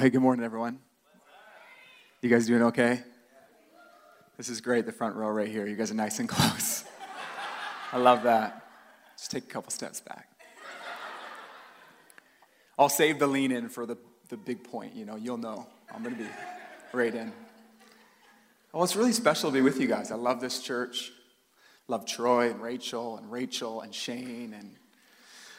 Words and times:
Well, 0.00 0.06
hey, 0.06 0.12
good 0.12 0.22
morning, 0.22 0.46
everyone. 0.46 0.78
You 2.22 2.30
guys 2.30 2.46
doing 2.46 2.62
okay? 2.62 3.02
This 4.38 4.48
is 4.48 4.62
great, 4.62 4.86
the 4.86 4.92
front 4.92 5.14
row 5.14 5.28
right 5.28 5.46
here. 5.46 5.66
You 5.66 5.76
guys 5.76 5.90
are 5.90 5.94
nice 5.94 6.20
and 6.20 6.26
close. 6.36 6.84
I 7.92 7.98
love 7.98 8.22
that. 8.22 8.64
Just 9.18 9.30
take 9.30 9.44
a 9.44 9.46
couple 9.46 9.70
steps 9.70 10.00
back. 10.00 10.26
I'll 12.78 12.88
save 12.88 13.18
the 13.18 13.26
lean 13.26 13.52
in 13.52 13.68
for 13.68 13.84
the, 13.84 13.98
the 14.30 14.38
big 14.38 14.64
point, 14.64 14.94
you 14.94 15.04
know, 15.04 15.16
you'll 15.16 15.36
know. 15.36 15.66
I'm 15.94 16.02
going 16.02 16.16
to 16.16 16.22
be 16.22 16.30
right 16.94 17.14
in. 17.14 17.30
Well, 18.72 18.82
it's 18.84 18.96
really 18.96 19.12
special 19.12 19.50
to 19.50 19.54
be 19.54 19.60
with 19.60 19.78
you 19.78 19.86
guys. 19.86 20.10
I 20.10 20.14
love 20.14 20.40
this 20.40 20.62
church. 20.62 21.12
Love 21.88 22.06
Troy 22.06 22.48
and 22.48 22.62
Rachel 22.62 23.18
and 23.18 23.30
Rachel 23.30 23.82
and 23.82 23.94
Shane 23.94 24.54
and 24.58 24.76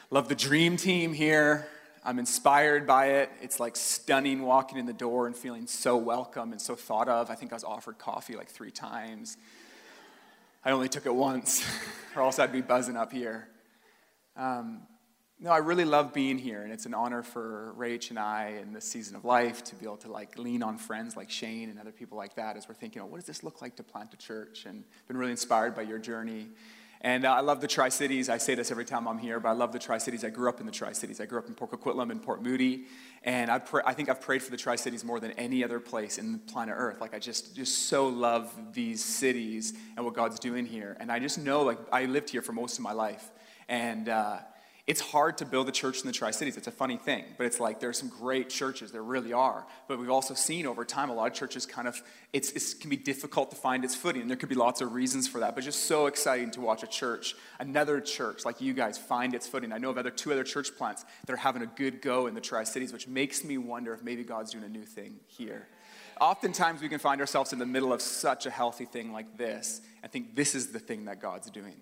love 0.10 0.30
the 0.30 0.36
dream 0.36 0.78
team 0.78 1.14
here. 1.14 1.68
I'm 2.04 2.18
inspired 2.18 2.88
by 2.88 3.08
it. 3.08 3.32
It's 3.42 3.60
like 3.60 3.76
stunning 3.76 4.42
walking 4.42 4.80
in 4.80 4.88
the 4.88 4.94
door 4.94 5.28
and 5.28 5.36
feeling 5.36 5.68
so 5.68 5.98
welcome 5.98 6.52
and 6.52 6.60
so 6.60 6.76
thought 6.76 7.08
of. 7.08 7.30
I 7.30 7.36
think 7.36 7.52
I 7.52 7.56
was 7.56 7.64
offered 7.64 8.00
coffee 8.00 8.36
like 8.36 8.50
three 8.50 8.72
times. 8.72 9.38
I 10.66 10.72
only 10.72 10.90
took 10.90 11.06
it 11.06 11.14
once, 11.14 11.64
or 12.16 12.24
else 12.24 12.40
I'd 12.40 12.52
be 12.52 12.62
buzzing 12.62 12.98
up 12.98 13.12
here. 13.12 13.50
Um, 14.36 14.82
no, 15.40 15.52
I 15.52 15.58
really 15.58 15.86
love 15.86 16.12
being 16.12 16.40
here, 16.40 16.64
and 16.64 16.72
it's 16.72 16.88
an 16.88 16.94
honor 16.96 17.22
for 17.22 17.74
Rach 17.78 18.10
and 18.10 18.18
I 18.18 18.60
in 18.62 18.74
this 18.74 18.86
season 18.86 19.16
of 19.16 19.24
life 19.24 19.64
to 19.66 19.76
be 19.76 19.86
able 19.86 19.98
to 19.98 20.12
like 20.12 20.38
lean 20.40 20.64
on 20.64 20.78
friends 20.80 21.16
like 21.16 21.30
Shane 21.30 21.70
and 21.70 21.80
other 21.80 21.92
people 21.92 22.18
like 22.18 22.36
that 22.36 22.58
as 22.58 22.68
we're 22.68 22.76
thinking, 22.76 23.02
oh, 23.04 23.06
what 23.06 23.18
does 23.18 23.26
this 23.26 23.44
look 23.44 23.62
like 23.62 23.76
to 23.76 23.84
plant 23.84 24.14
a 24.14 24.18
church? 24.18 24.66
And 24.66 24.84
been 25.08 25.18
really 25.18 25.32
inspired 25.32 25.76
by 25.76 25.84
your 25.84 26.00
journey. 26.00 26.50
And 27.04 27.26
uh, 27.26 27.34
I 27.34 27.40
love 27.40 27.62
the 27.62 27.68
Tri 27.68 27.90
Cities. 27.90 28.30
I 28.30 28.38
say 28.38 28.54
this 28.54 28.70
every 28.70 28.86
time 28.86 29.08
I'm 29.08 29.18
here, 29.18 29.40
but 29.40 29.50
I 29.50 29.54
love 29.54 29.72
the 29.72 29.80
Tri 29.80 29.98
Cities. 29.98 30.24
I 30.24 30.30
grew 30.30 30.48
up 30.48 30.60
in 30.60 30.68
the 30.68 30.72
Tri 30.72 30.92
Cities. 30.94 31.20
I 31.20 31.26
grew 31.26 31.40
up 31.40 31.48
in 31.48 31.56
Port 31.56 31.72
Coquitlam 31.72 32.12
and 32.12 32.22
Port 32.22 32.44
Moody, 32.44 32.86
and 33.24 33.50
I, 33.50 33.60
I 33.86 33.94
think 33.94 34.08
I've 34.08 34.22
prayed 34.22 34.44
for 34.44 34.52
the 34.52 34.58
Tri 34.58 34.76
Cities 34.76 35.04
more 35.04 35.20
than 35.20 35.32
any 35.32 35.64
other 35.64 35.80
place 35.80 36.20
in 36.20 36.34
the 36.34 36.38
planet 36.38 36.76
Earth. 36.78 37.02
Like 37.02 37.16
I 37.16 37.20
just 37.20 37.56
just 37.56 37.90
so 37.90 38.08
love 38.08 38.54
these 38.74 39.04
cities 39.04 39.74
and 39.96 40.06
what 40.06 40.14
God's 40.14 40.40
doing 40.40 40.66
here. 40.66 40.96
And 41.00 41.12
I 41.12 41.18
just 41.18 41.40
know, 41.40 41.64
like 41.64 41.80
I 41.92 42.06
lived 42.06 42.30
here 42.30 42.44
for 42.44 42.54
most 42.54 42.78
of 42.78 42.84
my 42.84 42.94
life, 42.94 43.32
and. 43.68 44.08
Uh, 44.08 44.38
it's 44.88 45.02
hard 45.02 45.38
to 45.38 45.46
build 45.46 45.70
a 45.70 45.72
church 45.72 46.02
in 46.02 46.08
the 46.08 46.14
Tri 46.14 46.32
Cities. 46.32 46.58
It's 46.58 46.68
a 46.68 46.72
funny 46.72 46.98
thing, 46.98 47.24
but 47.38 47.46
it's 47.46 47.60
like 47.60 47.80
there 47.80 47.90
are 47.90 47.94
some 47.94 48.10
great 48.10 48.50
churches. 48.50 48.92
There 48.92 49.04
really 49.04 49.32
are. 49.32 49.66
But 49.88 50.00
we've 50.00 50.10
also 50.10 50.34
seen 50.34 50.66
over 50.66 50.84
time 50.84 51.10
a 51.10 51.14
lot 51.14 51.28
of 51.28 51.34
churches 51.34 51.66
kind 51.66 51.88
of, 51.88 52.02
it's, 52.34 52.52
it 52.52 52.82
can 52.82 52.90
be 52.90 52.98
difficult 52.98 53.52
to 53.52 53.58
find 53.58 53.86
its 53.86 53.96
footing. 53.96 54.22
And 54.22 54.30
there 54.30 54.38
could 54.38 54.50
be 54.50 54.56
lots 54.56 54.82
of 54.82 54.94
reasons 54.94 55.28
for 55.28 55.40
that. 55.40 55.54
But 55.54 55.64
just 55.64 55.86
so 55.86 56.08
exciting 56.08 56.50
to 56.52 56.62
watch 56.62 56.82
a 56.82 56.88
church, 56.88 57.36
another 57.60 58.02
church 58.02 58.44
like 58.44 58.60
you 58.60 58.74
guys, 58.74 58.98
find 58.98 59.36
its 59.36 59.48
footing. 59.48 59.72
I 59.72 59.78
know 59.78 59.92
of 59.92 60.00
other 60.00 60.10
two 60.10 60.32
other 60.32 60.44
church 60.44 60.76
plants 60.76 61.06
that 61.26 61.34
are 61.34 61.38
having 61.38 61.62
a 61.62 61.68
good 61.68 62.02
go 62.02 62.26
in 62.26 62.34
the 62.34 62.42
Tri 62.42 62.64
Cities, 62.64 62.92
which 62.92 63.08
makes 63.08 63.44
me 63.44 63.60
wonder 63.60 63.94
if 63.94 64.04
maybe 64.04 64.24
God's 64.24 64.52
doing 64.52 64.64
a 64.64 64.70
new 64.70 64.84
thing 64.84 65.20
here. 65.28 65.68
Oftentimes 66.20 66.82
we 66.82 66.90
can 66.90 67.00
find 67.00 67.22
ourselves 67.22 67.54
in 67.54 67.60
the 67.60 67.66
middle 67.66 67.94
of 67.94 68.02
such 68.02 68.46
a 68.46 68.52
healthy 68.52 68.86
thing 68.86 69.12
like 69.12 69.38
this 69.38 69.82
and 70.04 70.12
think 70.12 70.36
this 70.36 70.54
is 70.54 70.68
the 70.72 70.80
thing 70.80 71.06
that 71.06 71.20
God's 71.20 71.50
doing. 71.50 71.76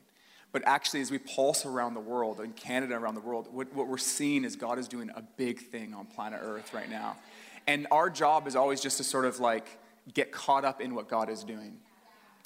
But 0.52 0.64
actually, 0.66 1.02
as 1.02 1.12
we 1.12 1.20
pulse 1.20 1.66
around 1.66 1.94
the 1.94 2.00
world, 2.00 2.40
in 2.40 2.54
Canada, 2.54 2.96
around 2.96 3.16
the 3.16 3.22
world, 3.22 3.48
what, 3.52 3.74
what 3.74 3.88
we're 3.88 3.98
seeing 3.98 4.44
is 4.44 4.56
God 4.56 4.80
is 4.80 4.88
doing 4.88 5.12
a 5.16 5.22
big 5.22 5.60
thing 5.60 5.94
on 5.94 6.06
planet 6.06 6.40
Earth 6.42 6.74
right 6.74 6.90
now. 6.90 7.18
And 7.68 7.86
our 7.92 8.10
job 8.10 8.48
is 8.48 8.56
always 8.56 8.82
just 8.82 8.98
to 8.98 9.04
sort 9.04 9.26
of 9.26 9.40
like 9.40 9.68
get 10.14 10.32
caught 10.32 10.66
up 10.66 10.82
in 10.82 10.96
what 10.96 11.08
God 11.08 11.30
is 11.30 11.44
doing. 11.44 11.78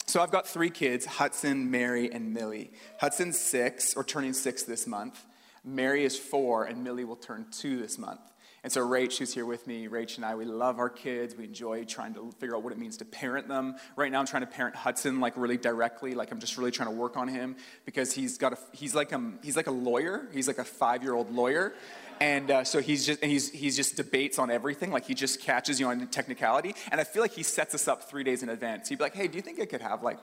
So 0.06 0.22
I've 0.22 0.32
got 0.32 0.48
three 0.48 0.70
kids 0.70 1.06
Hudson, 1.06 1.72
Mary, 1.72 2.12
and 2.12 2.34
Millie. 2.34 2.72
Hudson's 3.00 3.40
six, 3.40 3.96
or 3.96 4.04
turning 4.04 4.34
six 4.34 4.64
this 4.64 4.86
month. 4.86 5.26
Mary 5.64 6.04
is 6.04 6.18
four, 6.20 6.66
and 6.66 6.84
Millie 6.84 7.06
will 7.06 7.16
turn 7.16 7.46
two 7.52 7.80
this 7.80 7.98
month. 7.98 8.20
And 8.64 8.72
so 8.72 8.88
Rach, 8.88 9.18
who's 9.18 9.34
here 9.34 9.46
with 9.46 9.68
me, 9.68 9.90
Rach 9.90 10.16
and 10.16 10.26
I, 10.26 10.36
we 10.36 10.46
love 10.46 10.80
our 10.80 10.90
kids. 10.90 11.36
We 11.36 11.44
enjoy 11.44 11.84
trying 11.84 12.14
to 12.14 12.32
figure 12.40 12.56
out 12.56 12.64
what 12.64 12.72
it 12.72 12.80
means 12.80 12.96
to 12.98 13.06
parent 13.06 13.50
them. 13.50 13.76
Right 13.98 14.10
now, 14.10 14.22
I'm 14.22 14.26
trying 14.26 14.44
to 14.44 14.48
parent 14.48 14.74
Hudson 14.74 15.20
like 15.20 15.36
really 15.36 15.58
directly. 15.58 16.14
Like 16.14 16.32
I'm 16.32 16.40
just 16.40 16.58
really 16.58 16.72
trying 16.72 16.88
to 16.88 16.96
work 16.96 17.18
on 17.18 17.28
him 17.28 17.58
because 17.86 18.14
he's 18.14 18.38
got 18.38 18.54
a 18.54 18.58
he's 18.72 18.96
like 18.96 19.12
a 19.12 19.32
he's 19.42 19.58
like 19.58 19.68
a 19.68 19.72
lawyer. 19.72 20.30
He's 20.32 20.48
like 20.48 20.60
a 20.60 20.64
five 20.64 21.04
year 21.04 21.14
old 21.14 21.30
lawyer. 21.34 21.74
And 22.22 22.52
uh, 22.52 22.64
so 22.64 22.80
he's 22.80 23.06
just 23.06 23.22
he's 23.22 23.52
he's 23.52 23.76
just 23.76 23.98
debates 23.98 24.40
on 24.40 24.50
everything. 24.50 24.92
Like 24.92 25.06
he 25.06 25.14
just 25.14 25.42
catches 25.42 25.78
you 25.78 25.88
on 25.88 26.08
technicality. 26.08 26.74
And 26.90 27.02
I 27.02 27.04
feel 27.04 27.22
like 27.22 27.34
he 27.34 27.44
sets 27.44 27.76
us 27.76 27.90
up 27.90 28.10
three 28.10 28.24
days 28.24 28.44
in 28.44 28.50
advance. 28.50 28.88
He'd 28.88 28.98
be 28.98 29.04
like, 29.04 29.16
"Hey, 29.16 29.28
do 29.28 29.36
you 29.36 29.42
think 29.42 29.60
I 29.60 29.66
could 29.66 29.82
have 29.82 30.04
like 30.04 30.20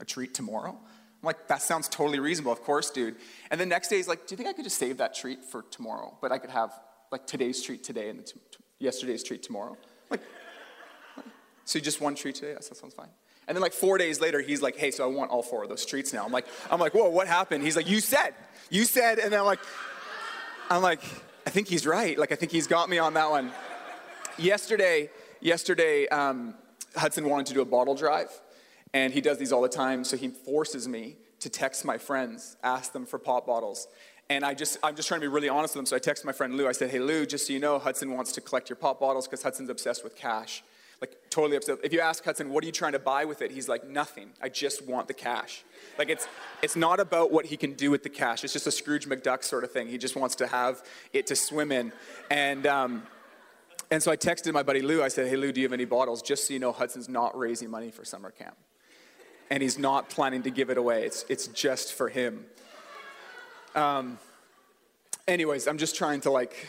a 0.00 0.06
treat 0.06 0.32
tomorrow?" 0.32 0.70
I'm 0.70 1.26
like, 1.26 1.48
"That 1.48 1.60
sounds 1.60 1.86
totally 1.88 2.18
reasonable. 2.18 2.52
Of 2.52 2.62
course, 2.62 2.90
dude." 2.90 3.16
And 3.50 3.60
the 3.60 3.66
next 3.66 3.88
day 3.88 3.96
he's 3.96 4.08
like, 4.08 4.26
"Do 4.26 4.32
you 4.32 4.38
think 4.38 4.48
I 4.48 4.54
could 4.54 4.64
just 4.64 4.78
save 4.78 4.96
that 4.98 5.14
treat 5.14 5.44
for 5.44 5.60
tomorrow? 5.70 6.16
But 6.22 6.32
I 6.32 6.38
could 6.38 6.50
have 6.50 6.72
like 7.14 7.28
today's 7.28 7.62
treat 7.62 7.84
today 7.84 8.08
and 8.08 8.26
t- 8.26 8.32
t- 8.32 8.58
yesterday's 8.80 9.22
treat 9.22 9.42
tomorrow. 9.42 9.76
Like, 10.10 10.20
so 11.64 11.78
just 11.78 12.00
one 12.00 12.16
treat 12.16 12.34
today? 12.34 12.52
Yes, 12.54 12.68
that 12.68 12.76
sounds 12.76 12.92
fine. 12.92 13.08
And 13.46 13.54
then 13.56 13.62
like 13.62 13.72
four 13.72 13.98
days 13.98 14.20
later, 14.20 14.40
he's 14.40 14.60
like, 14.60 14.76
hey, 14.76 14.90
so 14.90 15.04
I 15.04 15.14
want 15.14 15.30
all 15.30 15.42
four 15.42 15.62
of 15.62 15.68
those 15.68 15.86
treats 15.86 16.12
now. 16.12 16.24
I'm 16.24 16.32
like, 16.32 16.46
I'm 16.72 16.80
like, 16.80 16.92
whoa, 16.92 17.08
what 17.08 17.28
happened? 17.28 17.62
He's 17.62 17.76
like, 17.76 17.88
you 17.88 18.00
said, 18.00 18.34
you 18.68 18.84
said, 18.84 19.20
and 19.20 19.32
then 19.32 19.38
I'm 19.38 19.46
like, 19.46 19.60
I'm 20.68 20.82
like, 20.82 21.02
I 21.46 21.50
think 21.50 21.68
he's 21.68 21.86
right. 21.86 22.18
Like, 22.18 22.32
I 22.32 22.34
think 22.34 22.50
he's 22.50 22.66
got 22.66 22.88
me 22.88 22.98
on 22.98 23.14
that 23.14 23.30
one. 23.30 23.52
yesterday, 24.38 25.10
yesterday, 25.40 26.08
um, 26.08 26.54
Hudson 26.96 27.28
wanted 27.28 27.46
to 27.46 27.54
do 27.54 27.60
a 27.60 27.64
bottle 27.64 27.94
drive, 27.94 28.30
and 28.92 29.12
he 29.12 29.20
does 29.20 29.38
these 29.38 29.52
all 29.52 29.62
the 29.62 29.68
time. 29.68 30.02
So 30.02 30.16
he 30.16 30.28
forces 30.28 30.88
me 30.88 31.16
to 31.40 31.48
text 31.48 31.84
my 31.84 31.98
friends, 31.98 32.56
ask 32.62 32.92
them 32.92 33.06
for 33.06 33.18
pop 33.18 33.46
bottles. 33.46 33.86
And 34.30 34.44
I 34.44 34.54
just, 34.54 34.78
I'm 34.82 34.96
just 34.96 35.08
trying 35.08 35.20
to 35.20 35.24
be 35.26 35.32
really 35.32 35.48
honest 35.48 35.74
with 35.74 35.80
them. 35.80 35.86
So 35.86 35.96
I 35.96 35.98
texted 35.98 36.24
my 36.24 36.32
friend 36.32 36.56
Lou. 36.56 36.66
I 36.66 36.72
said, 36.72 36.90
hey, 36.90 36.98
Lou, 36.98 37.26
just 37.26 37.46
so 37.46 37.52
you 37.52 37.58
know, 37.58 37.78
Hudson 37.78 38.10
wants 38.12 38.32
to 38.32 38.40
collect 38.40 38.70
your 38.70 38.76
pop 38.76 39.00
bottles 39.00 39.26
because 39.26 39.42
Hudson's 39.42 39.68
obsessed 39.68 40.02
with 40.02 40.16
cash. 40.16 40.62
Like, 41.00 41.16
totally 41.28 41.56
obsessed. 41.56 41.80
If 41.82 41.92
you 41.92 42.00
ask 42.00 42.24
Hudson, 42.24 42.48
what 42.48 42.64
are 42.64 42.66
you 42.66 42.72
trying 42.72 42.92
to 42.92 42.98
buy 42.98 43.26
with 43.26 43.42
it? 43.42 43.50
He's 43.50 43.68
like, 43.68 43.86
nothing. 43.86 44.30
I 44.40 44.48
just 44.48 44.86
want 44.86 45.08
the 45.08 45.14
cash. 45.14 45.62
Like, 45.98 46.08
it's, 46.08 46.26
it's 46.62 46.76
not 46.76 47.00
about 47.00 47.30
what 47.30 47.44
he 47.46 47.58
can 47.58 47.74
do 47.74 47.90
with 47.90 48.02
the 48.02 48.08
cash. 48.08 48.44
It's 48.44 48.52
just 48.54 48.66
a 48.66 48.70
Scrooge 48.70 49.06
McDuck 49.06 49.44
sort 49.44 49.64
of 49.64 49.72
thing. 49.72 49.88
He 49.88 49.98
just 49.98 50.16
wants 50.16 50.36
to 50.36 50.46
have 50.46 50.82
it 51.12 51.26
to 51.26 51.36
swim 51.36 51.70
in. 51.72 51.92
And, 52.30 52.66
um, 52.66 53.02
and 53.90 54.02
so 54.02 54.10
I 54.10 54.16
texted 54.16 54.50
my 54.54 54.62
buddy 54.62 54.80
Lou. 54.80 55.02
I 55.02 55.08
said, 55.08 55.28
hey, 55.28 55.36
Lou, 55.36 55.52
do 55.52 55.60
you 55.60 55.66
have 55.66 55.74
any 55.74 55.84
bottles? 55.84 56.22
Just 56.22 56.46
so 56.46 56.54
you 56.54 56.60
know, 56.60 56.72
Hudson's 56.72 57.08
not 57.08 57.36
raising 57.36 57.68
money 57.68 57.90
for 57.90 58.04
summer 58.04 58.30
camp. 58.30 58.56
And 59.50 59.62
he's 59.62 59.78
not 59.78 60.08
planning 60.08 60.42
to 60.44 60.50
give 60.50 60.70
it 60.70 60.78
away. 60.78 61.04
It's, 61.04 61.26
it's 61.28 61.48
just 61.48 61.92
for 61.92 62.08
him. 62.08 62.46
Um, 63.74 64.18
anyways, 65.26 65.66
I'm 65.66 65.78
just 65.78 65.96
trying 65.96 66.20
to 66.22 66.30
like 66.30 66.68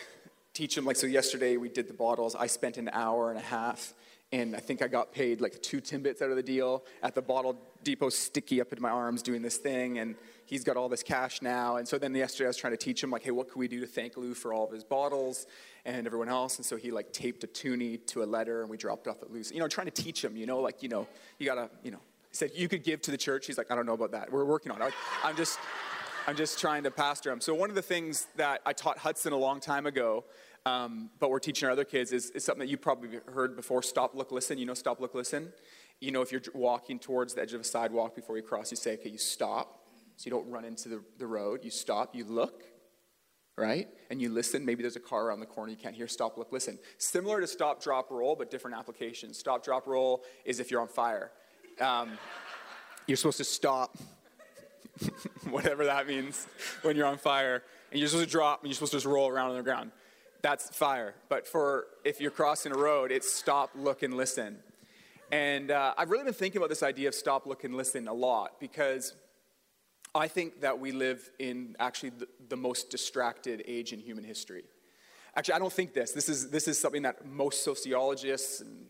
teach 0.54 0.78
him. 0.78 0.86
Like, 0.86 0.96
so 0.96 1.08
yesterday 1.08 1.58
we 1.58 1.70
did 1.70 1.88
the 1.88 1.94
bottles. 1.94 2.36
I 2.36 2.48
spent 2.48 2.78
an 2.78 2.90
hour 2.94 3.30
and 3.30 3.38
a 3.38 3.44
half, 3.44 3.94
and 4.32 4.56
I 4.56 4.60
think 4.60 4.82
I 4.82 4.88
got 4.88 5.14
paid 5.14 5.40
like 5.40 5.62
two 5.62 5.82
Timbits 5.82 6.22
out 6.22 6.32
of 6.32 6.35
the 6.35 6.44
deal 6.44 6.84
at 7.03 7.14
the 7.14 7.22
bottle 7.22 7.62
depot, 7.84 8.09
sticky 8.09 8.59
up 8.59 8.74
in 8.74 8.82
my 8.82 8.90
arms 8.90 9.22
doing 9.22 9.44
this 9.44 9.58
thing. 9.58 10.00
And 10.00 10.16
he's 10.47 10.64
got 10.64 10.78
all 10.78 10.90
this 10.90 11.03
cash 11.03 11.44
now. 11.44 11.76
And 11.76 11.88
so 11.88 12.00
then 12.00 12.16
yesterday 12.16 12.46
I 12.46 12.47
was 12.47 12.58
trying 12.58 12.74
to 12.74 12.78
teach 12.78 13.03
him, 13.03 13.12
like, 13.12 13.24
hey, 13.24 13.32
what 13.32 13.52
can 13.52 13.59
we 13.59 13.68
do 13.68 13.79
to 13.82 13.88
thank 13.88 14.18
Lou 14.18 14.34
for 14.34 14.52
all 14.52 14.66
of 14.66 14.72
his 14.72 14.84
bottles 14.84 15.46
and 15.85 16.08
everyone 16.08 16.29
else? 16.29 16.58
And 16.58 16.66
so 16.66 16.76
he 16.76 16.90
like 16.90 17.14
taped 17.14 17.44
a 17.44 17.47
toonie 17.47 17.97
to 18.08 18.24
a 18.24 18.26
letter, 18.26 18.62
and 18.62 18.70
we 18.70 18.78
dropped 18.78 19.08
off 19.08 19.22
at 19.22 19.32
Lou's. 19.32 19.52
You 19.52 19.59
know, 19.59 19.68
trying 19.68 19.88
to 19.88 20.03
teach 20.03 20.24
him, 20.24 20.35
you 20.35 20.47
know, 20.47 20.59
like, 20.59 20.82
you 20.82 20.90
know, 20.90 21.08
you 21.38 21.46
gotta, 21.46 21.70
you 21.84 21.91
know, 21.91 22.00
he 22.32 22.35
said, 22.35 22.50
you 22.56 22.68
could 22.68 22.84
give 22.84 23.02
to 23.03 23.12
the 23.12 23.18
church. 23.18 23.46
He's 23.46 23.59
like, 23.59 23.70
I 23.70 23.76
don't 23.76 23.85
know 23.85 23.94
about 23.94 24.12
that. 24.12 24.32
We're 24.32 24.46
working 24.46 24.72
on 24.72 24.82
it. 24.82 24.94
I'm 25.24 25.38
just, 25.38 25.59
I'm 26.28 26.36
just 26.36 26.60
trying 26.60 26.84
to 26.84 26.92
pastor 26.92 27.30
them. 27.30 27.40
So, 27.40 27.54
one 27.54 27.70
of 27.70 27.76
the 27.76 27.84
things 27.84 28.28
that 28.36 28.62
I 28.66 28.74
taught 28.74 28.98
Hudson 28.98 29.32
a 29.32 29.38
long 29.38 29.60
time 29.60 29.86
ago, 29.86 30.26
um, 30.66 31.12
but 31.20 31.30
we're 31.30 31.40
teaching 31.40 31.68
our 31.68 31.72
other 31.72 31.84
kids, 31.84 32.12
is, 32.12 32.32
is 32.32 32.44
something 32.44 32.62
that 32.62 32.70
you 32.70 32.78
probably 32.78 33.20
heard 33.32 33.56
before 33.56 33.84
stop, 33.84 34.16
look, 34.16 34.32
listen. 34.32 34.58
You 34.58 34.66
know, 34.66 34.74
stop, 34.74 35.00
look, 35.00 35.14
listen? 35.14 35.54
You 36.02 36.12
know, 36.12 36.24
if 36.24 36.32
you're 36.32 36.42
walking 36.56 36.98
towards 36.98 37.36
the 37.36 37.42
edge 37.42 37.54
of 37.54 37.62
a 37.62 37.64
sidewalk 37.64 38.16
before 38.16 38.38
you 38.38 38.44
cross, 38.44 38.72
you 38.72 38.78
say, 38.78 38.94
okay, 38.96 39.10
you 39.10 39.20
stop. 39.20 39.84
So 40.18 40.26
you 40.26 40.32
don't 40.32 40.50
run 40.50 40.66
into 40.66 40.90
the, 40.90 41.04
the 41.20 41.28
road. 41.28 41.60
You 41.64 41.70
stop, 41.70 42.16
you 42.16 42.26
look, 42.26 42.64
right? 43.56 43.88
And 44.10 44.20
you 44.20 44.30
listen. 44.30 44.66
Maybe 44.66 44.82
there's 44.82 44.96
a 44.96 45.02
car 45.02 45.28
around 45.28 45.42
the 45.42 45.46
corner 45.46 45.72
you 45.72 45.78
can't 45.78 45.96
hear. 45.96 46.08
Stop, 46.08 46.40
look, 46.40 46.52
listen. 46.52 46.80
Similar 46.98 47.40
to 47.42 47.48
stop, 47.48 47.84
drop, 47.84 48.10
roll, 48.10 48.36
but 48.36 48.50
different 48.50 48.78
applications. 48.78 49.38
Stop, 49.38 49.64
drop, 49.64 49.86
roll 49.86 50.24
is 50.44 50.60
if 50.60 50.72
you're 50.72 50.82
on 50.82 50.88
fire. 50.88 51.32
Um, 51.80 52.18
you're 53.06 53.18
supposed 53.18 53.38
to 53.38 53.44
stop, 53.44 53.98
whatever 55.50 55.86
that 55.86 56.08
means, 56.08 56.47
when 56.82 56.96
you're 56.96 57.08
on 57.08 57.18
fire, 57.18 57.64
and 57.92 58.00
you're 58.00 58.09
supposed 58.09 58.28
to 58.28 58.32
drop 58.32 58.62
and 58.62 58.70
you're 58.70 58.76
supposed 58.76 58.92
to 58.92 58.97
just 58.97 59.06
roll 59.06 59.30
around 59.30 59.52
on 59.52 59.58
the 59.58 59.64
ground. 59.64 59.92
That's 60.42 60.70
fire. 60.70 61.16
But 61.30 61.47
for 61.47 61.88
if 62.03 62.22
you're 62.22 62.32
crossing 62.32 62.72
a 62.72 62.78
road, 62.78 63.12
it's 63.12 63.32
stop, 63.32 63.72
look, 63.76 64.03
and 64.03 64.16
listen. 64.16 64.58
And 65.32 65.72
uh, 65.72 65.94
I've 65.97 66.12
really 66.12 66.24
been 66.24 66.34
thinking 66.34 66.59
about 66.59 66.70
this 66.70 66.84
idea 66.84 67.08
of 67.08 67.16
stop, 67.16 67.46
look, 67.46 67.64
and 67.64 67.76
listen 67.76 68.08
a 68.08 68.14
lot 68.14 68.59
because 68.59 69.16
I 70.14 70.28
think 70.28 70.62
that 70.62 70.80
we 70.80 70.92
live 70.92 71.30
in 71.40 71.76
actually 71.80 72.12
the, 72.12 72.28
the 72.48 72.56
most 72.56 72.90
distracted 72.90 73.64
age 73.68 73.91
in 73.91 74.00
human 74.00 74.24
history. 74.24 74.64
Actually, 75.36 75.56
I 75.56 75.59
don't 75.59 75.74
think 75.74 75.94
this. 75.94 76.12
This 76.12 76.30
is, 76.30 76.50
this 76.50 76.68
is 76.68 76.80
something 76.80 77.02
that 77.02 77.26
most 77.26 77.64
sociologists 77.64 78.62
and 78.62 78.86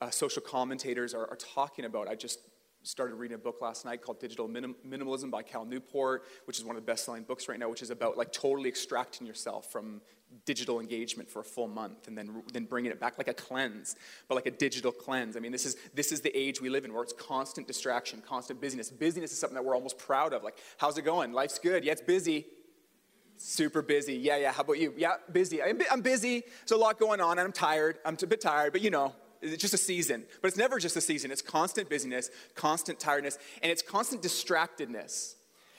uh, 0.00 0.10
social 0.10 0.42
commentators 0.42 1.14
are, 1.14 1.26
are 1.30 1.36
talking 1.36 1.84
about. 1.84 2.08
I 2.08 2.14
just 2.14 2.40
started 2.88 3.16
reading 3.16 3.34
a 3.34 3.38
book 3.38 3.60
last 3.60 3.84
night 3.84 4.00
called 4.00 4.18
Digital 4.18 4.48
Minim- 4.48 4.74
Minimalism 4.88 5.30
by 5.30 5.42
Cal 5.42 5.66
Newport, 5.66 6.24
which 6.46 6.58
is 6.58 6.64
one 6.64 6.74
of 6.74 6.82
the 6.82 6.86
best 6.86 7.04
selling 7.04 7.22
books 7.22 7.46
right 7.46 7.58
now, 7.58 7.68
which 7.68 7.82
is 7.82 7.90
about 7.90 8.16
like 8.16 8.32
totally 8.32 8.68
extracting 8.68 9.26
yourself 9.26 9.70
from 9.70 10.00
digital 10.46 10.80
engagement 10.80 11.30
for 11.30 11.40
a 11.40 11.44
full 11.44 11.68
month 11.68 12.08
and 12.08 12.16
then, 12.16 12.42
then 12.50 12.64
bringing 12.64 12.90
it 12.90 12.98
back 12.98 13.18
like 13.18 13.28
a 13.28 13.34
cleanse, 13.34 13.96
but 14.26 14.36
like 14.36 14.46
a 14.46 14.50
digital 14.50 14.90
cleanse. 14.90 15.36
I 15.36 15.40
mean, 15.40 15.52
this 15.52 15.66
is, 15.66 15.76
this 15.94 16.12
is 16.12 16.22
the 16.22 16.34
age 16.36 16.62
we 16.62 16.70
live 16.70 16.86
in 16.86 16.92
where 16.94 17.02
it's 17.02 17.12
constant 17.12 17.66
distraction, 17.66 18.22
constant 18.26 18.58
busyness. 18.58 18.90
Busyness 18.90 19.32
is 19.32 19.38
something 19.38 19.54
that 19.54 19.64
we're 19.64 19.74
almost 19.74 19.98
proud 19.98 20.32
of. 20.32 20.42
Like, 20.42 20.56
how's 20.78 20.96
it 20.96 21.02
going? 21.02 21.34
Life's 21.34 21.58
good. 21.58 21.84
Yeah, 21.84 21.92
it's 21.92 22.00
busy. 22.00 22.46
Super 23.36 23.82
busy. 23.82 24.14
Yeah, 24.14 24.38
yeah. 24.38 24.52
How 24.52 24.62
about 24.62 24.78
you? 24.78 24.94
Yeah, 24.96 25.16
busy. 25.30 25.62
I'm, 25.62 25.78
I'm 25.90 26.00
busy. 26.00 26.42
There's 26.60 26.72
a 26.72 26.82
lot 26.82 26.98
going 26.98 27.20
on, 27.20 27.32
and 27.32 27.40
I'm 27.40 27.52
tired. 27.52 27.98
I'm 28.04 28.16
a 28.20 28.26
bit 28.26 28.40
tired, 28.40 28.72
but 28.72 28.80
you 28.80 28.90
know, 28.90 29.14
it's 29.42 29.60
just 29.62 29.74
a 29.74 29.78
season. 29.78 30.24
But 30.40 30.48
it's 30.48 30.56
never 30.56 30.78
just 30.78 30.96
a 30.96 31.00
season. 31.00 31.30
It's 31.30 31.42
constant 31.42 31.88
busyness, 31.88 32.30
constant 32.54 32.98
tiredness, 32.98 33.38
and 33.62 33.70
it's 33.70 33.82
constant 33.82 34.22
distractedness. 34.22 35.34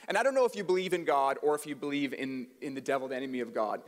And 0.08 0.18
I 0.18 0.22
don't 0.22 0.34
know 0.34 0.44
if 0.44 0.56
you 0.56 0.64
believe 0.64 0.92
in 0.92 1.04
God 1.04 1.38
or 1.42 1.54
if 1.54 1.66
you 1.66 1.76
believe 1.76 2.12
in, 2.12 2.48
in 2.60 2.74
the 2.74 2.80
devil, 2.80 3.08
the 3.08 3.16
enemy 3.16 3.40
of 3.40 3.54
God. 3.54 3.82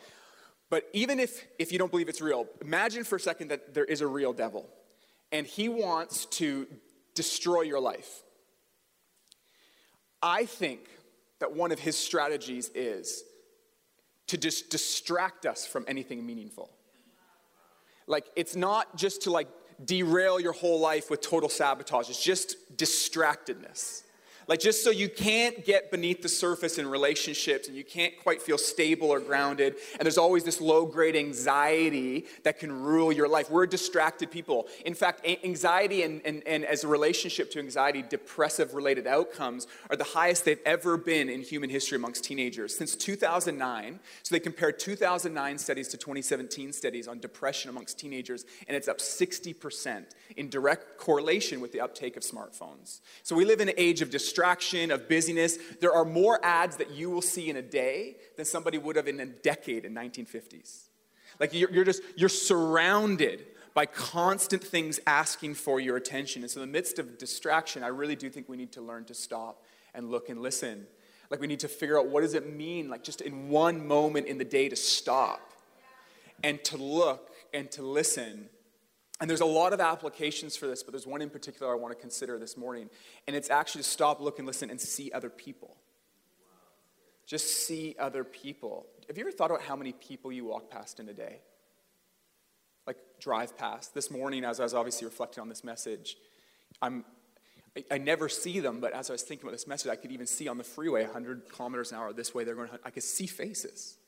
But 0.70 0.88
even 0.92 1.20
if, 1.20 1.44
if 1.58 1.72
you 1.72 1.78
don't 1.78 1.90
believe 1.90 2.08
it's 2.08 2.20
real, 2.20 2.46
imagine 2.60 3.04
for 3.04 3.16
a 3.16 3.20
second 3.20 3.48
that 3.48 3.74
there 3.74 3.84
is 3.84 4.00
a 4.00 4.06
real 4.06 4.32
devil, 4.32 4.68
and 5.30 5.46
he 5.46 5.68
wants 5.68 6.26
to 6.26 6.66
destroy 7.14 7.62
your 7.62 7.80
life. 7.80 8.22
I 10.22 10.46
think 10.46 10.88
that 11.40 11.54
one 11.54 11.72
of 11.72 11.80
his 11.80 11.98
strategies 11.98 12.70
is 12.74 13.24
to 14.28 14.38
just 14.38 14.70
distract 14.70 15.44
us 15.44 15.66
from 15.66 15.84
anything 15.88 16.24
meaningful. 16.24 16.70
Like, 18.06 18.26
it's 18.36 18.56
not 18.56 18.96
just 18.96 19.22
to 19.22 19.30
like 19.30 19.48
derail 19.84 20.40
your 20.40 20.52
whole 20.52 20.80
life 20.80 21.10
with 21.10 21.20
total 21.20 21.48
sabotage, 21.48 22.08
it's 22.08 22.22
just 22.22 22.76
distractedness. 22.76 24.02
Like, 24.48 24.60
just 24.60 24.82
so 24.82 24.90
you 24.90 25.08
can't 25.08 25.64
get 25.64 25.90
beneath 25.90 26.22
the 26.22 26.28
surface 26.28 26.78
in 26.78 26.86
relationships 26.86 27.68
and 27.68 27.76
you 27.76 27.84
can't 27.84 28.16
quite 28.18 28.42
feel 28.42 28.58
stable 28.58 29.10
or 29.10 29.20
grounded. 29.20 29.76
And 29.92 30.02
there's 30.02 30.18
always 30.18 30.44
this 30.44 30.60
low 30.60 30.84
grade 30.84 31.16
anxiety 31.16 32.26
that 32.42 32.58
can 32.58 32.72
rule 32.72 33.12
your 33.12 33.28
life. 33.28 33.50
We're 33.50 33.66
distracted 33.66 34.30
people. 34.30 34.66
In 34.84 34.94
fact, 34.94 35.26
anxiety 35.44 36.02
and, 36.02 36.20
and, 36.24 36.42
and 36.46 36.64
as 36.64 36.84
a 36.84 36.88
relationship 36.88 37.50
to 37.52 37.58
anxiety, 37.58 38.02
depressive 38.02 38.74
related 38.74 39.06
outcomes 39.06 39.66
are 39.90 39.96
the 39.96 40.04
highest 40.04 40.44
they've 40.44 40.60
ever 40.66 40.96
been 40.96 41.28
in 41.28 41.42
human 41.42 41.70
history 41.70 41.96
amongst 41.96 42.24
teenagers. 42.24 42.76
Since 42.76 42.96
2009, 42.96 44.00
so 44.22 44.34
they 44.34 44.40
compared 44.40 44.78
2009 44.78 45.58
studies 45.58 45.88
to 45.88 45.96
2017 45.96 46.72
studies 46.72 47.06
on 47.06 47.20
depression 47.20 47.70
amongst 47.70 47.98
teenagers, 47.98 48.44
and 48.66 48.76
it's 48.76 48.88
up 48.88 48.98
60% 48.98 50.04
in 50.36 50.48
direct 50.48 50.98
correlation 50.98 51.60
with 51.60 51.72
the 51.72 51.80
uptake 51.80 52.16
of 52.16 52.22
smartphones. 52.22 53.00
So 53.22 53.36
we 53.36 53.44
live 53.44 53.60
in 53.60 53.68
an 53.68 53.74
age 53.76 54.02
of 54.02 54.10
distraction 54.10 54.31
distraction, 54.32 54.90
of 54.90 55.08
busyness. 55.08 55.58
There 55.80 55.92
are 55.92 56.04
more 56.04 56.42
ads 56.42 56.76
that 56.78 56.90
you 56.90 57.10
will 57.10 57.22
see 57.22 57.50
in 57.50 57.56
a 57.56 57.62
day 57.62 58.16
than 58.36 58.46
somebody 58.46 58.78
would 58.78 58.96
have 58.96 59.06
in 59.06 59.20
a 59.20 59.26
decade 59.26 59.84
in 59.84 59.94
1950s. 59.94 60.84
Like 61.38 61.52
you're, 61.52 61.70
you're 61.70 61.84
just, 61.84 62.02
you're 62.16 62.30
surrounded 62.30 63.44
by 63.74 63.86
constant 63.86 64.64
things 64.64 65.00
asking 65.06 65.54
for 65.54 65.80
your 65.80 65.96
attention. 65.96 66.42
And 66.42 66.50
so 66.50 66.62
in 66.62 66.68
the 66.68 66.72
midst 66.72 66.98
of 66.98 67.18
distraction, 67.18 67.82
I 67.82 67.88
really 67.88 68.16
do 68.16 68.30
think 68.30 68.48
we 68.48 68.56
need 68.56 68.72
to 68.72 68.80
learn 68.80 69.04
to 69.06 69.14
stop 69.14 69.62
and 69.94 70.10
look 70.10 70.30
and 70.30 70.40
listen. 70.40 70.86
Like 71.30 71.40
we 71.40 71.46
need 71.46 71.60
to 71.60 71.68
figure 71.68 71.98
out 71.98 72.08
what 72.08 72.22
does 72.22 72.34
it 72.34 72.54
mean, 72.54 72.88
like 72.88 73.04
just 73.04 73.20
in 73.20 73.50
one 73.50 73.86
moment 73.86 74.26
in 74.26 74.38
the 74.38 74.44
day 74.44 74.68
to 74.68 74.76
stop 74.76 75.52
and 76.42 76.62
to 76.64 76.76
look 76.78 77.30
and 77.52 77.70
to 77.72 77.82
listen 77.82 78.48
and 79.22 79.30
there's 79.30 79.40
a 79.40 79.46
lot 79.46 79.72
of 79.72 79.80
applications 79.80 80.56
for 80.56 80.66
this, 80.66 80.82
but 80.82 80.90
there's 80.90 81.06
one 81.06 81.22
in 81.22 81.30
particular 81.30 81.70
I 81.70 81.76
want 81.76 81.94
to 81.94 82.00
consider 82.00 82.40
this 82.40 82.56
morning. 82.56 82.90
And 83.28 83.36
it's 83.36 83.50
actually 83.50 83.82
to 83.82 83.88
stop, 83.88 84.20
look, 84.20 84.40
and 84.40 84.48
listen 84.48 84.68
and 84.68 84.80
see 84.80 85.12
other 85.12 85.30
people. 85.30 85.76
Just 87.24 87.64
see 87.64 87.94
other 88.00 88.24
people. 88.24 88.84
Have 89.06 89.16
you 89.16 89.22
ever 89.22 89.30
thought 89.30 89.52
about 89.52 89.62
how 89.62 89.76
many 89.76 89.92
people 89.92 90.32
you 90.32 90.46
walk 90.46 90.72
past 90.72 90.98
in 90.98 91.08
a 91.08 91.12
day? 91.12 91.38
Like 92.84 92.96
drive 93.20 93.56
past. 93.56 93.94
This 93.94 94.10
morning, 94.10 94.44
as 94.44 94.58
I 94.58 94.64
was 94.64 94.74
obviously 94.74 95.04
reflecting 95.04 95.40
on 95.40 95.48
this 95.48 95.62
message, 95.62 96.16
I'm, 96.82 97.04
I, 97.76 97.84
I 97.92 97.98
never 97.98 98.28
see 98.28 98.58
them, 98.58 98.80
but 98.80 98.92
as 98.92 99.08
I 99.08 99.12
was 99.12 99.22
thinking 99.22 99.46
about 99.46 99.52
this 99.52 99.68
message, 99.68 99.88
I 99.88 99.94
could 99.94 100.10
even 100.10 100.26
see 100.26 100.48
on 100.48 100.58
the 100.58 100.64
freeway 100.64 101.04
100 101.04 101.48
kilometers 101.48 101.92
an 101.92 101.98
hour 101.98 102.12
this 102.12 102.34
way, 102.34 102.42
they're 102.42 102.56
going, 102.56 102.70
I 102.84 102.90
could 102.90 103.04
see 103.04 103.28
faces. 103.28 103.98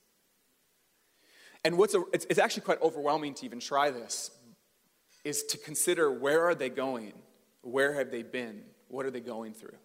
And 1.62 1.78
what's 1.78 1.94
a, 1.94 2.02
it's, 2.12 2.26
it's 2.28 2.40
actually 2.40 2.62
quite 2.62 2.82
overwhelming 2.82 3.34
to 3.34 3.44
even 3.44 3.60
try 3.60 3.93
this 3.93 4.32
is 5.25 5.43
to 5.44 5.59
consider 5.59 6.11
where 6.11 6.44
are 6.44 6.55
they 6.55 6.69
going? 6.69 7.15
Where 7.62 7.94
have 7.94 8.11
they 8.11 8.23
been? 8.23 8.62
What 8.88 9.06
are 9.06 9.11
they 9.11 9.21
going 9.21 9.55
through? 9.55 9.76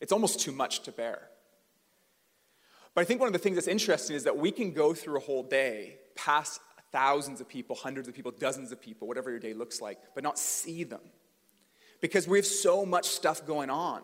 It's 0.00 0.12
almost 0.12 0.40
too 0.40 0.52
much 0.52 0.82
to 0.82 0.92
bear. 0.92 1.28
But 2.94 3.00
I 3.00 3.04
think 3.04 3.20
one 3.20 3.26
of 3.26 3.32
the 3.32 3.38
things 3.38 3.56
that's 3.56 3.66
interesting 3.66 4.14
is 4.14 4.24
that 4.24 4.36
we 4.36 4.50
can 4.50 4.72
go 4.72 4.94
through 4.94 5.16
a 5.16 5.20
whole 5.20 5.42
day, 5.42 5.96
past 6.14 6.60
thousands 6.92 7.40
of 7.40 7.48
people, 7.48 7.74
hundreds 7.74 8.06
of 8.06 8.14
people, 8.14 8.30
dozens 8.30 8.70
of 8.70 8.80
people, 8.80 9.08
whatever 9.08 9.30
your 9.30 9.40
day 9.40 9.52
looks 9.52 9.80
like, 9.80 9.98
but 10.14 10.22
not 10.22 10.38
see 10.38 10.84
them. 10.84 11.00
Because 12.00 12.28
we 12.28 12.38
have 12.38 12.46
so 12.46 12.86
much 12.86 13.06
stuff 13.06 13.44
going 13.46 13.70
on. 13.70 14.02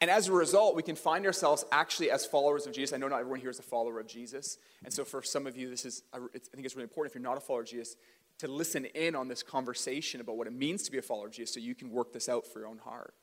And 0.00 0.10
as 0.10 0.28
a 0.28 0.32
result, 0.32 0.74
we 0.74 0.82
can 0.82 0.96
find 0.96 1.26
ourselves 1.26 1.64
actually 1.70 2.10
as 2.10 2.24
followers 2.24 2.66
of 2.66 2.72
Jesus. 2.72 2.94
I 2.94 2.96
know 2.96 3.08
not 3.08 3.20
everyone 3.20 3.40
here 3.40 3.50
is 3.50 3.58
a 3.58 3.62
follower 3.62 4.00
of 4.00 4.06
Jesus. 4.06 4.58
And 4.84 4.92
so 4.92 5.04
for 5.04 5.22
some 5.22 5.46
of 5.46 5.56
you, 5.56 5.68
this 5.68 5.84
is, 5.84 6.02
I 6.12 6.18
think 6.18 6.64
it's 6.64 6.74
really 6.74 6.84
important. 6.84 7.12
If 7.12 7.14
you're 7.14 7.22
not 7.28 7.36
a 7.36 7.40
follower 7.40 7.62
of 7.62 7.68
Jesus, 7.68 7.96
to 8.42 8.48
listen 8.48 8.86
in 8.86 9.14
on 9.14 9.28
this 9.28 9.40
conversation 9.40 10.20
about 10.20 10.36
what 10.36 10.48
it 10.48 10.52
means 10.52 10.82
to 10.82 10.90
be 10.90 10.98
a 10.98 11.02
follower 11.02 11.26
of 11.26 11.32
Jesus 11.32 11.54
so 11.54 11.60
you 11.60 11.76
can 11.76 11.90
work 11.90 12.12
this 12.12 12.28
out 12.28 12.44
for 12.44 12.58
your 12.58 12.66
own 12.66 12.78
heart. 12.78 13.14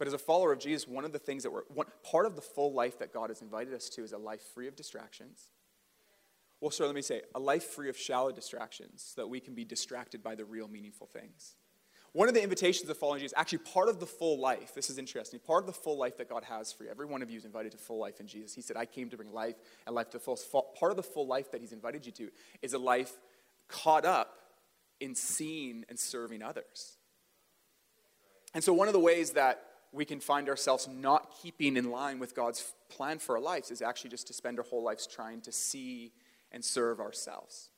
But 0.00 0.08
as 0.08 0.14
a 0.14 0.18
follower 0.18 0.50
of 0.50 0.58
Jesus, 0.58 0.88
one 0.88 1.04
of 1.04 1.12
the 1.12 1.20
things 1.20 1.44
that 1.44 1.52
we're, 1.52 1.62
one, 1.72 1.86
part 2.02 2.26
of 2.26 2.34
the 2.34 2.42
full 2.42 2.72
life 2.72 2.98
that 2.98 3.12
God 3.12 3.30
has 3.30 3.40
invited 3.40 3.72
us 3.72 3.88
to 3.90 4.02
is 4.02 4.12
a 4.12 4.18
life 4.18 4.42
free 4.52 4.66
of 4.66 4.74
distractions. 4.74 5.52
Well, 6.60 6.72
sir, 6.72 6.86
let 6.86 6.94
me 6.96 7.02
say, 7.02 7.22
a 7.36 7.38
life 7.38 7.62
free 7.62 7.88
of 7.88 7.96
shallow 7.96 8.32
distractions 8.32 9.12
so 9.14 9.20
that 9.22 9.28
we 9.28 9.38
can 9.38 9.54
be 9.54 9.64
distracted 9.64 10.24
by 10.24 10.34
the 10.34 10.44
real 10.44 10.66
meaningful 10.66 11.06
things. 11.06 11.54
One 12.12 12.26
of 12.26 12.34
the 12.34 12.42
invitations 12.42 12.90
of 12.90 12.98
following 12.98 13.20
Jesus, 13.20 13.34
actually 13.36 13.58
part 13.58 13.88
of 13.88 14.00
the 14.00 14.06
full 14.06 14.40
life, 14.40 14.74
this 14.74 14.90
is 14.90 14.98
interesting, 14.98 15.38
part 15.38 15.62
of 15.62 15.66
the 15.68 15.72
full 15.72 15.96
life 15.96 16.16
that 16.18 16.28
God 16.28 16.42
has 16.44 16.72
for 16.72 16.82
you, 16.82 16.90
every 16.90 17.06
one 17.06 17.22
of 17.22 17.30
you 17.30 17.38
is 17.38 17.44
invited 17.44 17.70
to 17.72 17.78
full 17.78 18.00
life 18.00 18.18
in 18.18 18.26
Jesus. 18.26 18.54
He 18.54 18.62
said, 18.62 18.76
I 18.76 18.86
came 18.86 19.08
to 19.10 19.16
bring 19.16 19.32
life 19.32 19.56
and 19.86 19.94
life 19.94 20.10
to 20.10 20.18
full. 20.18 20.36
Part 20.78 20.90
of 20.90 20.96
the 20.96 21.02
full 21.04 21.28
life 21.28 21.52
that 21.52 21.60
He's 21.60 21.72
invited 21.72 22.06
you 22.06 22.12
to 22.12 22.30
is 22.62 22.72
a 22.72 22.78
life 22.78 23.12
caught 23.68 24.04
up 24.04 24.43
in 25.00 25.14
seeing 25.14 25.84
and 25.88 25.98
serving 25.98 26.42
others. 26.42 26.96
And 28.54 28.62
so, 28.62 28.72
one 28.72 28.88
of 28.88 28.94
the 28.94 29.00
ways 29.00 29.32
that 29.32 29.62
we 29.92 30.04
can 30.04 30.20
find 30.20 30.48
ourselves 30.48 30.88
not 30.88 31.32
keeping 31.42 31.76
in 31.76 31.90
line 31.90 32.18
with 32.18 32.34
God's 32.34 32.72
plan 32.88 33.18
for 33.18 33.36
our 33.36 33.42
lives 33.42 33.70
is 33.70 33.80
actually 33.80 34.10
just 34.10 34.26
to 34.26 34.32
spend 34.32 34.58
our 34.58 34.64
whole 34.64 34.82
lives 34.82 35.06
trying 35.06 35.40
to 35.42 35.52
see 35.52 36.12
and 36.50 36.64
serve 36.64 37.00
ourselves. 37.00 37.70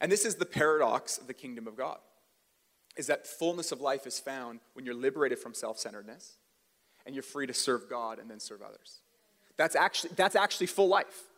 And 0.00 0.10
this 0.10 0.24
is 0.24 0.36
the 0.36 0.46
paradox 0.46 1.18
of 1.18 1.26
the 1.26 1.34
kingdom 1.34 1.66
of 1.66 1.76
God. 1.76 1.98
Is 2.96 3.06
that 3.06 3.26
fullness 3.26 3.70
of 3.70 3.80
life 3.80 4.06
is 4.06 4.18
found 4.18 4.60
when 4.74 4.84
you're 4.84 4.94
liberated 4.94 5.38
from 5.38 5.54
self-centeredness 5.54 6.38
and 7.06 7.14
you're 7.14 7.22
free 7.22 7.46
to 7.46 7.54
serve 7.54 7.88
God 7.88 8.18
and 8.18 8.30
then 8.30 8.40
serve 8.40 8.62
others. 8.62 9.00
That's 9.56 9.76
actually, 9.76 10.10
that's 10.16 10.36
actually 10.36 10.66
full 10.66 10.88
life. 10.88 11.29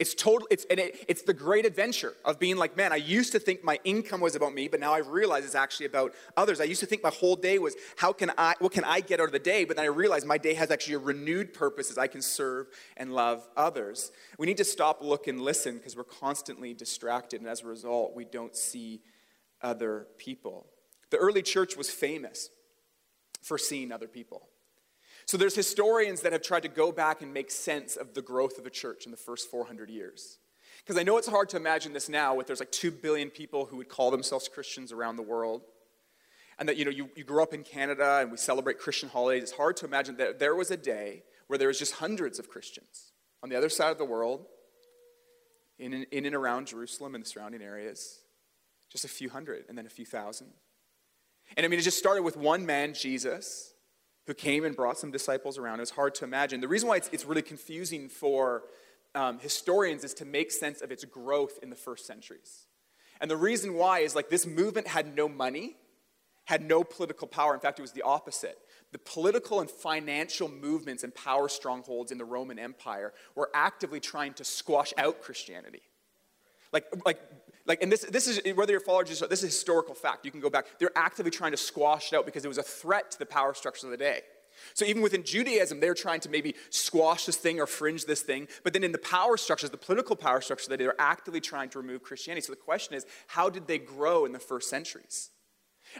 It's 0.00 0.14
total, 0.14 0.48
it's, 0.50 0.64
and 0.70 0.80
it, 0.80 1.04
it's 1.08 1.22
the 1.22 1.34
great 1.34 1.66
adventure 1.66 2.14
of 2.24 2.38
being 2.38 2.56
like, 2.56 2.74
man, 2.74 2.90
I 2.90 2.96
used 2.96 3.32
to 3.32 3.38
think 3.38 3.62
my 3.62 3.78
income 3.84 4.22
was 4.22 4.34
about 4.34 4.54
me, 4.54 4.66
but 4.66 4.80
now 4.80 4.94
I 4.94 4.98
realize 4.98 5.44
it's 5.44 5.54
actually 5.54 5.84
about 5.84 6.14
others. 6.38 6.58
I 6.58 6.64
used 6.64 6.80
to 6.80 6.86
think 6.86 7.02
my 7.02 7.10
whole 7.10 7.36
day 7.36 7.58
was, 7.58 7.76
how 7.96 8.14
can 8.14 8.32
I, 8.38 8.54
what 8.60 8.72
can 8.72 8.82
I 8.82 9.00
get 9.00 9.20
out 9.20 9.26
of 9.26 9.32
the 9.32 9.38
day? 9.38 9.66
But 9.66 9.76
then 9.76 9.84
I 9.84 9.88
realize 9.88 10.24
my 10.24 10.38
day 10.38 10.54
has 10.54 10.70
actually 10.70 10.94
a 10.94 11.00
renewed 11.00 11.52
purpose 11.52 11.90
as 11.90 11.98
I 11.98 12.06
can 12.06 12.22
serve 12.22 12.68
and 12.96 13.12
love 13.12 13.46
others. 13.58 14.10
We 14.38 14.46
need 14.46 14.56
to 14.56 14.64
stop, 14.64 15.02
look, 15.02 15.28
and 15.28 15.42
listen 15.42 15.76
because 15.76 15.96
we're 15.96 16.04
constantly 16.04 16.72
distracted, 16.72 17.42
and 17.42 17.48
as 17.48 17.60
a 17.60 17.66
result, 17.66 18.16
we 18.16 18.24
don't 18.24 18.56
see 18.56 19.02
other 19.60 20.06
people. 20.16 20.66
The 21.10 21.18
early 21.18 21.42
church 21.42 21.76
was 21.76 21.90
famous 21.90 22.48
for 23.42 23.58
seeing 23.58 23.92
other 23.92 24.08
people. 24.08 24.49
So 25.30 25.36
there's 25.36 25.54
historians 25.54 26.22
that 26.22 26.32
have 26.32 26.42
tried 26.42 26.64
to 26.64 26.68
go 26.68 26.90
back 26.90 27.22
and 27.22 27.32
make 27.32 27.52
sense 27.52 27.94
of 27.94 28.14
the 28.14 28.20
growth 28.20 28.58
of 28.58 28.64
the 28.64 28.70
church 28.70 29.04
in 29.04 29.12
the 29.12 29.16
first 29.16 29.48
400 29.48 29.88
years. 29.88 30.40
Because 30.78 30.98
I 30.98 31.04
know 31.04 31.18
it's 31.18 31.28
hard 31.28 31.48
to 31.50 31.56
imagine 31.56 31.92
this 31.92 32.08
now 32.08 32.34
with 32.34 32.48
there's 32.48 32.58
like 32.58 32.72
2 32.72 32.90
billion 32.90 33.30
people 33.30 33.66
who 33.66 33.76
would 33.76 33.88
call 33.88 34.10
themselves 34.10 34.48
Christians 34.48 34.90
around 34.90 35.14
the 35.14 35.22
world. 35.22 35.62
And 36.58 36.68
that, 36.68 36.76
you 36.76 36.84
know, 36.84 36.90
you, 36.90 37.10
you 37.14 37.22
grew 37.22 37.44
up 37.44 37.54
in 37.54 37.62
Canada 37.62 38.18
and 38.20 38.32
we 38.32 38.38
celebrate 38.38 38.80
Christian 38.80 39.08
holidays. 39.08 39.44
It's 39.44 39.52
hard 39.52 39.76
to 39.76 39.86
imagine 39.86 40.16
that 40.16 40.40
there 40.40 40.56
was 40.56 40.72
a 40.72 40.76
day 40.76 41.22
where 41.46 41.60
there 41.60 41.68
was 41.68 41.78
just 41.78 41.92
hundreds 41.92 42.40
of 42.40 42.48
Christians 42.48 43.12
on 43.40 43.50
the 43.50 43.56
other 43.56 43.68
side 43.68 43.92
of 43.92 43.98
the 43.98 44.04
world, 44.04 44.46
in, 45.78 46.06
in 46.10 46.26
and 46.26 46.34
around 46.34 46.66
Jerusalem 46.66 47.14
and 47.14 47.22
the 47.24 47.28
surrounding 47.28 47.62
areas. 47.62 48.18
Just 48.90 49.04
a 49.04 49.08
few 49.08 49.30
hundred 49.30 49.66
and 49.68 49.78
then 49.78 49.86
a 49.86 49.90
few 49.90 50.06
thousand. 50.06 50.48
And 51.56 51.64
I 51.64 51.68
mean, 51.68 51.78
it 51.78 51.84
just 51.84 51.98
started 51.98 52.24
with 52.24 52.36
one 52.36 52.66
man, 52.66 52.94
Jesus, 52.94 53.74
who 54.26 54.34
came 54.34 54.64
and 54.64 54.76
brought 54.76 54.98
some 54.98 55.10
disciples 55.10 55.58
around. 55.58 55.80
It's 55.80 55.90
hard 55.90 56.14
to 56.16 56.24
imagine. 56.24 56.60
The 56.60 56.68
reason 56.68 56.88
why 56.88 56.96
it's, 56.96 57.08
it's 57.12 57.24
really 57.24 57.42
confusing 57.42 58.08
for 58.08 58.62
um, 59.14 59.38
historians 59.38 60.04
is 60.04 60.14
to 60.14 60.24
make 60.24 60.52
sense 60.52 60.82
of 60.82 60.92
its 60.92 61.04
growth 61.04 61.58
in 61.62 61.70
the 61.70 61.76
first 61.76 62.06
centuries. 62.06 62.66
And 63.20 63.30
the 63.30 63.36
reason 63.36 63.74
why 63.74 64.00
is 64.00 64.14
like 64.14 64.28
this 64.28 64.46
movement 64.46 64.86
had 64.86 65.14
no 65.14 65.28
money, 65.28 65.76
had 66.44 66.62
no 66.62 66.84
political 66.84 67.26
power. 67.26 67.54
In 67.54 67.60
fact, 67.60 67.78
it 67.78 67.82
was 67.82 67.92
the 67.92 68.02
opposite. 68.02 68.58
The 68.92 68.98
political 68.98 69.60
and 69.60 69.70
financial 69.70 70.48
movements 70.48 71.04
and 71.04 71.14
power 71.14 71.48
strongholds 71.48 72.10
in 72.10 72.18
the 72.18 72.24
Roman 72.24 72.58
Empire 72.58 73.12
were 73.34 73.50
actively 73.54 74.00
trying 74.00 74.34
to 74.34 74.44
squash 74.44 74.92
out 74.96 75.22
Christianity. 75.22 75.82
Like, 76.72 76.86
like, 77.04 77.20
like, 77.66 77.82
and 77.82 77.90
this, 77.92 78.02
this 78.02 78.26
is 78.26 78.40
whether 78.54 78.72
you're 78.72 78.80
followers, 78.80 79.22
or 79.22 79.26
this 79.26 79.42
is 79.42 79.52
historical 79.52 79.94
fact. 79.94 80.24
You 80.24 80.30
can 80.30 80.40
go 80.40 80.50
back. 80.50 80.66
They're 80.78 80.96
actively 80.96 81.30
trying 81.30 81.50
to 81.52 81.56
squash 81.56 82.12
it 82.12 82.16
out 82.16 82.26
because 82.26 82.44
it 82.44 82.48
was 82.48 82.58
a 82.58 82.62
threat 82.62 83.10
to 83.12 83.18
the 83.18 83.26
power 83.26 83.54
structures 83.54 83.84
of 83.84 83.90
the 83.90 83.96
day. 83.96 84.22
So 84.74 84.84
even 84.84 85.02
within 85.02 85.22
Judaism, 85.22 85.80
they're 85.80 85.94
trying 85.94 86.20
to 86.20 86.28
maybe 86.28 86.54
squash 86.70 87.26
this 87.26 87.36
thing 87.36 87.60
or 87.60 87.66
fringe 87.66 88.04
this 88.04 88.22
thing. 88.22 88.48
But 88.62 88.72
then 88.72 88.84
in 88.84 88.92
the 88.92 88.98
power 88.98 89.36
structures, 89.36 89.70
the 89.70 89.76
political 89.76 90.16
power 90.16 90.40
structures, 90.40 90.68
they're 90.68 91.00
actively 91.00 91.40
trying 91.40 91.70
to 91.70 91.78
remove 91.78 92.02
Christianity. 92.02 92.46
So 92.46 92.52
the 92.52 92.56
question 92.56 92.94
is, 92.94 93.06
how 93.28 93.48
did 93.48 93.66
they 93.66 93.78
grow 93.78 94.24
in 94.24 94.32
the 94.32 94.38
first 94.38 94.68
centuries? 94.68 95.30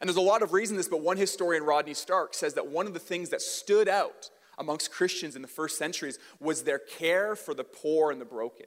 And 0.01 0.09
there's 0.09 0.17
a 0.17 0.21
lot 0.21 0.43
of 0.43 0.53
reasons 0.53 0.79
this, 0.79 0.89
but 0.89 1.01
one 1.01 1.17
historian, 1.17 1.65
Rodney 1.65 1.95
Stark, 1.95 2.35
says 2.35 2.55
that 2.55 2.69
one 2.69 2.87
of 2.87 2.95
the 2.95 3.01
things 3.01 3.31
that 3.31 3.43
stood 3.43 3.89
out 3.89 4.31
amongst 4.59 4.93
Christians 4.93 5.37
in 5.37 5.43
the 5.43 5.49
first 5.49 5.79
centuries 5.79 6.19
was 6.39 6.63
their 6.63 6.79
care 6.79 7.35
for 7.35 7.55
the 7.55 7.65
poor 7.65 8.11
and 8.11 8.21
the 8.21 8.27
broken. 8.27 8.67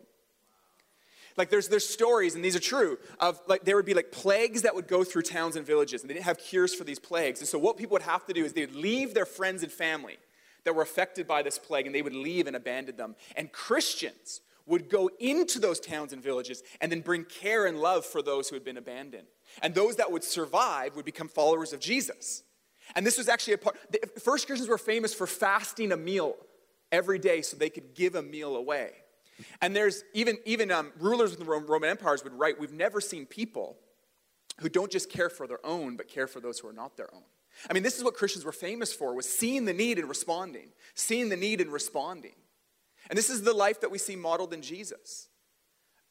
Like 1.38 1.50
there's 1.50 1.68
there's 1.68 1.88
stories, 1.88 2.36
and 2.36 2.44
these 2.44 2.56
are 2.56 2.60
true, 2.60 2.98
of 3.20 3.40
like 3.48 3.64
there 3.64 3.76
would 3.76 3.86
be 3.86 3.94
like 3.94 4.12
plagues 4.12 4.62
that 4.64 4.76
would 4.76 4.88
go 4.88 5.04
through 5.04 5.24
towns 5.24 5.56
and 5.56 5.66
villages, 5.66 6.02
and 6.02 6.10
they 6.10 6.14
didn't 6.14 6.26
have 6.26 6.40
cures 6.40 6.74
for 6.74 6.84
these 6.84 7.00
plagues. 7.00 7.40
And 7.40 7.48
so 7.48 7.58
what 7.58 7.78
people 7.78 7.94
would 7.94 8.04
have 8.04 8.26
to 8.26 8.34
do 8.34 8.46
is 8.46 8.54
they 8.54 8.66
would 8.66 8.76
leave 8.76 9.14
their 9.14 9.26
friends 9.26 9.64
and 9.64 9.72
family 9.72 10.18
that 10.64 10.76
were 10.76 10.82
affected 10.82 11.28
by 11.28 11.42
this 11.42 11.58
plague, 11.58 11.86
and 11.86 11.96
they 11.96 12.02
would 12.02 12.16
leave 12.16 12.48
and 12.48 12.56
abandon 12.56 12.96
them. 12.96 13.16
And 13.36 13.52
Christians 13.52 14.42
would 14.66 14.90
go 14.90 15.10
into 15.20 15.60
those 15.60 15.80
towns 15.80 16.14
and 16.14 16.24
villages 16.24 16.64
and 16.80 16.92
then 16.92 17.02
bring 17.02 17.26
care 17.26 17.66
and 17.66 17.80
love 17.80 18.06
for 18.06 18.22
those 18.22 18.48
who 18.48 18.56
had 18.56 18.64
been 18.64 18.78
abandoned. 18.78 19.28
And 19.62 19.76
those 19.76 19.98
that 19.98 20.12
would 20.12 20.24
survive 20.24 20.96
would 20.96 21.06
become 21.06 21.28
followers 21.28 21.74
of 21.74 21.80
Jesus. 21.80 22.44
And 22.96 23.06
this 23.06 23.18
was 23.18 23.28
actually 23.28 23.54
a 23.54 23.58
part, 23.58 23.78
the 23.90 24.20
first 24.20 24.48
Christians 24.48 24.70
were 24.70 24.78
famous 24.78 25.14
for 25.14 25.28
fasting 25.28 25.92
a 25.92 25.98
meal 25.98 26.36
every 26.92 27.20
day 27.20 27.42
so 27.42 27.58
they 27.58 27.70
could 27.70 27.94
give 27.94 28.16
a 28.16 28.22
meal 28.22 28.56
away. 28.56 28.92
And 29.62 29.76
there's 29.76 30.04
even, 30.14 30.38
even 30.46 30.72
um, 30.72 30.92
rulers 31.00 31.34
in 31.34 31.40
the 31.40 31.46
Roman 31.46 31.90
empires 31.90 32.24
would 32.24 32.34
write, 32.34 32.60
We've 32.60 32.74
never 32.74 33.02
seen 33.02 33.26
people 33.26 33.78
who 34.60 34.70
don't 34.70 34.92
just 34.92 35.10
care 35.10 35.30
for 35.30 35.48
their 35.48 35.66
own, 35.66 35.98
but 35.98 36.08
care 36.08 36.28
for 36.28 36.40
those 36.40 36.60
who 36.60 36.68
are 36.68 36.74
not 36.74 36.98
their 36.98 37.14
own. 37.14 37.24
I 37.70 37.74
mean, 37.74 37.84
this 37.84 37.98
is 37.98 38.04
what 38.04 38.16
Christians 38.16 38.46
were 38.46 38.52
famous 38.52 38.94
for, 38.94 39.14
was 39.14 39.30
seeing 39.30 39.66
the 39.66 39.74
need 39.74 40.00
and 40.00 40.10
responding, 40.10 40.70
seeing 40.96 41.30
the 41.30 41.38
need 41.38 41.62
and 41.62 41.72
responding. 41.72 42.36
And 43.10 43.18
this 43.18 43.30
is 43.30 43.44
the 43.44 43.54
life 43.54 43.82
that 43.82 43.92
we 43.92 43.98
see 43.98 44.16
modeled 44.16 44.54
in 44.54 44.62
Jesus. 44.62 45.28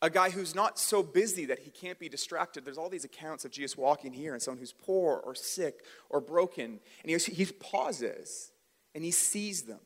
A 0.03 0.11
guy 0.11 0.31
who's 0.31 0.55
not 0.55 0.79
so 0.79 1.03
busy 1.03 1.47
that 1.47 1.61
he 1.61 1.71
can't 1.71 1.99
be 1.99 2.09
distracted. 2.09 2.65
There's 2.65 2.79
all 2.79 2.89
these 2.89 3.05
accounts 3.05 3.45
of 3.45 3.53
Jesus 3.53 3.77
walking 3.77 4.12
here 4.12 4.33
and 4.33 4.43
someone 4.43 4.59
who's 4.59 4.73
poor 4.73 5.19
or 5.25 5.35
sick 5.35 5.85
or 6.11 6.21
broken. 6.21 6.81
And 7.03 7.11
he, 7.11 7.33
he 7.33 7.47
pauses 7.47 8.51
and 8.95 9.05
he 9.05 9.12
sees 9.12 9.62
them. 9.62 9.81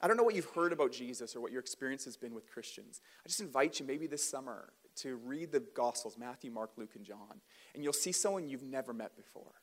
I 0.00 0.06
don't 0.06 0.16
know 0.16 0.22
what 0.22 0.34
you've 0.34 0.50
heard 0.54 0.72
about 0.72 0.92
Jesus 0.92 1.34
or 1.34 1.40
what 1.40 1.50
your 1.50 1.60
experience 1.60 2.04
has 2.04 2.16
been 2.16 2.34
with 2.34 2.48
Christians. 2.48 3.00
I 3.24 3.28
just 3.28 3.40
invite 3.40 3.80
you 3.80 3.86
maybe 3.86 4.06
this 4.06 4.28
summer 4.28 4.72
to 4.96 5.16
read 5.16 5.50
the 5.50 5.60
Gospels 5.60 6.16
Matthew, 6.18 6.50
Mark, 6.50 6.70
Luke, 6.76 6.92
and 6.94 7.04
John, 7.04 7.40
and 7.74 7.82
you'll 7.82 7.92
see 7.92 8.12
someone 8.12 8.48
you've 8.48 8.62
never 8.62 8.92
met 8.92 9.16
before. 9.16 9.54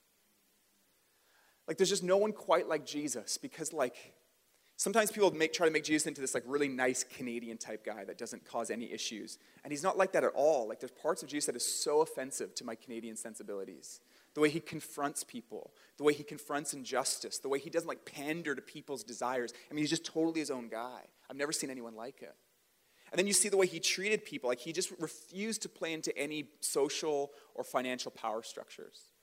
Like, 1.68 1.78
there's 1.78 1.90
just 1.90 2.04
no 2.04 2.18
one 2.18 2.32
quite 2.32 2.68
like 2.68 2.86
Jesus 2.86 3.38
because, 3.38 3.74
like, 3.74 4.14
sometimes 4.76 5.12
people 5.12 5.32
make, 5.32 5.52
try 5.52 5.66
to 5.66 5.74
make 5.74 5.84
Jesus 5.84 6.06
into 6.06 6.22
this, 6.22 6.34
like, 6.34 6.44
really 6.46 6.68
nice 6.68 7.04
Canadian 7.04 7.58
type 7.58 7.86
guy 7.86 8.04
that 8.06 8.18
doesn't 8.18 8.46
cause 8.46 8.70
any 8.70 8.92
issues. 8.92 9.40
And 9.64 9.72
he's 9.72 9.84
not 9.84 9.98
like 9.98 10.12
that 10.12 10.24
at 10.24 10.32
all. 10.36 10.68
Like, 10.68 10.80
there's 10.80 10.92
parts 10.92 11.24
of 11.24 11.30
Jesus 11.30 11.48
that 11.48 11.56
is 11.56 11.66
so 11.66 12.02
offensive 12.02 12.54
to 12.56 12.66
my 12.66 12.76
Canadian 12.76 13.16
sensibilities 13.16 14.00
the 14.36 14.42
way 14.42 14.50
he 14.50 14.60
confronts 14.60 15.24
people, 15.24 15.74
the 15.98 16.04
way 16.04 16.14
he 16.14 16.24
confronts 16.24 16.74
injustice, 16.74 17.40
the 17.40 17.50
way 17.50 17.58
he 17.58 17.70
doesn't 17.70 17.88
like 17.88 18.06
pander 18.06 18.54
to 18.54 18.62
people's 18.62 19.04
desires. 19.04 19.54
I 19.72 19.74
mean, 19.74 19.82
he's 19.82 19.90
just 19.90 20.06
totally 20.06 20.42
his 20.42 20.52
own 20.52 20.68
guy. 20.68 21.02
I've 21.30 21.38
never 21.38 21.52
seen 21.52 21.70
anyone 21.70 21.96
like 21.96 22.22
it. 22.22 22.36
And 23.12 23.18
then 23.18 23.28
you 23.28 23.34
see 23.34 23.50
the 23.50 23.58
way 23.58 23.66
he 23.66 23.80
treated 23.80 24.26
people, 24.26 24.50
like 24.50 24.60
he 24.60 24.74
just 24.74 24.92
refused 25.00 25.62
to 25.62 25.70
play 25.70 25.94
into 25.94 26.16
any 26.18 26.50
social 26.60 27.32
or 27.54 27.64
financial 27.64 28.12
power 28.12 28.44
structures. 28.44 29.14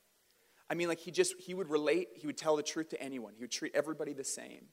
I 0.70 0.74
mean, 0.74 0.88
like 0.88 1.00
he 1.00 1.10
just, 1.10 1.34
he 1.38 1.52
would 1.52 1.68
relate, 1.68 2.08
he 2.14 2.26
would 2.26 2.38
tell 2.38 2.56
the 2.56 2.62
truth 2.62 2.88
to 2.90 3.02
anyone, 3.02 3.34
he 3.36 3.42
would 3.42 3.50
treat 3.50 3.72
everybody 3.74 4.14
the 4.14 4.24
same. 4.24 4.68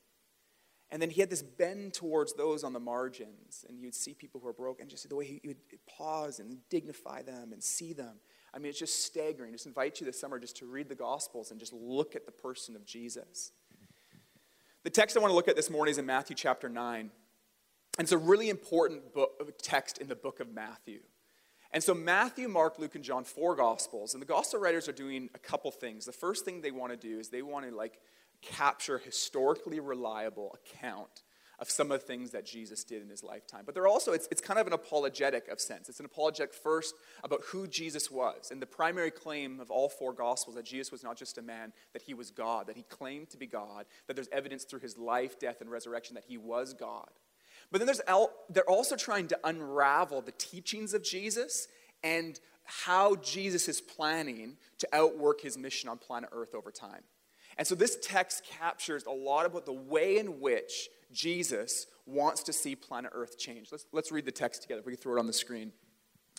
And 0.91 1.01
then 1.01 1.09
he 1.09 1.19
had 1.19 1.29
this 1.29 1.43
bend 1.43 1.93
towards 1.93 2.33
those 2.33 2.63
on 2.63 2.71
the 2.73 2.79
margins, 2.79 3.65
and 3.67 3.79
you'd 3.79 3.93
see 3.93 4.13
people 4.13 4.39
who 4.39 4.47
are 4.47 4.53
broke, 4.53 4.79
and 4.79 4.89
just 4.89 5.07
the 5.07 5.15
way 5.15 5.25
he 5.25 5.41
would 5.45 5.57
pause 5.85 6.39
and 6.39 6.57
dignify 6.69 7.21
them 7.21 7.51
and 7.51 7.61
see 7.61 7.93
them. 7.93 8.15
I 8.53 8.59
mean, 8.59 8.69
it's 8.69 8.79
just 8.79 9.05
staggering. 9.05 9.51
Just 9.51 9.65
invite 9.65 9.99
you 9.99 10.05
this 10.05 10.19
summer 10.19 10.39
just 10.39 10.57
to 10.57 10.65
read 10.65 10.89
the 10.89 10.95
Gospels 10.95 11.51
and 11.51 11.59
just 11.59 11.73
look 11.73 12.15
at 12.15 12.25
the 12.25 12.31
person 12.31 12.75
of 12.75 12.85
Jesus. 12.85 13.51
The 14.83 14.89
text 14.89 15.17
I 15.17 15.19
want 15.19 15.31
to 15.31 15.35
look 15.35 15.47
at 15.47 15.55
this 15.55 15.69
morning 15.69 15.91
is 15.91 15.97
in 15.97 16.05
Matthew 16.05 16.35
chapter 16.35 16.69
9. 16.69 17.11
And 17.97 18.05
it's 18.05 18.11
a 18.11 18.17
really 18.17 18.49
important 18.49 19.13
book, 19.13 19.31
text 19.61 19.97
in 19.97 20.07
the 20.07 20.15
book 20.15 20.39
of 20.39 20.53
Matthew. 20.53 20.99
And 21.71 21.83
so, 21.83 21.93
Matthew, 21.93 22.47
Mark, 22.47 22.79
Luke, 22.79 22.95
and 22.95 23.03
John, 23.03 23.23
four 23.23 23.55
Gospels. 23.55 24.13
And 24.13 24.21
the 24.21 24.25
Gospel 24.27 24.59
writers 24.59 24.87
are 24.87 24.93
doing 24.93 25.29
a 25.35 25.39
couple 25.39 25.69
things. 25.69 26.05
The 26.05 26.11
first 26.11 26.45
thing 26.45 26.61
they 26.61 26.71
want 26.71 26.91
to 26.91 26.97
do 26.97 27.19
is 27.19 27.29
they 27.29 27.41
want 27.41 27.69
to 27.69 27.75
like 27.75 27.99
capture 28.41 28.97
historically 28.97 29.79
reliable 29.79 30.55
account 30.55 31.23
of 31.59 31.69
some 31.69 31.91
of 31.91 31.99
the 31.99 32.05
things 32.05 32.31
that 32.31 32.45
Jesus 32.45 32.83
did 32.83 33.01
in 33.01 33.09
his 33.09 33.23
lifetime. 33.23 33.63
But 33.65 33.75
they're 33.75 33.87
also, 33.87 34.13
it's, 34.13 34.27
it's 34.31 34.41
kind 34.41 34.59
of 34.59 34.67
an 34.67 34.73
apologetic 34.73 35.47
of 35.49 35.59
sense. 35.59 35.89
It's 35.89 35.99
an 35.99 36.05
apologetic 36.05 36.53
first 36.53 36.95
about 37.23 37.41
who 37.47 37.67
Jesus 37.67 38.09
was. 38.09 38.49
And 38.51 38.61
the 38.61 38.65
primary 38.65 39.11
claim 39.11 39.59
of 39.59 39.69
all 39.69 39.89
four 39.89 40.13
Gospels 40.13 40.55
that 40.55 40.65
Jesus 40.65 40.91
was 40.91 41.03
not 41.03 41.17
just 41.17 41.37
a 41.37 41.41
man, 41.41 41.73
that 41.93 42.01
he 42.01 42.13
was 42.13 42.31
God, 42.31 42.67
that 42.67 42.77
he 42.77 42.83
claimed 42.83 43.29
to 43.31 43.37
be 43.37 43.45
God, 43.45 43.85
that 44.07 44.15
there's 44.15 44.29
evidence 44.31 44.63
through 44.63 44.79
his 44.79 44.97
life, 44.97 45.37
death, 45.37 45.61
and 45.61 45.69
resurrection 45.69 46.15
that 46.15 46.25
he 46.27 46.37
was 46.37 46.73
God. 46.73 47.09
But 47.71 47.79
then 47.79 47.85
there's, 47.85 48.01
they're 48.49 48.63
also 48.69 48.95
trying 48.95 49.27
to 49.27 49.39
unravel 49.43 50.21
the 50.21 50.31
teachings 50.31 50.93
of 50.93 51.03
Jesus 51.03 51.67
and 52.03 52.39
how 52.63 53.15
Jesus 53.15 53.67
is 53.67 53.81
planning 53.81 54.57
to 54.77 54.87
outwork 54.93 55.41
his 55.41 55.57
mission 55.57 55.89
on 55.89 55.97
planet 55.97 56.29
Earth 56.31 56.55
over 56.55 56.71
time. 56.71 57.01
And 57.57 57.67
so 57.67 57.75
this 57.75 57.97
text 58.01 58.45
captures 58.45 59.05
a 59.05 59.11
lot 59.11 59.45
about 59.45 59.65
the 59.65 59.73
way 59.73 60.17
in 60.17 60.39
which 60.39 60.89
Jesus 61.11 61.87
wants 62.05 62.43
to 62.43 62.53
see 62.53 62.75
planet 62.75 63.11
Earth 63.13 63.37
change. 63.37 63.69
Let's, 63.71 63.85
let's 63.91 64.11
read 64.11 64.25
the 64.25 64.31
text 64.31 64.61
together. 64.61 64.79
If 64.79 64.85
We 64.85 64.93
can 64.93 65.01
throw 65.01 65.15
it 65.15 65.19
on 65.19 65.27
the 65.27 65.33
screen. 65.33 65.71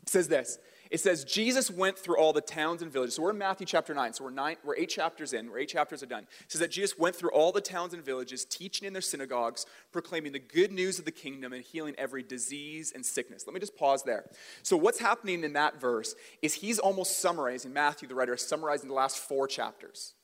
It 0.03 0.09
says 0.09 0.29
this 0.29 0.59
It 0.91 1.01
says, 1.01 1.25
Jesus 1.25 1.71
went 1.71 1.99
through 1.99 2.17
all 2.17 2.33
the 2.33 2.41
towns 2.41 2.83
and 2.83 2.93
villages. 2.93 3.17
So 3.17 3.23
we're 3.23 3.31
in 3.31 3.39
Matthew 3.39 3.67
chapter 3.67 3.95
9. 3.95 4.15
So 4.15 4.25
we're, 4.25 4.31
nine, 4.31 4.57
we're 4.65 4.77
eight 4.77 4.89
chapters 4.89 5.33
in. 5.33 5.51
We're 5.51 5.59
eight 5.59 5.69
chapters 5.69 6.03
are 6.03 6.07
done. 6.07 6.25
It 6.41 6.53
says 6.53 6.61
that 6.61 6.71
Jesus 6.71 6.99
went 6.99 7.17
through 7.17 7.31
all 7.31 7.53
the 7.53 7.61
towns 7.61 7.95
and 7.95 8.05
villages, 8.05 8.45
teaching 8.45 8.87
in 8.87 8.93
their 8.93 9.03
synagogues, 9.03 9.67
proclaiming 9.93 10.33
the 10.33 10.39
good 10.39 10.73
news 10.73 10.99
of 10.99 11.05
the 11.05 11.13
kingdom, 11.13 11.53
and 11.53 11.63
healing 11.63 11.95
every 11.99 12.23
disease 12.23 12.93
and 12.95 13.05
sickness. 13.05 13.47
Let 13.47 13.55
me 13.55 13.61
just 13.61 13.77
pause 13.77 14.03
there. 14.03 14.25
So 14.63 14.77
what's 14.77 14.99
happening 14.99 15.45
in 15.45 15.53
that 15.55 15.81
verse 15.81 16.15
is 16.43 16.55
he's 16.55 16.79
almost 16.79 17.21
summarizing, 17.21 17.73
Matthew, 17.73 18.09
the 18.09 18.15
writer, 18.15 18.35
is 18.35 18.47
summarizing 18.47 18.89
the 18.89 18.95
last 18.95 19.19
four 19.19 19.47
chapters. 19.47 20.15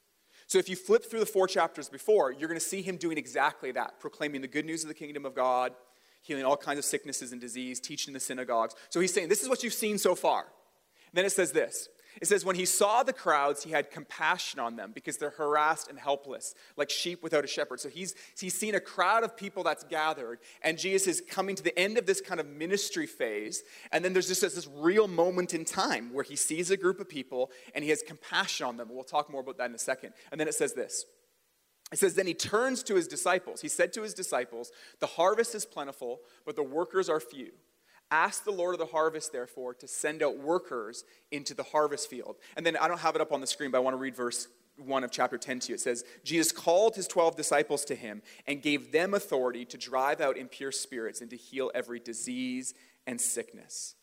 So 0.46 0.58
if 0.58 0.68
you 0.68 0.76
flip 0.76 1.04
through 1.04 1.20
the 1.20 1.26
four 1.26 1.48
chapters 1.48 1.88
before, 1.88 2.30
you're 2.30 2.48
going 2.48 2.60
to 2.60 2.64
see 2.64 2.82
him 2.82 2.96
doing 2.96 3.18
exactly 3.18 3.72
that, 3.72 3.98
proclaiming 3.98 4.42
the 4.42 4.48
good 4.48 4.64
news 4.64 4.82
of 4.82 4.88
the 4.88 4.94
kingdom 4.94 5.24
of 5.24 5.34
God, 5.34 5.72
healing 6.22 6.44
all 6.44 6.56
kinds 6.56 6.78
of 6.78 6.84
sicknesses 6.84 7.32
and 7.32 7.40
disease, 7.40 7.80
teaching 7.80 8.14
the 8.14 8.20
synagogues. 8.20 8.74
So 8.88 9.00
he's 9.00 9.12
saying, 9.12 9.28
This 9.28 9.42
is 9.42 9.48
what 9.48 9.62
you've 9.64 9.72
seen 9.72 9.98
so 9.98 10.14
far. 10.14 10.40
And 10.40 11.14
then 11.14 11.24
it 11.24 11.32
says 11.32 11.52
this 11.52 11.88
it 12.20 12.26
says, 12.26 12.44
When 12.44 12.56
he 12.56 12.64
saw 12.64 13.02
the 13.02 13.12
crowds, 13.12 13.62
he 13.62 13.70
had 13.70 13.90
compassion 13.90 14.60
on 14.60 14.76
them 14.76 14.92
because 14.94 15.16
they're 15.18 15.30
harassed 15.30 15.88
and 15.88 15.98
helpless, 15.98 16.54
like 16.76 16.90
sheep 16.90 17.22
without 17.22 17.44
a 17.44 17.48
shepherd. 17.48 17.80
So 17.80 17.88
he's, 17.88 18.14
he's 18.38 18.54
seen 18.54 18.74
a 18.74 18.80
crowd 18.80 19.24
of 19.24 19.36
people 19.36 19.62
that's 19.62 19.84
gathered, 19.84 20.38
and 20.62 20.78
Jesus 20.78 21.06
is 21.06 21.22
coming 21.28 21.56
to 21.56 21.62
the 21.62 21.78
end 21.78 21.98
of 21.98 22.06
this 22.06 22.20
kind 22.20 22.40
of 22.40 22.46
ministry 22.46 23.06
phase. 23.06 23.62
And 23.92 24.04
then 24.04 24.12
there's 24.12 24.28
just 24.28 24.40
this, 24.40 24.54
this 24.54 24.68
real 24.68 25.08
moment 25.08 25.54
in 25.54 25.64
time 25.64 26.12
where 26.12 26.24
he 26.24 26.36
sees 26.36 26.70
a 26.70 26.76
group 26.76 27.00
of 27.00 27.08
people 27.08 27.50
and 27.74 27.84
he 27.84 27.90
has 27.90 28.02
compassion 28.02 28.66
on 28.66 28.76
them. 28.76 28.88
We'll 28.90 29.04
talk 29.04 29.30
more 29.30 29.40
about 29.40 29.58
that 29.58 29.68
in 29.68 29.74
a 29.74 29.78
second. 29.78 30.12
And 30.30 30.40
then 30.40 30.48
it 30.48 30.54
says 30.54 30.72
this. 30.72 31.04
It 31.92 31.98
says, 31.98 32.14
Then 32.14 32.26
he 32.26 32.34
turns 32.34 32.82
to 32.84 32.94
his 32.94 33.06
disciples. 33.06 33.60
He 33.60 33.68
said 33.68 33.92
to 33.92 34.02
his 34.02 34.14
disciples, 34.14 34.72
The 35.00 35.06
harvest 35.06 35.54
is 35.54 35.64
plentiful, 35.64 36.20
but 36.44 36.56
the 36.56 36.62
workers 36.62 37.08
are 37.08 37.20
few. 37.20 37.52
Ask 38.10 38.44
the 38.44 38.52
Lord 38.52 38.74
of 38.74 38.78
the 38.78 38.86
harvest, 38.86 39.32
therefore, 39.32 39.74
to 39.74 39.88
send 39.88 40.22
out 40.22 40.38
workers 40.38 41.04
into 41.32 41.54
the 41.54 41.64
harvest 41.64 42.08
field. 42.08 42.36
And 42.56 42.64
then 42.64 42.76
I 42.76 42.86
don't 42.86 43.00
have 43.00 43.16
it 43.16 43.20
up 43.20 43.32
on 43.32 43.40
the 43.40 43.46
screen, 43.46 43.70
but 43.70 43.78
I 43.78 43.80
want 43.80 43.94
to 43.94 43.98
read 43.98 44.14
verse 44.14 44.46
1 44.78 45.04
of 45.04 45.10
chapter 45.10 45.38
10 45.38 45.60
to 45.60 45.68
you. 45.70 45.74
It 45.74 45.80
says, 45.80 46.04
Jesus 46.22 46.52
called 46.52 46.94
his 46.94 47.08
12 47.08 47.36
disciples 47.36 47.84
to 47.86 47.94
him 47.94 48.22
and 48.46 48.62
gave 48.62 48.92
them 48.92 49.14
authority 49.14 49.64
to 49.66 49.78
drive 49.78 50.20
out 50.20 50.36
impure 50.36 50.72
spirits 50.72 51.20
and 51.20 51.30
to 51.30 51.36
heal 51.36 51.70
every 51.74 51.98
disease 51.98 52.74
and 53.06 53.20
sickness. 53.20 53.94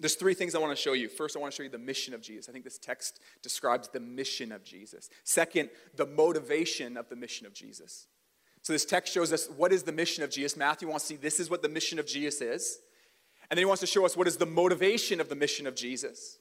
There's 0.00 0.14
three 0.14 0.34
things 0.34 0.54
I 0.54 0.58
want 0.58 0.76
to 0.76 0.80
show 0.80 0.92
you. 0.92 1.08
First, 1.08 1.36
I 1.36 1.40
want 1.40 1.52
to 1.52 1.56
show 1.56 1.64
you 1.64 1.68
the 1.68 1.78
mission 1.78 2.14
of 2.14 2.20
Jesus. 2.20 2.48
I 2.48 2.52
think 2.52 2.64
this 2.64 2.78
text 2.78 3.20
describes 3.42 3.88
the 3.88 4.00
mission 4.00 4.52
of 4.52 4.62
Jesus. 4.62 5.10
Second, 5.24 5.70
the 5.96 6.06
motivation 6.06 6.96
of 6.96 7.08
the 7.08 7.16
mission 7.16 7.46
of 7.46 7.52
Jesus. 7.52 8.06
So 8.62 8.72
this 8.72 8.84
text 8.84 9.12
shows 9.12 9.32
us 9.32 9.48
what 9.56 9.72
is 9.72 9.82
the 9.82 9.92
mission 9.92 10.22
of 10.22 10.30
Jesus. 10.30 10.56
Matthew 10.56 10.88
wants 10.88 11.04
to 11.04 11.14
see 11.14 11.16
this 11.16 11.40
is 11.40 11.50
what 11.50 11.62
the 11.62 11.68
mission 11.68 11.98
of 11.98 12.06
Jesus 12.06 12.40
is. 12.40 12.78
And 13.50 13.56
then 13.56 13.62
he 13.62 13.66
wants 13.66 13.80
to 13.80 13.86
show 13.86 14.04
us 14.04 14.16
what 14.16 14.26
is 14.26 14.36
the 14.36 14.46
motivation 14.46 15.20
of 15.20 15.28
the 15.28 15.36
mission 15.36 15.66
of 15.66 15.74
Jesus. 15.74 16.38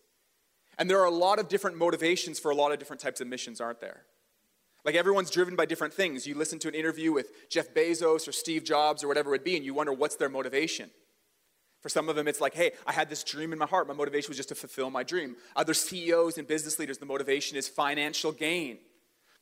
And 0.77 0.89
there 0.89 0.99
are 0.99 1.05
a 1.05 1.11
lot 1.11 1.39
of 1.39 1.47
different 1.47 1.77
motivations 1.77 2.39
for 2.39 2.51
a 2.51 2.55
lot 2.55 2.71
of 2.71 2.79
different 2.79 3.01
types 3.01 3.21
of 3.21 3.27
missions, 3.27 3.61
aren't 3.61 3.79
there? 3.79 4.03
Like 4.83 4.95
everyone's 4.95 5.31
driven 5.31 5.55
by 5.55 5.65
different 5.65 5.93
things. 5.93 6.27
You 6.27 6.35
listen 6.35 6.59
to 6.59 6.67
an 6.67 6.73
interview 6.73 7.11
with 7.11 7.49
Jeff 7.49 7.73
Bezos 7.73 8.27
or 8.27 8.31
Steve 8.31 8.63
Jobs 8.63 9.03
or 9.03 9.07
whatever 9.07 9.29
it 9.29 9.31
would 9.31 9.43
be, 9.43 9.55
and 9.55 9.65
you 9.65 9.73
wonder 9.73 9.91
what's 9.91 10.15
their 10.15 10.29
motivation. 10.29 10.89
For 11.81 11.89
some 11.89 12.09
of 12.09 12.15
them, 12.15 12.27
it's 12.27 12.41
like, 12.41 12.53
hey, 12.53 12.71
I 12.85 12.91
had 12.91 13.09
this 13.09 13.23
dream 13.23 13.53
in 13.53 13.59
my 13.59 13.65
heart. 13.65 13.87
My 13.87 13.93
motivation 13.93 14.29
was 14.29 14.37
just 14.37 14.49
to 14.49 14.55
fulfill 14.55 14.89
my 14.89 15.03
dream. 15.03 15.35
Other 15.55 15.73
CEOs 15.73 16.37
and 16.37 16.47
business 16.47 16.79
leaders, 16.79 16.97
the 16.97 17.05
motivation 17.05 17.57
is 17.57 17.67
financial 17.67 18.31
gain, 18.31 18.79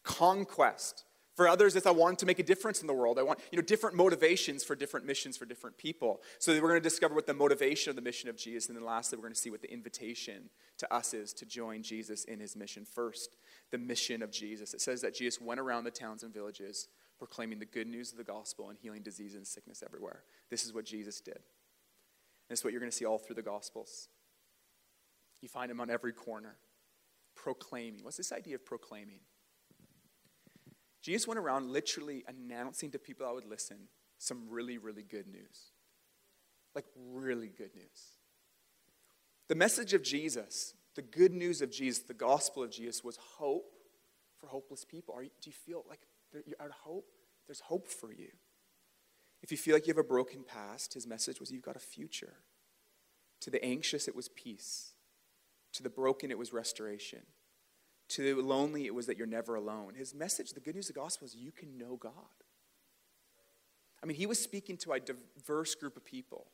conquest. 0.03 1.03
For 1.35 1.49
others, 1.49 1.75
it's 1.75 1.85
I 1.85 1.91
want 1.91 2.19
to 2.19 2.25
make 2.25 2.39
a 2.39 2.43
difference 2.43 2.79
in 2.79 2.87
the 2.87 2.93
world. 2.93 3.19
I 3.19 3.23
want, 3.23 3.39
you 3.51 3.57
know, 3.57 3.61
different 3.61 3.95
motivations 3.95 4.63
for 4.63 4.73
different 4.73 5.05
missions 5.05 5.35
for 5.35 5.45
different 5.45 5.77
people. 5.77 6.21
So 6.39 6.53
we're 6.53 6.69
going 6.69 6.75
to 6.75 6.79
discover 6.79 7.13
what 7.13 7.27
the 7.27 7.33
motivation 7.33 7.89
of 7.89 7.97
the 7.97 8.01
mission 8.01 8.29
of 8.29 8.37
Jesus. 8.37 8.69
And 8.69 8.77
then 8.77 8.85
lastly, 8.85 9.17
we're 9.17 9.23
going 9.23 9.33
to 9.33 9.39
see 9.39 9.49
what 9.49 9.61
the 9.61 9.71
invitation 9.71 10.49
to 10.77 10.93
us 10.93 11.13
is 11.13 11.33
to 11.33 11.45
join 11.45 11.83
Jesus 11.83 12.23
in 12.23 12.39
his 12.39 12.55
mission. 12.55 12.85
First, 12.85 13.35
the 13.71 13.77
mission 13.77 14.23
of 14.23 14.31
Jesus. 14.31 14.73
It 14.73 14.79
says 14.79 15.01
that 15.01 15.13
Jesus 15.13 15.41
went 15.41 15.59
around 15.59 15.83
the 15.83 15.91
towns 15.91 16.23
and 16.23 16.33
villages 16.33 16.87
proclaiming 17.17 17.59
the 17.59 17.65
good 17.65 17.87
news 17.87 18.11
of 18.11 18.17
the 18.17 18.23
gospel 18.23 18.69
and 18.69 18.77
healing 18.81 19.01
disease 19.01 19.35
and 19.35 19.45
sickness 19.45 19.83
everywhere. 19.85 20.23
This 20.49 20.65
is 20.65 20.73
what 20.73 20.85
Jesus 20.85 21.19
did. 21.19 21.39
And 22.49 22.57
is 22.57 22.63
what 22.63 22.71
you're 22.71 22.79
going 22.79 22.91
to 22.91 22.97
see 22.97 23.05
all 23.05 23.17
through 23.17 23.35
the 23.35 23.41
gospels. 23.41 24.07
You 25.41 25.49
find 25.49 25.69
him 25.69 25.81
on 25.81 25.89
every 25.89 26.13
corner, 26.13 26.55
proclaiming. 27.35 28.03
What's 28.03 28.17
this 28.17 28.31
idea 28.31 28.55
of 28.55 28.65
proclaiming? 28.65 29.19
Jesus 31.05 31.27
went 31.27 31.39
around 31.39 31.69
literally 31.69 32.23
announcing 32.27 32.89
to 32.89 32.97
people 32.97 33.27
that 33.27 33.35
would 33.35 33.45
listen 33.45 33.77
some 34.17 34.49
really, 34.49 34.79
really 34.79 35.03
good 35.03 35.27
news. 35.27 35.71
Like, 36.73 36.85
really 36.97 37.51
good 37.55 37.75
news. 37.75 38.17
The 39.47 39.53
message 39.53 39.93
of 39.93 40.01
Jesus, 40.01 40.73
the 40.95 41.03
good 41.03 41.31
news 41.31 41.61
of 41.61 41.69
Jesus, 41.69 41.99
the 41.99 42.15
gospel 42.15 42.63
of 42.63 42.71
Jesus 42.71 43.03
was 43.03 43.17
hope 43.17 43.75
for 44.39 44.47
hopeless 44.47 44.83
people. 44.83 45.13
Are 45.13 45.21
you, 45.21 45.29
do 45.41 45.51
you 45.51 45.53
feel 45.53 45.85
like 45.87 45.99
you're 46.33 46.59
out 46.59 46.69
of 46.69 46.75
hope? 46.81 47.05
There's 47.45 47.59
hope 47.59 47.87
for 47.87 48.11
you. 48.11 48.29
If 49.43 49.51
you 49.51 49.57
feel 49.57 49.75
like 49.75 49.85
you 49.85 49.93
have 49.93 50.03
a 50.03 50.07
broken 50.07 50.43
past, 50.43 50.95
his 50.95 51.05
message 51.05 51.39
was 51.39 51.51
you've 51.51 51.61
got 51.61 51.75
a 51.75 51.79
future. 51.79 52.37
To 53.41 53.51
the 53.51 53.63
anxious, 53.63 54.07
it 54.07 54.15
was 54.15 54.27
peace. 54.29 54.93
To 55.73 55.83
the 55.83 55.89
broken, 55.91 56.31
it 56.31 56.37
was 56.39 56.51
restoration. 56.51 57.21
To 58.09 58.35
the 58.35 58.41
lonely, 58.41 58.85
it 58.85 58.93
was 58.93 59.07
that 59.07 59.17
you're 59.17 59.27
never 59.27 59.55
alone. 59.55 59.93
His 59.95 60.13
message, 60.13 60.51
the 60.53 60.59
good 60.59 60.75
news 60.75 60.89
of 60.89 60.95
the 60.95 61.01
gospel, 61.01 61.25
is 61.25 61.35
you 61.35 61.51
can 61.51 61.77
know 61.77 61.95
God. 61.95 62.11
I 64.03 64.05
mean, 64.05 64.15
he 64.15 64.27
was 64.27 64.39
speaking 64.39 64.77
to 64.77 64.93
a 64.93 64.99
diverse 64.99 65.73
group 65.73 65.97
of 65.97 66.05
people. 66.05 66.45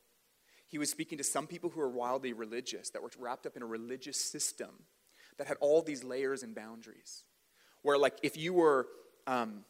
He 0.68 0.78
was 0.78 0.90
speaking 0.90 1.18
to 1.18 1.24
some 1.24 1.48
people 1.48 1.70
who 1.70 1.82
were 1.82 1.90
wildly 1.90 2.32
religious, 2.32 2.90
that 2.92 3.04
were 3.04 3.12
wrapped 3.20 3.46
up 3.46 3.58
in 3.58 3.62
a 3.62 3.66
religious 3.66 4.18
system 4.18 4.70
that 5.38 5.48
had 5.48 5.58
all 5.60 5.82
these 5.82 6.04
layers 6.04 6.44
and 6.44 6.56
boundaries. 6.56 7.26
Where, 7.82 7.98
like, 7.98 8.18
if 8.24 8.38
you 8.38 8.54
were, 8.54 8.88
um, 9.28 9.66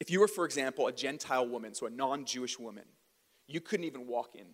if 0.00 0.10
you 0.10 0.20
were, 0.20 0.28
for 0.28 0.44
example, 0.44 0.86
a 0.88 0.92
Gentile 0.92 1.48
woman, 1.48 1.72
so 1.72 1.86
a 1.86 1.90
non-Jewish 1.90 2.58
woman, 2.58 2.84
you 3.46 3.60
couldn't 3.60 3.84
even 3.84 4.06
walk 4.06 4.34
in 4.34 4.46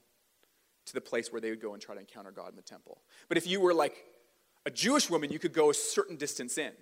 to 0.87 0.95
the 0.95 1.01
place 1.01 1.33
where 1.33 1.41
they 1.41 1.51
would 1.51 1.61
go 1.61 1.73
and 1.73 1.83
try 1.83 1.95
to 1.95 2.01
encounter 2.01 2.31
God 2.31 2.51
in 2.51 2.57
the 2.57 2.63
temple. 2.63 3.03
But 3.29 3.37
if 3.37 3.47
you 3.47 3.61
were 3.61 3.75
like 3.75 4.05
a 4.69 4.71
Jewish 4.71 5.09
woman, 5.09 5.33
you 5.33 5.39
could 5.39 5.55
go 5.55 5.71
a 5.71 5.75
certain 5.75 6.17
distance 6.17 6.59
in. 6.59 6.73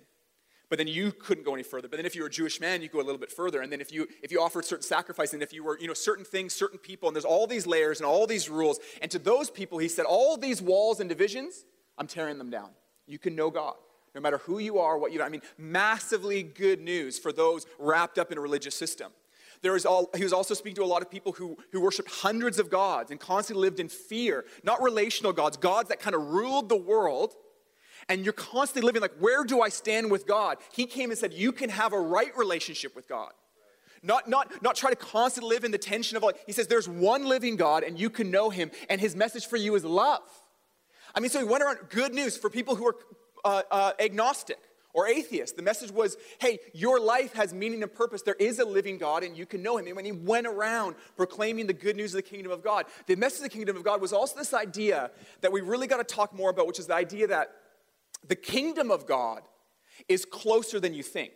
But 0.69 0.77
then 0.77 0.87
you 0.87 1.13
couldn't 1.13 1.45
go 1.45 1.53
any 1.53 1.63
further. 1.63 1.87
But 1.87 1.95
then 1.95 2.05
if 2.05 2.15
you 2.15 2.23
were 2.23 2.27
a 2.27 2.31
Jewish 2.31 2.59
man, 2.59 2.81
you 2.81 2.89
go 2.89 2.99
a 2.99 3.07
little 3.07 3.17
bit 3.17 3.31
further. 3.31 3.61
And 3.61 3.71
then 3.71 3.79
if 3.79 3.93
you 3.93 4.09
if 4.21 4.29
you 4.29 4.41
offered 4.41 4.65
certain 4.65 4.83
sacrifice, 4.83 5.31
and 5.31 5.41
if 5.41 5.53
you 5.53 5.63
were, 5.63 5.79
you 5.79 5.87
know, 5.87 5.93
certain 5.93 6.25
things, 6.25 6.53
certain 6.53 6.77
people, 6.77 7.07
and 7.07 7.15
there's 7.15 7.23
all 7.23 7.47
these 7.47 7.65
layers 7.65 8.01
and 8.01 8.05
all 8.05 8.27
these 8.27 8.49
rules. 8.49 8.77
And 9.01 9.09
to 9.11 9.19
those 9.19 9.49
people, 9.49 9.77
he 9.77 9.87
said, 9.87 10.05
all 10.05 10.35
these 10.35 10.61
walls 10.61 10.99
and 10.99 11.07
divisions, 11.07 11.63
I'm 11.97 12.07
tearing 12.07 12.37
them 12.37 12.49
down. 12.49 12.71
You 13.05 13.19
can 13.19 13.33
know 13.33 13.49
God. 13.49 13.75
No 14.13 14.19
matter 14.19 14.39
who 14.39 14.59
you 14.59 14.79
are, 14.79 14.97
what 14.97 15.13
you 15.13 15.23
I 15.23 15.29
mean, 15.29 15.43
massively 15.57 16.43
good 16.43 16.81
news 16.81 17.17
for 17.17 17.31
those 17.31 17.65
wrapped 17.79 18.17
up 18.17 18.33
in 18.33 18.37
a 18.37 18.41
religious 18.41 18.75
system. 18.75 19.13
There 19.61 19.75
is 19.77 19.85
all, 19.85 20.09
he 20.15 20.23
was 20.23 20.33
also 20.33 20.53
speaking 20.53 20.75
to 20.75 20.83
a 20.83 20.91
lot 20.93 21.01
of 21.01 21.09
people 21.09 21.31
who, 21.31 21.57
who 21.71 21.79
worshiped 21.79 22.11
hundreds 22.11 22.59
of 22.59 22.69
gods 22.69 23.09
and 23.09 23.19
constantly 23.19 23.61
lived 23.61 23.79
in 23.79 23.87
fear, 23.87 24.45
not 24.63 24.83
relational 24.83 25.31
gods, 25.33 25.55
gods 25.55 25.87
that 25.89 25.99
kind 25.99 26.15
of 26.15 26.21
ruled 26.27 26.67
the 26.67 26.75
world 26.75 27.35
and 28.09 28.23
you're 28.23 28.33
constantly 28.33 28.85
living 28.85 29.01
like, 29.01 29.15
where 29.19 29.43
do 29.43 29.61
I 29.61 29.69
stand 29.69 30.09
with 30.11 30.25
God? 30.25 30.57
He 30.73 30.85
came 30.85 31.09
and 31.09 31.19
said, 31.19 31.33
you 31.33 31.51
can 31.51 31.69
have 31.69 31.93
a 31.93 31.99
right 31.99 32.35
relationship 32.37 32.95
with 32.95 33.07
God. 33.07 33.31
Not, 34.03 34.29
not, 34.29 34.61
not 34.61 34.75
try 34.75 34.89
to 34.91 34.95
constantly 34.95 35.53
live 35.53 35.63
in 35.63 35.71
the 35.71 35.77
tension 35.77 36.17
of 36.17 36.23
like, 36.23 36.37
he 36.45 36.51
says, 36.51 36.67
there's 36.67 36.87
one 36.87 37.25
living 37.25 37.55
God 37.55 37.83
and 37.83 37.99
you 37.99 38.09
can 38.09 38.31
know 38.31 38.49
him, 38.49 38.71
and 38.89 39.01
his 39.01 39.15
message 39.15 39.47
for 39.47 39.57
you 39.57 39.75
is 39.75 39.83
love. 39.83 40.21
I 41.15 41.19
mean, 41.19 41.29
so 41.29 41.39
he 41.39 41.45
went 41.45 41.63
around 41.63 41.79
good 41.89 42.13
news 42.13 42.37
for 42.37 42.49
people 42.49 42.75
who 42.75 42.87
are 42.87 42.95
uh, 43.43 43.61
uh, 43.71 43.91
agnostic 43.99 44.59
or 44.93 45.07
atheist. 45.07 45.55
The 45.55 45.63
message 45.63 45.91
was, 45.91 46.15
hey, 46.39 46.59
your 46.73 46.99
life 46.99 47.33
has 47.33 47.53
meaning 47.53 47.81
and 47.83 47.93
purpose. 47.93 48.21
There 48.21 48.35
is 48.35 48.59
a 48.59 48.65
living 48.65 48.97
God 48.97 49.23
and 49.23 49.35
you 49.35 49.45
can 49.45 49.61
know 49.61 49.77
him. 49.77 49.87
And 49.87 49.95
when 49.95 50.05
he 50.05 50.11
went 50.11 50.47
around 50.47 50.95
proclaiming 51.15 51.67
the 51.67 51.73
good 51.73 51.95
news 51.95 52.13
of 52.13 52.23
the 52.23 52.29
kingdom 52.29 52.51
of 52.51 52.63
God, 52.63 52.85
the 53.07 53.15
message 53.15 53.39
of 53.39 53.43
the 53.43 53.57
kingdom 53.57 53.75
of 53.77 53.83
God 53.83 53.99
was 53.99 54.13
also 54.13 54.37
this 54.37 54.53
idea 54.53 55.11
that 55.41 55.51
we 55.51 55.61
really 55.61 55.87
got 55.87 55.97
to 55.97 56.15
talk 56.15 56.33
more 56.33 56.49
about, 56.49 56.67
which 56.67 56.79
is 56.79 56.87
the 56.87 56.95
idea 56.95 57.27
that 57.27 57.51
the 58.27 58.35
kingdom 58.35 58.91
of 58.91 59.05
God 59.05 59.41
is 60.07 60.25
closer 60.25 60.79
than 60.79 60.93
you 60.93 61.03
think. 61.03 61.31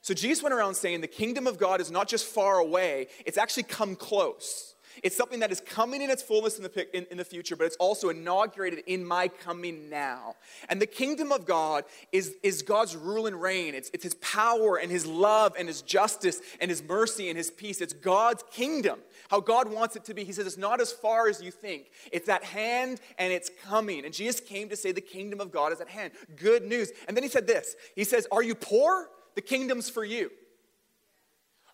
So 0.00 0.14
Jesus 0.14 0.42
went 0.42 0.54
around 0.54 0.74
saying 0.74 1.00
the 1.00 1.06
kingdom 1.06 1.46
of 1.46 1.58
God 1.58 1.80
is 1.80 1.90
not 1.90 2.08
just 2.08 2.26
far 2.26 2.58
away, 2.58 3.06
it's 3.24 3.38
actually 3.38 3.62
come 3.64 3.94
close. 3.94 4.71
It's 5.02 5.16
something 5.16 5.40
that 5.40 5.50
is 5.50 5.60
coming 5.60 6.02
in 6.02 6.10
its 6.10 6.22
fullness 6.22 6.56
in 6.56 6.64
the, 6.64 6.96
in, 6.96 7.06
in, 7.10 7.18
the 7.18 7.24
future, 7.24 7.56
but 7.56 7.64
it's 7.64 7.76
also 7.76 8.08
inaugurated 8.08 8.80
in 8.86 9.04
my 9.04 9.28
coming 9.28 9.88
now. 9.88 10.36
And 10.68 10.80
the 10.80 10.86
kingdom 10.86 11.32
of 11.32 11.46
God 11.46 11.84
is, 12.12 12.36
is 12.42 12.62
God's 12.62 12.96
rule 12.96 13.26
and 13.26 13.40
reign. 13.40 13.74
It's, 13.74 13.90
it's 13.92 14.04
his 14.04 14.14
power 14.14 14.76
and 14.76 14.90
his 14.90 15.06
love 15.06 15.54
and 15.58 15.68
his 15.68 15.82
justice 15.82 16.40
and 16.60 16.70
his 16.70 16.82
mercy 16.82 17.28
and 17.28 17.36
his 17.36 17.50
peace. 17.50 17.80
It's 17.80 17.92
God's 17.92 18.44
kingdom, 18.50 18.98
how 19.28 19.40
God 19.40 19.70
wants 19.70 19.96
it 19.96 20.04
to 20.04 20.14
be. 20.14 20.24
He 20.24 20.32
says 20.32 20.46
it's 20.46 20.58
not 20.58 20.80
as 20.80 20.92
far 20.92 21.28
as 21.28 21.42
you 21.42 21.50
think, 21.50 21.90
it's 22.10 22.28
at 22.28 22.44
hand 22.44 23.00
and 23.18 23.32
it's 23.32 23.50
coming. 23.64 24.04
And 24.04 24.12
Jesus 24.12 24.40
came 24.40 24.68
to 24.68 24.76
say 24.76 24.92
the 24.92 25.00
kingdom 25.00 25.40
of 25.40 25.50
God 25.50 25.72
is 25.72 25.80
at 25.80 25.88
hand. 25.88 26.12
Good 26.36 26.64
news. 26.64 26.90
And 27.08 27.16
then 27.16 27.22
he 27.22 27.30
said 27.30 27.46
this 27.46 27.76
He 27.96 28.04
says, 28.04 28.26
Are 28.30 28.42
you 28.42 28.54
poor? 28.54 29.08
The 29.34 29.40
kingdom's 29.40 29.88
for 29.88 30.04
you. 30.04 30.30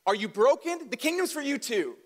Are 0.06 0.14
you 0.14 0.28
broken? 0.28 0.88
The 0.88 0.96
kingdom's 0.96 1.32
for 1.32 1.42
you 1.42 1.58
too. 1.58 1.96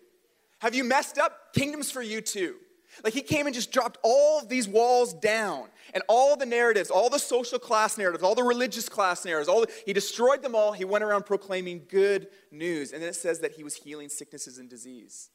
Have 0.62 0.76
you 0.76 0.84
messed 0.84 1.18
up? 1.18 1.52
Kingdom's 1.54 1.90
for 1.90 2.02
you 2.02 2.20
too. 2.20 2.54
Like 3.02 3.14
he 3.14 3.20
came 3.20 3.46
and 3.46 3.54
just 3.54 3.72
dropped 3.72 3.98
all 4.04 4.38
of 4.38 4.48
these 4.48 4.68
walls 4.68 5.12
down 5.12 5.70
and 5.92 6.04
all 6.08 6.36
the 6.36 6.46
narratives, 6.46 6.88
all 6.88 7.10
the 7.10 7.18
social 7.18 7.58
class 7.58 7.98
narratives, 7.98 8.22
all 8.22 8.36
the 8.36 8.44
religious 8.44 8.88
class 8.88 9.24
narratives, 9.24 9.48
all 9.48 9.62
the, 9.62 9.72
he 9.84 9.92
destroyed 9.92 10.40
them 10.40 10.54
all. 10.54 10.70
He 10.70 10.84
went 10.84 11.02
around 11.02 11.26
proclaiming 11.26 11.82
good 11.88 12.28
news. 12.52 12.92
And 12.92 13.02
then 13.02 13.08
it 13.08 13.16
says 13.16 13.40
that 13.40 13.54
he 13.54 13.64
was 13.64 13.74
healing 13.74 14.08
sicknesses 14.08 14.58
and 14.58 14.70
disease. 14.70 15.30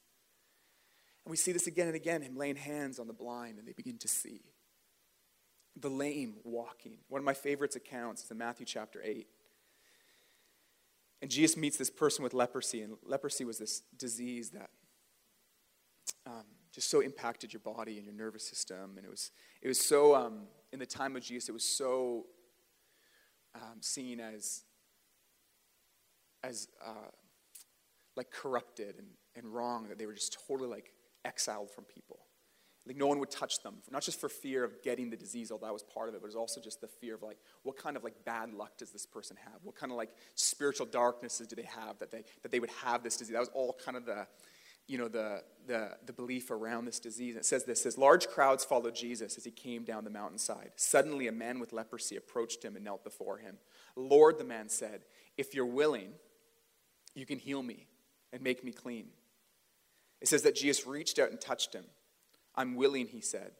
And 1.26 1.30
we 1.30 1.36
see 1.36 1.52
this 1.52 1.66
again 1.66 1.88
and 1.88 1.96
again, 1.96 2.22
him 2.22 2.34
laying 2.34 2.56
hands 2.56 2.98
on 2.98 3.06
the 3.06 3.12
blind 3.12 3.58
and 3.58 3.68
they 3.68 3.74
begin 3.74 3.98
to 3.98 4.08
see. 4.08 4.40
The 5.78 5.90
lame 5.90 6.36
walking. 6.42 7.00
One 7.08 7.18
of 7.18 7.26
my 7.26 7.34
favorites 7.34 7.76
accounts 7.76 8.24
is 8.24 8.30
in 8.30 8.38
Matthew 8.38 8.64
chapter 8.64 9.02
8. 9.04 9.26
And 11.20 11.30
Jesus 11.30 11.58
meets 11.58 11.76
this 11.76 11.90
person 11.90 12.22
with 12.22 12.32
leprosy, 12.32 12.80
and 12.80 12.96
leprosy 13.04 13.44
was 13.44 13.58
this 13.58 13.82
disease 13.98 14.50
that 14.50 14.70
um, 16.28 16.44
just 16.72 16.90
so 16.90 17.00
impacted 17.00 17.52
your 17.52 17.60
body 17.60 17.96
and 17.96 18.04
your 18.04 18.14
nervous 18.14 18.46
system. 18.46 18.94
And 18.96 19.04
it 19.04 19.10
was, 19.10 19.30
it 19.62 19.68
was 19.68 19.80
so, 19.80 20.14
um, 20.14 20.42
in 20.72 20.78
the 20.78 20.86
time 20.86 21.16
of 21.16 21.22
Jesus, 21.22 21.48
it 21.48 21.52
was 21.52 21.64
so 21.64 22.26
um, 23.54 23.80
seen 23.80 24.20
as, 24.20 24.62
as 26.44 26.68
uh, 26.84 27.10
like 28.16 28.30
corrupted 28.30 28.96
and, 28.98 29.08
and 29.34 29.54
wrong 29.54 29.88
that 29.88 29.98
they 29.98 30.06
were 30.06 30.14
just 30.14 30.36
totally 30.46 30.68
like 30.68 30.92
exiled 31.24 31.70
from 31.70 31.84
people. 31.84 32.18
Like 32.86 32.96
no 32.96 33.06
one 33.06 33.18
would 33.18 33.30
touch 33.30 33.62
them, 33.62 33.76
not 33.90 34.02
just 34.02 34.18
for 34.18 34.30
fear 34.30 34.64
of 34.64 34.82
getting 34.82 35.10
the 35.10 35.16
disease, 35.16 35.50
although 35.50 35.66
that 35.66 35.72
was 35.74 35.82
part 35.82 36.08
of 36.08 36.14
it, 36.14 36.22
but 36.22 36.26
it 36.26 36.28
was 36.28 36.36
also 36.36 36.58
just 36.58 36.80
the 36.80 36.88
fear 36.88 37.14
of 37.14 37.22
like, 37.22 37.36
what 37.62 37.76
kind 37.76 37.98
of 37.98 38.04
like 38.04 38.14
bad 38.24 38.54
luck 38.54 38.78
does 38.78 38.90
this 38.90 39.04
person 39.04 39.36
have? 39.44 39.60
What 39.62 39.76
kind 39.76 39.92
of 39.92 39.98
like 39.98 40.10
spiritual 40.36 40.86
darknesses 40.86 41.46
do 41.46 41.54
they 41.54 41.68
have 41.68 41.98
that 41.98 42.10
they 42.10 42.24
that 42.42 42.50
they 42.50 42.60
would 42.60 42.70
have 42.82 43.02
this 43.02 43.18
disease? 43.18 43.34
That 43.34 43.40
was 43.40 43.50
all 43.52 43.76
kind 43.84 43.96
of 43.96 44.06
the 44.06 44.26
you 44.88 44.96
know, 44.98 45.06
the, 45.06 45.44
the, 45.66 45.90
the 46.06 46.12
belief 46.12 46.50
around 46.50 46.86
this 46.86 46.98
disease. 46.98 47.36
It 47.36 47.44
says 47.44 47.64
this, 47.64 47.82
says, 47.82 47.98
large 47.98 48.26
crowds 48.26 48.64
followed 48.64 48.94
Jesus 48.94 49.36
as 49.36 49.44
he 49.44 49.50
came 49.50 49.84
down 49.84 50.02
the 50.02 50.10
mountainside. 50.10 50.72
Suddenly 50.76 51.28
a 51.28 51.32
man 51.32 51.60
with 51.60 51.74
leprosy 51.74 52.16
approached 52.16 52.64
him 52.64 52.74
and 52.74 52.84
knelt 52.84 53.04
before 53.04 53.38
him. 53.38 53.58
Lord, 53.94 54.38
the 54.38 54.44
man 54.44 54.70
said, 54.70 55.02
if 55.36 55.54
you're 55.54 55.66
willing, 55.66 56.14
you 57.14 57.26
can 57.26 57.38
heal 57.38 57.62
me 57.62 57.86
and 58.32 58.42
make 58.42 58.64
me 58.64 58.72
clean. 58.72 59.08
It 60.20 60.28
says 60.28 60.42
that 60.42 60.56
Jesus 60.56 60.86
reached 60.86 61.18
out 61.18 61.30
and 61.30 61.40
touched 61.40 61.74
him. 61.74 61.84
I'm 62.54 62.74
willing, 62.74 63.06
he 63.06 63.20
said. 63.20 63.52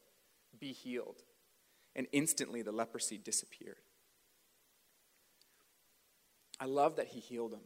Be 0.59 0.73
healed. 0.73 1.23
And 1.95 2.07
instantly 2.11 2.63
the 2.63 2.73
leprosy 2.73 3.19
disappeared. 3.19 3.77
I 6.59 6.65
love 6.65 6.97
that 6.97 7.09
he 7.09 7.21
healed 7.21 7.53
him. 7.53 7.61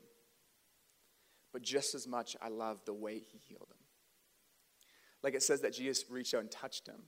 But 1.53 1.63
just 1.63 1.95
as 1.95 2.07
much, 2.07 2.37
I 2.41 2.49
love 2.49 2.81
the 2.85 2.95
way 2.95 3.19
he 3.19 3.39
healed 3.39 3.69
him. 3.71 3.85
Like 5.23 5.35
it 5.35 5.43
says 5.43 5.61
that 5.61 5.75
Jesus 5.75 6.05
reached 6.11 6.35
out 6.35 6.41
and 6.41 6.51
touched 6.51 6.89
him. 6.89 7.03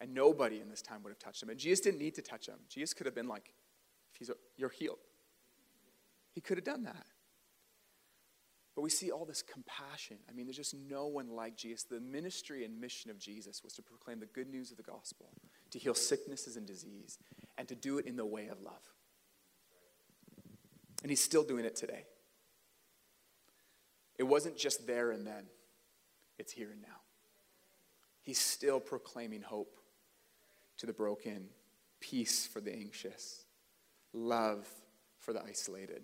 And 0.00 0.14
nobody 0.14 0.60
in 0.60 0.68
this 0.68 0.82
time 0.82 1.02
would 1.02 1.10
have 1.10 1.18
touched 1.18 1.42
him. 1.42 1.50
And 1.50 1.58
Jesus 1.58 1.80
didn't 1.80 2.00
need 2.00 2.14
to 2.14 2.22
touch 2.22 2.46
him. 2.46 2.56
Jesus 2.68 2.94
could 2.94 3.06
have 3.06 3.14
been 3.14 3.28
like, 3.28 3.52
if 4.12 4.18
he's 4.18 4.30
a, 4.30 4.34
you're 4.56 4.70
healed. 4.70 4.98
He 6.32 6.40
could 6.40 6.56
have 6.56 6.64
done 6.64 6.84
that. 6.84 7.06
But 8.74 8.82
we 8.82 8.90
see 8.90 9.10
all 9.10 9.24
this 9.24 9.42
compassion. 9.42 10.16
I 10.28 10.32
mean, 10.32 10.46
there's 10.46 10.56
just 10.56 10.74
no 10.74 11.06
one 11.06 11.28
like 11.28 11.56
Jesus. 11.56 11.82
The 11.82 12.00
ministry 12.00 12.64
and 12.64 12.80
mission 12.80 13.10
of 13.10 13.18
Jesus 13.18 13.62
was 13.62 13.74
to 13.74 13.82
proclaim 13.82 14.20
the 14.20 14.26
good 14.26 14.48
news 14.48 14.70
of 14.70 14.76
the 14.76 14.82
gospel, 14.82 15.32
to 15.70 15.78
heal 15.78 15.94
sicknesses 15.94 16.56
and 16.56 16.66
disease, 16.66 17.18
and 17.58 17.68
to 17.68 17.74
do 17.74 17.98
it 17.98 18.06
in 18.06 18.16
the 18.16 18.24
way 18.24 18.48
of 18.48 18.62
love. 18.62 18.80
And 21.02 21.10
he's 21.10 21.20
still 21.22 21.42
doing 21.42 21.64
it 21.64 21.76
today. 21.76 22.04
It 24.20 24.28
wasn't 24.28 24.58
just 24.58 24.86
there 24.86 25.12
and 25.12 25.26
then, 25.26 25.44
it's 26.38 26.52
here 26.52 26.68
and 26.70 26.82
now. 26.82 27.00
He's 28.20 28.38
still 28.38 28.78
proclaiming 28.78 29.40
hope 29.40 29.78
to 30.76 30.84
the 30.84 30.92
broken, 30.92 31.48
peace 32.00 32.46
for 32.46 32.60
the 32.60 32.70
anxious, 32.70 33.46
love 34.12 34.68
for 35.20 35.32
the 35.32 35.42
isolated. 35.42 36.02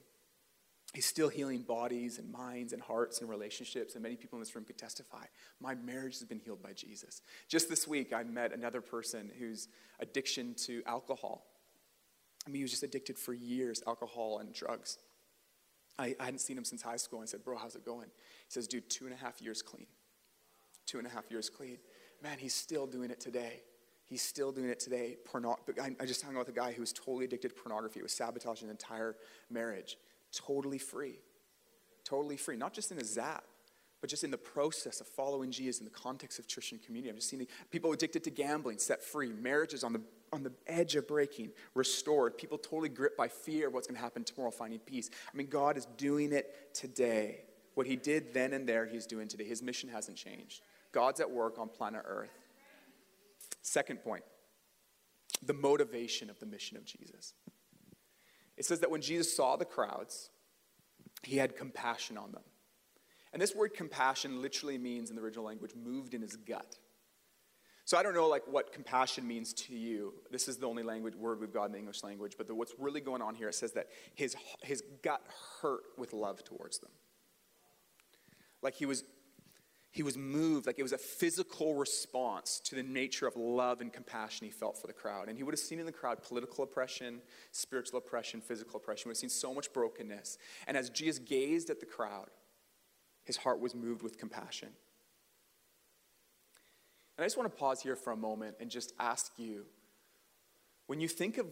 He's 0.94 1.04
still 1.04 1.28
healing 1.28 1.60
bodies 1.60 2.18
and 2.18 2.32
minds 2.32 2.72
and 2.72 2.80
hearts 2.80 3.20
and 3.20 3.28
relationships, 3.28 3.96
and 3.96 4.02
many 4.02 4.16
people 4.16 4.38
in 4.38 4.40
this 4.40 4.54
room 4.54 4.64
could 4.64 4.78
testify. 4.78 5.24
My 5.60 5.74
marriage 5.74 6.18
has 6.18 6.26
been 6.26 6.38
healed 6.38 6.62
by 6.62 6.72
Jesus. 6.72 7.20
Just 7.48 7.68
this 7.68 7.86
week, 7.86 8.14
I 8.14 8.22
met 8.22 8.54
another 8.54 8.80
person 8.80 9.30
whose 9.38 9.68
addiction 10.00 10.54
to 10.64 10.82
alcohol. 10.86 11.44
I 12.46 12.48
mean, 12.48 12.60
he 12.60 12.62
was 12.62 12.70
just 12.70 12.82
addicted 12.82 13.18
for 13.18 13.34
years, 13.34 13.82
alcohol 13.86 14.38
and 14.38 14.54
drugs. 14.54 14.96
I, 15.98 16.14
I 16.20 16.24
hadn't 16.24 16.40
seen 16.40 16.58
him 16.58 16.64
since 16.64 16.82
high 16.82 16.96
school. 16.96 17.20
I 17.20 17.24
said, 17.24 17.44
Bro, 17.44 17.58
how's 17.58 17.76
it 17.76 17.84
going? 17.84 18.08
He 18.08 18.50
says, 18.50 18.66
Dude, 18.66 18.88
two 18.90 19.06
and 19.06 19.14
a 19.14 19.16
half 19.16 19.40
years 19.40 19.62
clean. 19.62 19.86
Two 20.86 20.98
and 20.98 21.06
a 21.06 21.10
half 21.10 21.30
years 21.30 21.50
clean. 21.50 21.78
Man, 22.22 22.38
he's 22.38 22.54
still 22.54 22.86
doing 22.86 23.10
it 23.10 23.20
today. 23.20 23.62
He's 24.04 24.22
still 24.22 24.52
doing 24.52 24.68
it 24.68 24.78
today. 24.78 25.16
Porno- 25.24 25.58
I, 25.82 25.96
I 25.98 26.06
just 26.06 26.22
hung 26.22 26.36
out 26.36 26.40
with 26.40 26.48
a 26.48 26.52
guy 26.52 26.72
who 26.72 26.80
was 26.80 26.92
totally 26.92 27.24
addicted 27.24 27.48
to 27.48 27.54
pornography. 27.60 28.00
It 28.00 28.04
was 28.04 28.12
sabotaging 28.12 28.68
an 28.68 28.70
entire 28.70 29.16
marriage. 29.50 29.98
Totally 30.32 30.78
free. 30.78 31.18
Totally 32.04 32.36
free. 32.36 32.56
Not 32.56 32.72
just 32.72 32.92
in 32.92 32.98
a 32.98 33.04
zap, 33.04 33.44
but 34.06 34.10
just 34.10 34.22
in 34.22 34.30
the 34.30 34.38
process 34.38 35.00
of 35.00 35.08
following 35.08 35.50
Jesus 35.50 35.80
in 35.80 35.84
the 35.84 35.90
context 35.90 36.38
of 36.38 36.46
Christian 36.46 36.78
community. 36.78 37.10
I've 37.10 37.16
just 37.16 37.28
seen 37.28 37.44
people 37.72 37.90
addicted 37.90 38.22
to 38.22 38.30
gambling 38.30 38.78
set 38.78 39.02
free, 39.02 39.32
marriages 39.32 39.82
on 39.82 39.92
the, 39.92 40.00
on 40.32 40.44
the 40.44 40.52
edge 40.68 40.94
of 40.94 41.08
breaking, 41.08 41.50
restored, 41.74 42.38
people 42.38 42.56
totally 42.56 42.88
gripped 42.88 43.16
by 43.16 43.26
fear 43.26 43.66
of 43.66 43.74
what's 43.74 43.88
going 43.88 43.96
to 43.96 44.00
happen 44.00 44.22
tomorrow, 44.22 44.52
finding 44.52 44.78
peace. 44.78 45.10
I 45.34 45.36
mean, 45.36 45.48
God 45.48 45.76
is 45.76 45.88
doing 45.96 46.32
it 46.32 46.72
today. 46.72 47.40
What 47.74 47.88
He 47.88 47.96
did 47.96 48.32
then 48.32 48.52
and 48.52 48.64
there, 48.64 48.86
He's 48.86 49.06
doing 49.06 49.26
today. 49.26 49.42
His 49.42 49.60
mission 49.60 49.88
hasn't 49.88 50.16
changed. 50.16 50.60
God's 50.92 51.18
at 51.18 51.28
work 51.28 51.58
on 51.58 51.68
planet 51.68 52.02
Earth. 52.06 52.30
Second 53.62 54.04
point 54.04 54.22
the 55.42 55.52
motivation 55.52 56.30
of 56.30 56.38
the 56.38 56.46
mission 56.46 56.76
of 56.76 56.84
Jesus. 56.84 57.34
It 58.56 58.64
says 58.64 58.78
that 58.80 58.90
when 58.92 59.00
Jesus 59.00 59.36
saw 59.36 59.56
the 59.56 59.64
crowds, 59.64 60.30
he 61.24 61.38
had 61.38 61.56
compassion 61.56 62.16
on 62.16 62.30
them. 62.30 62.42
And 63.32 63.42
this 63.42 63.54
word 63.54 63.74
compassion 63.74 64.40
literally 64.40 64.78
means 64.78 65.10
in 65.10 65.16
the 65.16 65.22
original 65.22 65.44
language 65.44 65.72
moved 65.74 66.14
in 66.14 66.22
his 66.22 66.36
gut. 66.36 66.76
So 67.84 67.96
I 67.96 68.02
don't 68.02 68.14
know 68.14 68.26
like 68.26 68.42
what 68.50 68.72
compassion 68.72 69.26
means 69.26 69.52
to 69.54 69.74
you. 69.74 70.12
This 70.32 70.48
is 70.48 70.56
the 70.56 70.66
only 70.66 70.82
language 70.82 71.14
word 71.14 71.40
we've 71.40 71.52
got 71.52 71.66
in 71.66 71.72
the 71.72 71.78
English 71.78 72.02
language, 72.02 72.34
but 72.36 72.48
the, 72.48 72.54
what's 72.54 72.74
really 72.78 73.00
going 73.00 73.22
on 73.22 73.36
here 73.36 73.48
it 73.48 73.54
says 73.54 73.72
that 73.72 73.86
his 74.14 74.34
his 74.62 74.82
gut 75.02 75.22
hurt 75.62 75.82
with 75.96 76.12
love 76.12 76.42
towards 76.42 76.80
them. 76.80 76.90
Like 78.60 78.74
he 78.74 78.86
was 78.86 79.04
he 79.92 80.02
was 80.02 80.18
moved, 80.18 80.66
like 80.66 80.78
it 80.78 80.82
was 80.82 80.92
a 80.92 80.98
physical 80.98 81.74
response 81.74 82.60
to 82.64 82.74
the 82.74 82.82
nature 82.82 83.26
of 83.26 83.34
love 83.36 83.80
and 83.80 83.90
compassion 83.92 84.44
he 84.44 84.50
felt 84.50 84.76
for 84.76 84.88
the 84.88 84.92
crowd. 84.92 85.28
And 85.28 85.38
he 85.38 85.44
would 85.44 85.54
have 85.54 85.60
seen 85.60 85.78
in 85.78 85.86
the 85.86 85.92
crowd 85.92 86.22
political 86.22 86.64
oppression, 86.64 87.22
spiritual 87.52 87.98
oppression, 87.98 88.42
physical 88.42 88.78
oppression. 88.78 89.10
Have 89.10 89.16
seen 89.16 89.30
so 89.30 89.54
much 89.54 89.72
brokenness. 89.72 90.36
And 90.66 90.76
as 90.76 90.90
Jesus 90.90 91.18
gazed 91.18 91.70
at 91.70 91.80
the 91.80 91.86
crowd, 91.86 92.26
his 93.26 93.36
heart 93.36 93.60
was 93.60 93.74
moved 93.74 94.02
with 94.02 94.16
compassion. 94.18 94.68
And 97.18 97.24
I 97.24 97.26
just 97.26 97.36
want 97.36 97.52
to 97.52 97.58
pause 97.58 97.80
here 97.82 97.96
for 97.96 98.12
a 98.12 98.16
moment 98.16 98.56
and 98.60 98.70
just 98.70 98.92
ask 98.98 99.32
you 99.36 99.66
when 100.86 101.00
you 101.00 101.08
think 101.08 101.36
of 101.36 101.46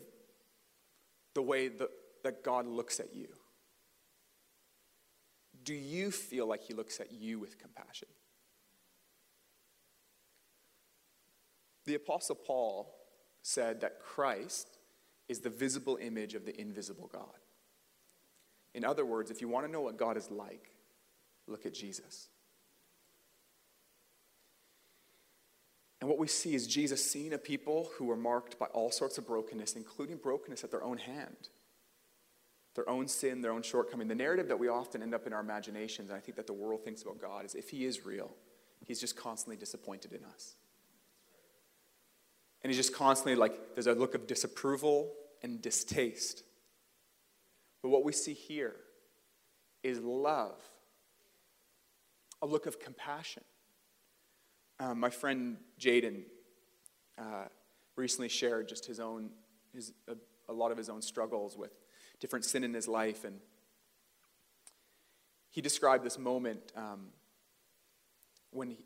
the 1.35 1.43
way 1.43 1.67
that, 1.69 1.91
that 2.23 2.45
God 2.45 2.67
looks 2.67 3.01
at 3.01 3.15
you, 3.15 3.27
do 5.65 5.75
you 5.75 6.13
feel 6.13 6.47
like 6.47 6.63
he 6.63 6.75
looks 6.75 7.01
at 7.01 7.11
you 7.11 7.41
with 7.41 7.59
compassion? 7.59 8.09
The 11.87 11.97
Apostle 11.97 12.37
Paul 12.37 12.95
said 13.43 13.81
that 13.81 14.01
Christ 14.01 14.79
is 15.29 15.41
the 15.41 15.51
visible 15.51 15.99
image 16.01 16.35
of 16.35 16.45
the 16.45 16.59
invisible 16.61 17.11
God. 17.13 17.41
In 18.75 18.85
other 18.85 19.05
words, 19.05 19.31
if 19.31 19.41
you 19.41 19.49
want 19.49 19.67
to 19.67 19.73
know 19.73 19.81
what 19.81 19.97
God 19.97 20.17
is 20.17 20.31
like, 20.31 20.74
look 21.47 21.67
at 21.67 21.75
Jesus. 21.75 22.29
And 26.01 26.09
what 26.11 26.19
we 26.19 26.27
see 26.27 26.55
is 26.55 26.67
Jesus 26.67 27.09
seeing 27.09 27.33
a 27.33 27.39
people 27.39 27.91
who 27.97 28.05
were 28.05 28.17
marked 28.17 28.59
by 28.59 28.67
all 28.67 28.91
sorts 28.91 29.17
of 29.17 29.27
brokenness, 29.27 29.75
including 29.75 30.19
brokenness 30.19 30.63
at 30.63 30.71
their 30.71 30.85
own 30.85 30.99
hand, 30.99 31.49
their 32.75 32.89
own 32.89 33.09
sin, 33.09 33.41
their 33.41 33.53
own 33.53 33.63
shortcoming. 33.63 34.09
The 34.09 34.15
narrative 34.15 34.49
that 34.49 34.59
we 34.59 34.69
often 34.69 35.03
end 35.03 35.15
up 35.15 35.27
in 35.27 35.33
our 35.33 35.41
imaginations, 35.41 36.11
and 36.11 36.17
I 36.17 36.21
think 36.21 36.37
that 36.37 36.47
the 36.47 36.53
world 36.53 36.85
thinks 36.85 37.03
about 37.03 37.21
God, 37.21 37.47
is 37.47 37.55
if 37.55 37.71
He 37.71 37.87
is 37.87 38.05
real, 38.05 38.31
He's 38.85 39.01
just 39.01 39.17
constantly 39.17 39.57
disappointed 39.57 40.13
in 40.13 40.25
us. 40.25 40.57
And 42.65 42.71
he's 42.71 42.79
just 42.79 42.95
constantly 42.95 43.35
like, 43.35 43.75
there's 43.75 43.87
a 43.87 43.93
look 43.93 44.15
of 44.15 44.27
disapproval 44.27 45.13
and 45.43 45.61
distaste. 45.61 46.43
But 47.83 47.91
what 47.91 48.05
we 48.05 48.13
see 48.13 48.33
here 48.33 48.75
is 49.83 50.01
love, 50.01 50.59
a 52.45 52.47
look 52.47 52.67
of 52.67 52.79
compassion. 52.79 53.43
Um, 54.79 55.01
my 55.01 55.09
friend 55.09 55.57
Jaden 55.81 56.25
uh, 57.17 57.47
recently 57.97 58.29
shared 58.29 58.69
just 58.69 58.85
his 58.85 59.01
own, 59.01 59.31
his, 59.73 59.95
a, 60.09 60.17
a 60.49 60.53
lot 60.53 60.71
of 60.71 60.77
his 60.77 60.91
own 60.91 61.01
struggles 61.01 61.57
with 61.57 61.71
different 62.21 62.45
sin 62.45 62.63
in 62.63 62.75
his 62.75 62.87
life. 62.87 63.25
And 63.25 63.41
he 65.51 65.63
described 65.63 66.05
this 66.05 66.19
moment 66.19 66.61
um, 66.77 67.07
when 68.51 68.69
he, 68.69 68.85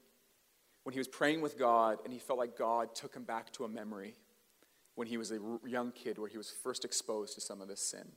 when 0.85 0.92
he 0.92 1.01
was 1.01 1.09
praying 1.09 1.40
with 1.40 1.59
God 1.59 1.99
and 2.05 2.12
he 2.12 2.21
felt 2.21 2.38
like 2.38 2.57
God 2.57 2.94
took 2.94 3.12
him 3.12 3.25
back 3.25 3.53
to 3.55 3.64
a 3.64 3.68
memory 3.68 4.14
when 4.94 5.09
he 5.09 5.16
was 5.16 5.33
a 5.33 5.40
young 5.66 5.90
kid 5.90 6.16
where 6.16 6.29
he 6.29 6.38
was 6.38 6.53
first 6.62 6.85
exposed 6.85 7.35
to 7.35 7.40
some 7.40 7.61
of 7.61 7.66
this 7.66 7.81
sin. 7.81 8.12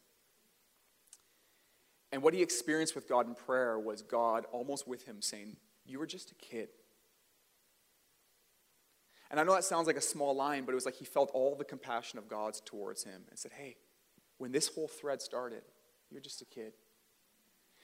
And 2.12 2.22
what 2.22 2.34
he 2.34 2.42
experienced 2.42 2.96
with 2.96 3.08
God 3.08 3.28
in 3.28 3.36
prayer 3.36 3.80
was 3.80 4.02
God 4.02 4.46
almost 4.52 4.88
with 4.88 5.04
him 5.04 5.22
saying, 5.22 5.56
You 5.86 6.00
were 6.00 6.08
just 6.08 6.32
a 6.32 6.36
kid. 6.36 6.70
And 9.30 9.40
I 9.40 9.44
know 9.44 9.54
that 9.54 9.64
sounds 9.64 9.88
like 9.88 9.96
a 9.96 10.02
small 10.02 10.36
line, 10.36 10.66
but 10.66 10.74
it 10.74 10.76
was 10.76 10.86
like 10.86 10.96
he 10.96 11.06
felt 11.06 11.32
all 11.34 11.56
the 11.56 11.64
compassion 11.64 12.20
of 12.20 12.28
God's 12.28 12.60
towards 12.60 13.06
him 13.06 13.22
and 13.30 13.40
said, 13.40 13.54
Hey, 13.54 13.78
when 14.38 14.52
this 14.52 14.68
whole 14.68 14.90
thread 14.90 15.22
started, 15.22 15.64
you're 16.10 16.22
just 16.22 16.42
a 16.42 16.46
kid. 16.46 16.74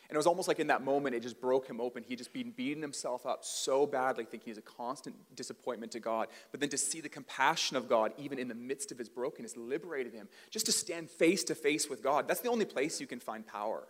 And 0.09 0.15
it 0.15 0.17
was 0.17 0.27
almost 0.27 0.47
like 0.47 0.59
in 0.59 0.67
that 0.67 0.83
moment, 0.83 1.15
it 1.15 1.21
just 1.21 1.41
broke 1.41 1.67
him 1.67 1.81
open. 1.81 2.03
He'd 2.07 2.17
just 2.17 2.31
been 2.31 2.51
beating 2.51 2.81
himself 2.81 3.25
up 3.25 3.43
so 3.43 3.85
badly, 3.85 4.23
thinking 4.23 4.51
he's 4.51 4.57
a 4.57 4.61
constant 4.61 5.15
disappointment 5.35 5.91
to 5.93 5.99
God. 5.99 6.29
But 6.51 6.61
then 6.61 6.69
to 6.69 6.77
see 6.77 7.01
the 7.01 7.09
compassion 7.09 7.75
of 7.75 7.89
God, 7.89 8.13
even 8.17 8.39
in 8.39 8.47
the 8.47 8.55
midst 8.55 8.93
of 8.93 8.97
his 8.97 9.09
brokenness, 9.09 9.57
liberated 9.57 10.13
him. 10.13 10.29
Just 10.49 10.65
to 10.67 10.71
stand 10.71 11.09
face 11.09 11.43
to 11.45 11.55
face 11.55 11.89
with 11.89 12.01
God. 12.01 12.25
That's 12.25 12.39
the 12.39 12.49
only 12.49 12.63
place 12.63 13.01
you 13.01 13.07
can 13.07 13.19
find 13.19 13.45
power. 13.45 13.83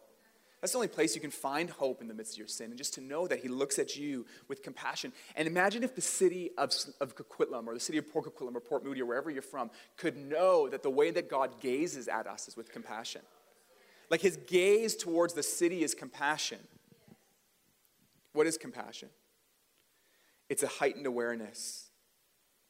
That's 0.62 0.72
the 0.72 0.80
only 0.80 0.88
place 0.88 1.14
you 1.14 1.22
can 1.22 1.32
find 1.32 1.70
hope 1.70 2.02
in 2.02 2.08
the 2.08 2.16
midst 2.16 2.34
of 2.34 2.40
your 2.40 2.48
sin. 2.48 2.72
And 2.72 2.78
just 2.78 2.96
to 2.96 3.02
know 3.02 3.28
that 3.28 3.40
he 3.40 3.48
looks 3.48 3.78
at 3.78 3.96
you 3.96 4.26
with 4.48 4.64
compassion. 4.64 5.14
And 5.36 5.48
imagine 5.48 5.84
if 5.84 5.94
the 5.94 6.02
city 6.02 6.50
of, 6.58 6.74
of 7.00 7.16
Coquitlam 7.16 7.68
or 7.68 7.76
the 7.76 7.80
city 7.80 8.00
of 8.00 8.12
Port 8.12 8.26
Coquitlam 8.26 8.56
or 8.56 8.60
Port 8.60 8.84
Moody 8.84 9.02
or 9.02 9.06
wherever 9.06 9.30
you're 9.30 9.44
from 9.44 9.70
could 9.98 10.18
know 10.18 10.68
that 10.68 10.82
the 10.82 10.90
way 10.90 11.12
that 11.12 11.30
God 11.30 11.62
gazes 11.62 12.08
at 12.08 12.26
us 12.26 12.48
is 12.48 12.58
with 12.58 12.72
compassion. 12.72 13.22
Like 14.10 14.22
his 14.22 14.38
gaze 14.48 14.96
towards 14.96 15.34
the 15.34 15.44
city 15.44 15.84
is 15.84 15.94
compassion. 15.94 16.60
What 18.34 18.48
is 18.48 18.58
compassion? 18.58 19.10
It's 20.50 20.64
a 20.64 20.68
heightened 20.68 21.06
awareness 21.06 21.90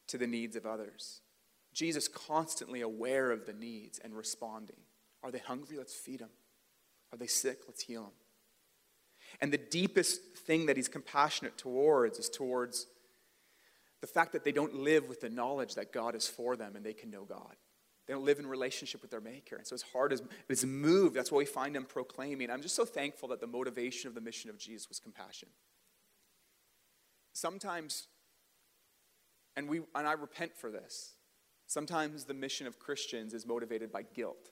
to 0.07 0.17
the 0.17 0.27
needs 0.27 0.55
of 0.55 0.65
others. 0.65 1.21
Jesus 1.73 2.07
constantly 2.07 2.81
aware 2.81 3.31
of 3.31 3.45
the 3.45 3.53
needs 3.53 3.99
and 3.99 4.15
responding. 4.15 4.77
Are 5.23 5.31
they 5.31 5.39
hungry? 5.39 5.77
Let's 5.77 5.93
feed 5.93 6.19
them. 6.19 6.29
Are 7.11 7.17
they 7.17 7.27
sick? 7.27 7.59
Let's 7.67 7.83
heal 7.83 8.03
them. 8.03 8.11
And 9.41 9.51
the 9.51 9.57
deepest 9.57 10.21
thing 10.37 10.65
that 10.67 10.77
he's 10.77 10.87
compassionate 10.87 11.57
towards 11.57 12.17
is 12.19 12.29
towards 12.29 12.87
the 14.01 14.07
fact 14.07 14.33
that 14.33 14.43
they 14.43 14.51
don't 14.51 14.75
live 14.75 15.07
with 15.07 15.21
the 15.21 15.29
knowledge 15.29 15.75
that 15.75 15.91
God 15.91 16.15
is 16.15 16.27
for 16.27 16.55
them 16.55 16.75
and 16.75 16.85
they 16.85 16.93
can 16.93 17.09
know 17.09 17.25
God. 17.25 17.55
They 18.07 18.13
don't 18.13 18.23
live 18.23 18.39
in 18.39 18.47
relationship 18.47 19.01
with 19.01 19.11
their 19.11 19.19
Maker. 19.19 19.57
And 19.57 19.67
so 19.67 19.75
his 19.75 19.81
heart 19.81 20.13
is, 20.13 20.21
is 20.47 20.65
moved. 20.65 21.15
That's 21.15 21.31
what 21.31 21.39
we 21.39 21.45
find 21.45 21.75
him 21.75 21.83
proclaiming. 21.83 22.49
I'm 22.49 22.61
just 22.61 22.75
so 22.75 22.85
thankful 22.85 23.29
that 23.29 23.41
the 23.41 23.47
motivation 23.47 24.07
of 24.07 24.15
the 24.15 24.21
mission 24.21 24.49
of 24.49 24.57
Jesus 24.57 24.87
was 24.87 24.99
compassion. 24.99 25.49
Sometimes, 27.33 28.07
and, 29.57 29.67
we, 29.67 29.81
and 29.93 30.07
I 30.07 30.13
repent 30.13 30.55
for 30.55 30.71
this. 30.71 31.15
Sometimes 31.67 32.23
the 32.23 32.33
mission 32.33 32.65
of 32.65 32.79
Christians 32.79 33.33
is 33.33 33.45
motivated 33.45 33.91
by 33.91 34.03
guilt. 34.03 34.51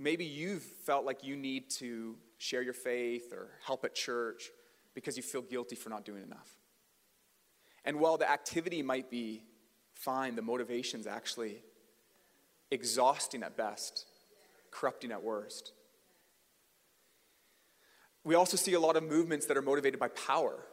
Maybe 0.00 0.24
you've 0.24 0.62
felt 0.62 1.04
like 1.04 1.22
you 1.22 1.36
need 1.36 1.68
to 1.72 2.16
share 2.38 2.62
your 2.62 2.72
faith 2.72 3.34
or 3.34 3.50
help 3.66 3.84
at 3.84 3.94
church 3.94 4.48
because 4.94 5.14
you 5.18 5.22
feel 5.22 5.42
guilty 5.42 5.76
for 5.76 5.90
not 5.90 6.06
doing 6.06 6.22
enough. 6.22 6.48
And 7.84 8.00
while 8.00 8.16
the 8.16 8.28
activity 8.28 8.82
might 8.82 9.10
be 9.10 9.42
fine, 9.92 10.36
the 10.36 10.42
motivation's 10.42 11.06
actually 11.06 11.62
exhausting 12.70 13.42
at 13.42 13.58
best, 13.58 14.06
corrupting 14.70 15.12
at 15.12 15.22
worst. 15.22 15.72
We 18.24 18.36
also 18.36 18.56
see 18.56 18.72
a 18.72 18.80
lot 18.80 18.96
of 18.96 19.02
movements 19.02 19.44
that 19.46 19.58
are 19.58 19.62
motivated 19.62 20.00
by 20.00 20.08
power. 20.08 20.64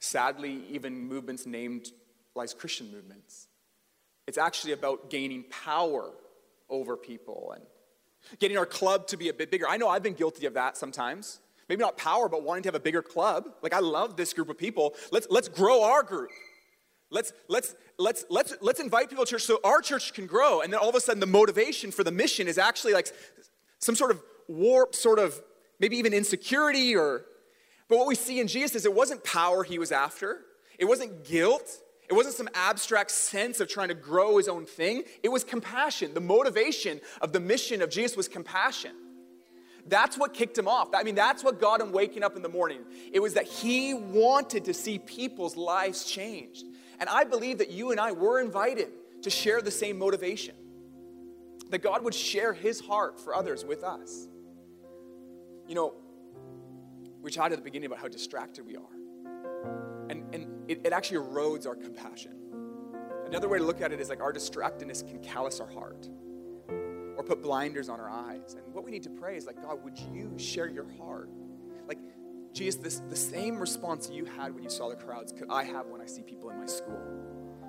Sadly, 0.00 0.64
even 0.68 0.98
movements 0.98 1.46
named 1.46 1.86
like 2.34 2.54
Christian 2.58 2.92
movements. 2.92 3.48
It's 4.26 4.38
actually 4.38 4.72
about 4.72 5.08
gaining 5.08 5.44
power 5.64 6.10
over 6.68 6.98
people 6.98 7.54
and 7.56 7.64
getting 8.38 8.56
our 8.56 8.66
club 8.66 9.06
to 9.08 9.16
be 9.16 9.28
a 9.28 9.34
bit 9.34 9.50
bigger. 9.50 9.68
I 9.68 9.76
know 9.76 9.88
I've 9.88 10.02
been 10.02 10.14
guilty 10.14 10.46
of 10.46 10.54
that 10.54 10.76
sometimes. 10.76 11.40
Maybe 11.68 11.80
not 11.80 11.96
power, 11.96 12.28
but 12.28 12.42
wanting 12.42 12.64
to 12.64 12.68
have 12.68 12.74
a 12.74 12.80
bigger 12.80 13.02
club. 13.02 13.48
Like 13.62 13.72
I 13.72 13.78
love 13.78 14.16
this 14.16 14.32
group 14.32 14.48
of 14.48 14.58
people. 14.58 14.94
Let's 15.12 15.28
let's 15.30 15.48
grow 15.48 15.84
our 15.84 16.02
group. 16.02 16.30
Let's 17.10 17.32
let's 17.48 17.74
let's 17.98 18.24
let's 18.28 18.54
let's 18.60 18.80
invite 18.80 19.08
people 19.08 19.24
to 19.24 19.30
church 19.30 19.42
so 19.42 19.60
our 19.62 19.80
church 19.80 20.12
can 20.12 20.26
grow. 20.26 20.62
And 20.62 20.72
then 20.72 20.80
all 20.80 20.88
of 20.88 20.94
a 20.94 21.00
sudden 21.00 21.20
the 21.20 21.26
motivation 21.26 21.90
for 21.92 22.02
the 22.02 22.12
mission 22.12 22.48
is 22.48 22.58
actually 22.58 22.92
like 22.92 23.08
some 23.78 23.94
sort 23.94 24.10
of 24.10 24.22
warped 24.48 24.94
sort 24.96 25.18
of 25.18 25.40
maybe 25.78 25.96
even 25.96 26.12
insecurity 26.12 26.96
or 26.96 27.24
but 27.88 27.98
what 27.98 28.06
we 28.06 28.14
see 28.14 28.38
in 28.38 28.46
Jesus 28.46 28.76
is 28.76 28.84
it 28.84 28.94
wasn't 28.94 29.24
power 29.24 29.64
he 29.64 29.78
was 29.78 29.90
after. 29.90 30.42
It 30.78 30.84
wasn't 30.84 31.24
guilt. 31.24 31.68
It 32.10 32.14
wasn't 32.14 32.34
some 32.34 32.48
abstract 32.54 33.12
sense 33.12 33.60
of 33.60 33.68
trying 33.68 33.88
to 33.88 33.94
grow 33.94 34.36
his 34.38 34.48
own 34.48 34.66
thing. 34.66 35.04
It 35.22 35.28
was 35.28 35.44
compassion. 35.44 36.12
The 36.12 36.20
motivation 36.20 37.00
of 37.20 37.32
the 37.32 37.38
mission 37.38 37.82
of 37.82 37.90
Jesus 37.90 38.16
was 38.16 38.26
compassion. 38.26 38.90
That's 39.86 40.18
what 40.18 40.34
kicked 40.34 40.58
him 40.58 40.66
off. 40.66 40.88
I 40.92 41.04
mean, 41.04 41.14
that's 41.14 41.44
what 41.44 41.60
got 41.60 41.80
him 41.80 41.92
waking 41.92 42.24
up 42.24 42.34
in 42.34 42.42
the 42.42 42.48
morning. 42.48 42.80
It 43.12 43.20
was 43.20 43.34
that 43.34 43.46
he 43.46 43.94
wanted 43.94 44.64
to 44.64 44.74
see 44.74 44.98
people's 44.98 45.56
lives 45.56 46.04
changed. 46.04 46.64
And 46.98 47.08
I 47.08 47.22
believe 47.22 47.58
that 47.58 47.70
you 47.70 47.92
and 47.92 48.00
I 48.00 48.10
were 48.10 48.40
invited 48.40 48.88
to 49.22 49.30
share 49.30 49.62
the 49.62 49.70
same 49.70 49.96
motivation. 49.96 50.56
That 51.70 51.78
God 51.78 52.02
would 52.02 52.14
share 52.14 52.52
his 52.52 52.80
heart 52.80 53.20
for 53.20 53.36
others 53.36 53.64
with 53.64 53.84
us. 53.84 54.26
You 55.68 55.76
know, 55.76 55.94
we 57.22 57.30
talked 57.30 57.52
at 57.52 57.58
the 57.58 57.64
beginning 57.64 57.86
about 57.86 58.00
how 58.00 58.08
distracted 58.08 58.66
we 58.66 58.74
are. 58.74 58.99
And, 60.10 60.24
and 60.34 60.48
it, 60.68 60.80
it 60.82 60.92
actually 60.92 61.18
erodes 61.18 61.68
our 61.68 61.76
compassion. 61.76 62.32
Another 63.26 63.48
way 63.48 63.58
to 63.58 63.64
look 63.64 63.80
at 63.80 63.92
it 63.92 64.00
is 64.00 64.08
like 64.08 64.20
our 64.20 64.32
distractedness 64.32 65.06
can 65.06 65.20
callous 65.20 65.60
our 65.60 65.68
heart 65.68 66.08
or 66.68 67.22
put 67.22 67.40
blinders 67.40 67.88
on 67.88 68.00
our 68.00 68.10
eyes. 68.10 68.54
And 68.54 68.74
what 68.74 68.84
we 68.84 68.90
need 68.90 69.04
to 69.04 69.10
pray 69.10 69.36
is 69.36 69.46
like, 69.46 69.62
God, 69.62 69.84
would 69.84 69.96
you 70.12 70.36
share 70.36 70.68
your 70.68 70.86
heart? 70.98 71.30
Like, 71.86 71.98
Jesus, 72.52 72.80
this, 72.80 72.98
the 73.08 73.14
same 73.14 73.60
response 73.60 74.10
you 74.10 74.24
had 74.24 74.52
when 74.52 74.64
you 74.64 74.70
saw 74.70 74.88
the 74.88 74.96
crowds 74.96 75.30
could 75.30 75.48
I 75.48 75.62
have 75.62 75.86
when 75.86 76.00
I 76.00 76.06
see 76.06 76.22
people 76.22 76.50
in 76.50 76.58
my 76.58 76.66
school, 76.66 77.00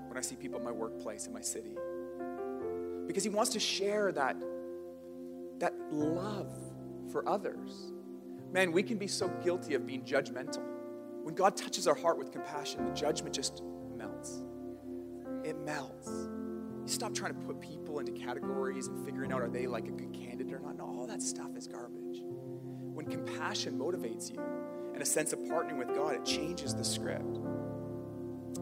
when 0.08 0.18
I 0.18 0.22
see 0.22 0.36
people 0.36 0.58
in 0.58 0.66
my 0.66 0.72
workplace, 0.72 1.28
in 1.28 1.34
my 1.34 1.42
city. 1.42 1.78
Because 3.06 3.24
he 3.24 3.30
wants 3.30 3.52
to 3.52 3.60
share 3.60 4.12
that, 4.14 4.36
that 5.60 5.76
love 5.92 6.52
for 7.12 7.28
others. 7.30 7.92
Man, 8.52 8.72
we 8.72 8.82
can 8.82 8.98
be 8.98 9.08
so 9.08 9.28
guilty 9.44 9.76
of 9.76 9.86
being 9.86 10.02
judgmental. 10.02 10.81
When 11.24 11.36
God 11.36 11.56
touches 11.56 11.88
our 11.88 11.96
heart 11.96 12.18
with 12.18 12.32
compassion, 12.32 12.86
the 12.86 12.92
judgment 12.92 13.36
just 13.36 13.62
melts. 13.96 14.42
It 15.44 15.58
melts. 15.60 16.10
You 16.10 16.88
stop 16.88 17.14
trying 17.14 17.34
to 17.34 17.40
put 17.46 17.62
people 17.62 18.00
into 18.00 18.12
categories 18.12 18.88
and 18.88 19.06
figuring 19.06 19.32
out 19.32 19.42
are 19.42 19.50
they 19.50 19.68
like 19.68 19.88
a 19.88 19.92
good 19.92 20.14
candidate 20.14 20.54
or 20.54 20.60
not. 20.60 20.78
No, 20.78 20.86
all 20.86 21.06
that 21.08 21.22
stuff 21.22 21.56
is 21.56 21.68
garbage. 21.68 22.22
When 22.24 23.06
compassion 23.06 23.78
motivates 23.78 24.32
you 24.32 24.42
and 24.94 25.02
a 25.02 25.06
sense 25.06 25.32
of 25.32 25.40
partnering 25.40 25.78
with 25.78 25.90
God, 25.90 26.16
it 26.16 26.26
changes 26.26 26.74
the 26.74 26.84
script. 26.84 27.38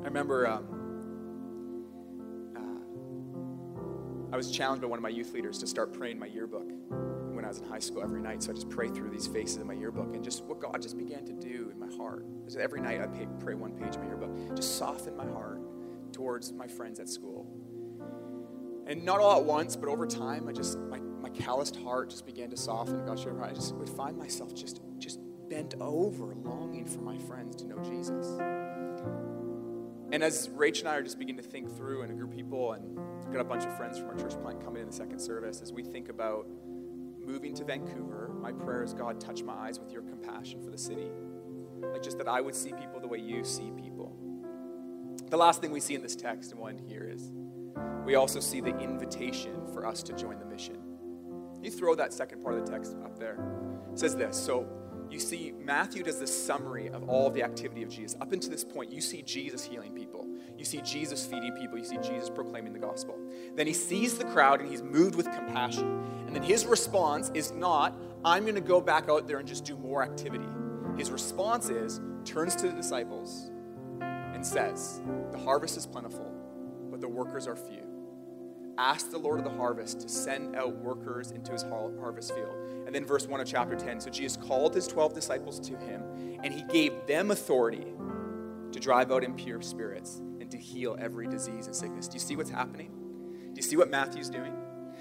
I 0.02 0.06
remember 0.06 0.48
um, 0.48 0.66
uh, 2.56 4.34
I 4.34 4.38
was 4.38 4.52
challenged 4.52 4.82
by 4.82 4.88
one 4.88 5.00
of 5.00 5.04
my 5.04 5.10
youth 5.10 5.34
leaders 5.34 5.58
to 5.60 5.68
start 5.68 5.94
praying 5.94 6.20
my 6.20 6.28
yearbook 6.28 6.70
In 7.58 7.64
high 7.68 7.80
school 7.80 8.04
every 8.04 8.22
night. 8.22 8.44
So 8.44 8.52
I 8.52 8.54
just 8.54 8.70
pray 8.70 8.90
through 8.90 9.10
these 9.10 9.26
faces 9.26 9.58
in 9.58 9.66
my 9.66 9.74
yearbook 9.74 10.14
and 10.14 10.24
just 10.24 10.44
what 10.44 10.60
God 10.60 10.80
just 10.84 10.98
began 10.98 11.26
to 11.26 11.34
do 11.34 11.72
in 11.72 11.80
my 11.80 11.92
heart. 11.98 12.24
Every 12.60 12.80
night 12.80 13.02
I 13.02 13.08
pray 13.44 13.56
one 13.56 13.72
page 13.72 13.96
of 13.96 14.02
my 14.02 14.08
yearbook, 14.08 14.56
just 14.56 14.78
soften 14.78 15.18
my 15.18 15.26
heart 15.26 15.60
towards 16.14 16.54
my 16.54 16.68
friends 16.68 17.00
at 17.00 17.10
school. 17.10 17.48
And 18.86 19.04
not 19.04 19.20
all 19.20 19.38
at 19.38 19.44
once, 19.44 19.76
but 19.76 19.90
over 19.90 20.06
time, 20.06 20.48
I 20.48 20.52
just 20.52 20.78
my, 20.78 21.00
my 21.00 21.30
calloused 21.30 21.76
heart 21.78 22.12
just 22.12 22.26
began 22.26 22.52
to 22.52 22.58
soften. 22.58 23.04
God 23.06 23.20
I 23.42 23.54
just 23.54 23.74
would 23.76 23.90
find 23.90 24.16
myself 24.16 24.54
just 24.54 24.82
just 25.00 25.20
bent 25.50 25.74
over, 25.80 26.36
longing 26.36 26.86
for 26.86 27.02
my 27.02 27.18
friends 27.18 27.56
to 27.58 27.68
know 27.68 27.80
Jesus. 27.80 28.38
And 30.12 30.24
as 30.24 30.48
Rach 30.50 30.80
and 30.80 30.88
I 30.88 30.96
are 30.96 31.04
just 31.04 31.20
beginning 31.20 31.44
to 31.44 31.50
think 31.50 31.76
through, 31.76 32.02
and 32.02 32.12
a 32.12 32.16
group 32.16 32.32
of 32.32 32.36
people, 32.36 32.74
and 32.74 32.98
got 33.32 33.42
a 33.42 33.44
bunch 33.44 33.64
of 33.64 33.76
friends 33.78 34.00
from 34.00 34.10
our 34.10 34.16
church 34.16 34.40
plant 34.42 34.64
coming 34.64 34.82
in 34.82 34.88
the 34.88 34.94
second 34.94 35.20
service, 35.20 35.62
as 35.62 35.72
we 35.72 35.84
think 35.84 36.10
about 36.10 36.48
moving 37.30 37.54
to 37.54 37.64
Vancouver, 37.64 38.32
my 38.42 38.52
prayer 38.52 38.84
is 38.84 38.94
God, 38.94 39.22
touch 39.22 39.44
my 39.44 39.54
eyes 39.54 39.80
with 39.80 39.92
your 39.92 40.02
compassion 40.02 40.64
for 40.64 40.72
the 40.72 40.78
city. 40.78 41.12
Like 41.80 42.02
just 42.02 42.18
that 42.18 42.28
I 42.28 42.42
would 42.42 42.56
see 42.56 42.74
people 42.74 43.00
the 43.00 43.08
way 43.08 43.20
you 43.20 43.44
see 43.44 43.72
people. 43.78 44.18
The 45.30 45.38
last 45.38 45.62
thing 45.62 45.72
we 45.72 45.80
see 45.80 45.94
in 45.94 46.02
this 46.02 46.16
text 46.16 46.52
and 46.52 46.60
one 46.60 46.80
here 46.80 47.08
is 47.08 47.32
we 48.04 48.16
also 48.16 48.40
see 48.40 48.62
the 48.62 48.76
invitation 48.80 49.68
for 49.74 49.86
us 49.86 50.02
to 50.04 50.14
join 50.14 50.40
the 50.40 50.46
mission. 50.46 50.78
You 51.62 51.70
throw 51.70 51.94
that 51.96 52.14
second 52.14 52.42
part 52.42 52.56
of 52.56 52.66
the 52.66 52.72
text 52.72 52.98
up 53.06 53.20
there. 53.20 53.38
It 53.92 54.00
says 54.00 54.16
this. 54.16 54.36
So 54.36 54.68
you 55.10 55.20
see, 55.20 55.54
Matthew 55.60 56.04
does 56.04 56.20
this 56.20 56.46
summary 56.46 56.90
of 56.90 57.10
all 57.10 57.28
of 57.28 57.34
the 57.34 57.44
activity 57.44 57.84
of 57.84 57.90
Jesus. 57.90 58.16
Up 58.22 58.32
until 58.32 58.52
this 58.52 58.64
point, 58.64 58.92
you 58.92 59.02
see 59.02 59.22
Jesus 59.22 59.64
healing 59.64 59.94
people. 59.94 60.28
You 60.58 60.66
see 60.66 60.82
Jesus 60.82 61.26
feeding 61.26 61.54
people. 61.54 61.78
You 61.78 61.86
see 61.86 61.98
Jesus 61.98 62.30
proclaiming 62.30 62.74
the 62.74 62.80
gospel. 62.80 63.18
Then 63.56 63.66
he 63.66 63.74
sees 63.74 64.18
the 64.18 64.26
crowd 64.26 64.62
and 64.62 64.70
he's 64.70 64.84
moved 64.84 65.16
with 65.16 65.26
compassion. 65.32 66.04
And 66.28 66.36
then 66.36 66.44
his 66.44 66.66
response 66.66 67.32
is 67.34 67.52
not, 67.52 67.96
I'm 68.24 68.44
going 68.44 68.56
to 68.56 68.62
go 68.62 68.82
back 68.82 69.10
out 69.10 69.28
there 69.28 69.40
and 69.40 69.48
just 69.48 69.66
do 69.66 69.76
more 69.78 70.04
activity. 70.04 70.46
His 70.98 71.10
response 71.12 71.70
is, 71.70 72.02
turns 72.26 72.56
to 72.58 72.68
the 72.68 72.74
disciples 72.74 73.52
and 74.02 74.46
says, 74.46 75.02
The 75.32 75.38
harvest 75.38 75.78
is 75.78 75.86
plentiful, 75.86 76.32
but 76.92 77.02
the 77.02 77.10
workers 77.10 77.48
are 77.48 77.56
few. 77.56 77.89
Ask 78.80 79.12
the 79.12 79.18
Lord 79.18 79.40
of 79.40 79.44
the 79.44 79.52
harvest 79.52 80.00
to 80.00 80.08
send 80.08 80.56
out 80.56 80.74
workers 80.78 81.32
into 81.32 81.52
his 81.52 81.64
harvest 81.64 82.34
field. 82.34 82.56
And 82.86 82.96
then, 82.96 83.06
verse 83.06 83.28
1 83.28 83.42
of 83.42 83.46
chapter 83.46 83.76
10 83.76 84.00
so 84.00 84.10
Jesus 84.10 84.38
called 84.38 84.74
his 84.74 84.88
12 84.88 85.14
disciples 85.14 85.60
to 85.60 85.76
him, 85.78 86.02
and 86.42 86.54
he 86.54 86.64
gave 86.64 86.94
them 87.06 87.32
authority 87.32 87.86
to 88.72 88.80
drive 88.80 89.12
out 89.12 89.26
impure 89.26 89.62
spirits 89.62 90.22
and 90.40 90.50
to 90.50 90.58
heal 90.58 90.96
every 90.98 91.28
disease 91.28 91.66
and 91.66 91.76
sickness. 91.76 92.08
Do 92.08 92.14
you 92.14 92.22
see 92.22 92.38
what's 92.38 92.50
happening? 92.50 92.90
Do 93.52 93.58
you 93.58 93.64
see 93.64 93.76
what 93.76 93.90
Matthew's 93.90 94.30
doing? 94.30 94.56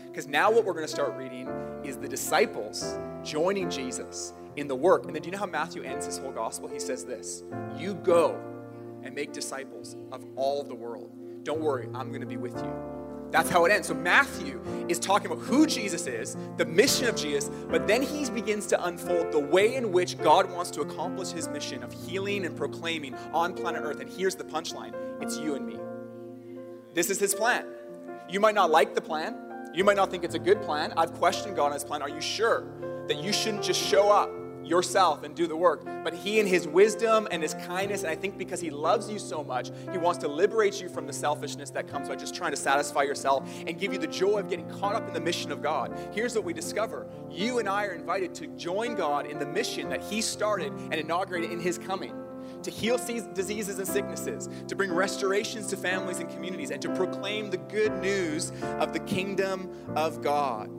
Because 0.08 0.26
now 0.26 0.50
what 0.50 0.64
we're 0.64 0.74
going 0.74 0.86
to 0.86 0.92
start 0.92 1.14
reading 1.16 1.48
is 1.84 1.96
the 1.98 2.08
disciples 2.08 2.98
joining 3.22 3.70
Jesus 3.70 4.32
in 4.56 4.66
the 4.66 4.74
work. 4.74 5.06
And 5.06 5.14
then 5.14 5.22
do 5.22 5.28
you 5.28 5.32
know 5.32 5.38
how 5.38 5.46
Matthew 5.46 5.82
ends 5.84 6.04
his 6.04 6.18
whole 6.18 6.32
gospel? 6.32 6.68
He 6.68 6.80
says 6.80 7.04
this 7.04 7.44
You 7.76 7.94
go 7.94 8.42
and 9.04 9.14
make 9.14 9.32
disciples 9.32 9.94
of 10.10 10.24
all 10.34 10.64
the 10.64 10.74
world. 10.74 11.12
Don't 11.44 11.60
worry, 11.60 11.88
I'm 11.94 12.08
going 12.08 12.22
to 12.22 12.26
be 12.26 12.36
with 12.36 12.56
you. 12.56 12.97
That's 13.30 13.50
how 13.50 13.64
it 13.66 13.72
ends. 13.72 13.88
So 13.88 13.94
Matthew 13.94 14.60
is 14.88 14.98
talking 14.98 15.30
about 15.30 15.42
who 15.44 15.66
Jesus 15.66 16.06
is, 16.06 16.36
the 16.56 16.64
mission 16.64 17.06
of 17.06 17.14
Jesus, 17.16 17.50
but 17.68 17.86
then 17.86 18.02
he 18.02 18.28
begins 18.30 18.66
to 18.68 18.84
unfold 18.84 19.32
the 19.32 19.38
way 19.38 19.76
in 19.76 19.92
which 19.92 20.18
God 20.18 20.50
wants 20.50 20.70
to 20.72 20.80
accomplish 20.80 21.30
his 21.30 21.48
mission 21.48 21.82
of 21.82 21.92
healing 21.92 22.46
and 22.46 22.56
proclaiming 22.56 23.14
on 23.32 23.54
planet 23.54 23.82
Earth. 23.84 24.00
And 24.00 24.10
here's 24.10 24.34
the 24.34 24.44
punchline 24.44 24.94
it's 25.20 25.38
you 25.38 25.54
and 25.54 25.66
me. 25.66 25.78
This 26.94 27.10
is 27.10 27.18
his 27.18 27.34
plan. 27.34 27.66
You 28.28 28.40
might 28.40 28.54
not 28.54 28.70
like 28.70 28.94
the 28.94 29.00
plan. 29.00 29.36
You 29.74 29.84
might 29.84 29.96
not 29.96 30.10
think 30.10 30.24
it's 30.24 30.34
a 30.34 30.38
good 30.38 30.62
plan. 30.62 30.92
I've 30.96 31.12
questioned 31.14 31.54
God 31.54 31.66
on 31.66 31.72
his 31.72 31.84
plan. 31.84 32.02
Are 32.02 32.08
you 32.08 32.20
sure 32.20 32.64
that 33.08 33.22
you 33.22 33.32
shouldn't 33.32 33.62
just 33.62 33.80
show 33.80 34.10
up 34.10 34.30
yourself 34.68 35.22
and 35.22 35.34
do 35.34 35.46
the 35.46 35.56
work. 35.56 35.84
But 36.04 36.14
He, 36.14 36.38
in 36.38 36.46
His 36.46 36.68
wisdom 36.68 37.26
and 37.30 37.42
His 37.42 37.54
kindness, 37.54 38.02
and 38.02 38.10
I 38.10 38.14
think 38.14 38.38
because 38.38 38.60
He 38.60 38.70
loves 38.70 39.10
you 39.10 39.18
so 39.18 39.42
much, 39.42 39.70
He 39.90 39.98
wants 39.98 40.18
to 40.20 40.28
liberate 40.28 40.80
you 40.80 40.88
from 40.88 41.06
the 41.06 41.12
selfishness 41.12 41.70
that 41.70 41.88
comes 41.88 42.08
by 42.08 42.16
just 42.16 42.34
trying 42.34 42.52
to 42.52 42.56
satisfy 42.56 43.02
yourself 43.02 43.48
and 43.66 43.78
give 43.78 43.92
you 43.92 43.98
the 43.98 44.06
joy 44.06 44.38
of 44.38 44.48
getting 44.48 44.68
caught 44.70 44.94
up 44.94 45.08
in 45.08 45.14
the 45.14 45.20
mission 45.20 45.50
of 45.50 45.62
God. 45.62 45.98
Here's 46.12 46.34
what 46.34 46.44
we 46.44 46.52
discover 46.52 47.06
you 47.30 47.58
and 47.58 47.68
I 47.68 47.86
are 47.86 47.94
invited 47.94 48.34
to 48.36 48.46
join 48.48 48.94
God 48.94 49.26
in 49.26 49.38
the 49.38 49.46
mission 49.46 49.88
that 49.88 50.02
He 50.02 50.20
started 50.20 50.72
and 50.72 50.94
inaugurated 50.94 51.50
in 51.50 51.60
His 51.60 51.78
coming 51.78 52.14
to 52.62 52.70
heal 52.70 52.98
diseases 53.34 53.78
and 53.78 53.86
sicknesses, 53.86 54.48
to 54.66 54.74
bring 54.74 54.92
restorations 54.92 55.68
to 55.68 55.76
families 55.76 56.18
and 56.18 56.28
communities, 56.30 56.70
and 56.70 56.82
to 56.82 56.92
proclaim 56.94 57.50
the 57.50 57.56
good 57.56 57.92
news 58.00 58.50
of 58.80 58.92
the 58.92 59.00
kingdom 59.00 59.70
of 59.94 60.22
God 60.22 60.70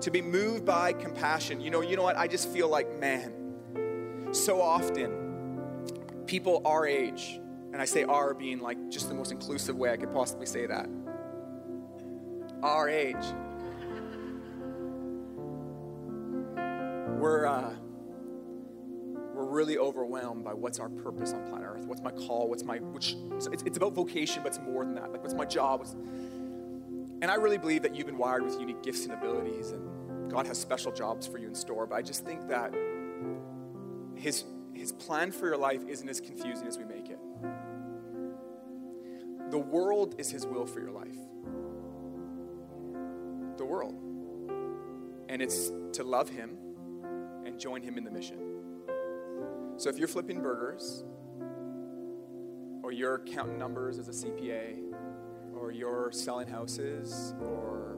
to 0.00 0.10
be 0.10 0.22
moved 0.22 0.64
by 0.64 0.92
compassion. 0.92 1.60
You 1.60 1.70
know, 1.70 1.80
you 1.80 1.96
know 1.96 2.02
what? 2.02 2.16
I 2.16 2.26
just 2.26 2.48
feel 2.48 2.68
like, 2.68 2.98
man, 2.98 3.32
so 4.32 4.60
often 4.60 5.28
people 6.26 6.62
our 6.64 6.86
age, 6.86 7.40
and 7.72 7.82
I 7.82 7.84
say 7.84 8.04
our 8.04 8.34
being 8.34 8.60
like 8.60 8.90
just 8.90 9.08
the 9.08 9.14
most 9.14 9.32
inclusive 9.32 9.76
way 9.76 9.90
I 9.90 9.96
could 9.96 10.12
possibly 10.12 10.46
say 10.46 10.66
that. 10.66 10.88
Our 12.62 12.88
age. 12.88 13.16
We're, 17.18 17.46
uh, 17.46 17.74
we're 19.34 19.46
really 19.46 19.78
overwhelmed 19.78 20.44
by 20.44 20.54
what's 20.54 20.78
our 20.78 20.88
purpose 20.88 21.32
on 21.32 21.48
planet 21.48 21.68
Earth. 21.68 21.86
What's 21.86 22.02
my 22.02 22.12
call? 22.12 22.48
What's 22.48 22.62
my, 22.62 22.78
which, 22.78 23.16
it's, 23.32 23.48
it's 23.64 23.76
about 23.76 23.92
vocation, 23.92 24.42
but 24.42 24.50
it's 24.50 24.60
more 24.60 24.84
than 24.84 24.94
that. 24.94 25.10
Like, 25.10 25.22
what's 25.22 25.34
my 25.34 25.44
job? 25.44 25.80
What's, 25.80 25.96
and 27.20 27.30
I 27.30 27.34
really 27.34 27.58
believe 27.58 27.82
that 27.82 27.94
you've 27.94 28.06
been 28.06 28.18
wired 28.18 28.42
with 28.42 28.60
unique 28.60 28.82
gifts 28.82 29.04
and 29.04 29.12
abilities, 29.12 29.70
and 29.70 30.30
God 30.30 30.46
has 30.46 30.58
special 30.58 30.92
jobs 30.92 31.26
for 31.26 31.38
you 31.38 31.48
in 31.48 31.54
store. 31.54 31.86
But 31.86 31.96
I 31.96 32.02
just 32.02 32.24
think 32.24 32.48
that 32.48 32.74
His, 34.14 34.44
his 34.72 34.92
plan 34.92 35.32
for 35.32 35.46
your 35.46 35.56
life 35.56 35.82
isn't 35.88 36.08
as 36.08 36.20
confusing 36.20 36.66
as 36.66 36.78
we 36.78 36.84
make 36.84 37.08
it. 37.08 37.18
The 39.50 39.58
world 39.58 40.14
is 40.18 40.30
His 40.30 40.46
will 40.46 40.66
for 40.66 40.80
your 40.80 40.92
life. 40.92 41.16
The 43.56 43.64
world. 43.64 43.94
And 45.28 45.42
it's 45.42 45.70
to 45.94 46.04
love 46.04 46.28
Him 46.28 46.56
and 47.44 47.58
join 47.58 47.82
Him 47.82 47.98
in 47.98 48.04
the 48.04 48.10
mission. 48.10 48.38
So 49.76 49.90
if 49.90 49.98
you're 49.98 50.08
flipping 50.08 50.40
burgers, 50.40 51.04
or 52.82 52.92
you're 52.92 53.18
counting 53.18 53.58
numbers 53.58 53.98
as 53.98 54.08
a 54.08 54.26
CPA, 54.26 54.87
or 55.68 55.72
you're 55.72 56.10
selling 56.10 56.48
houses, 56.48 57.34
or 57.42 57.94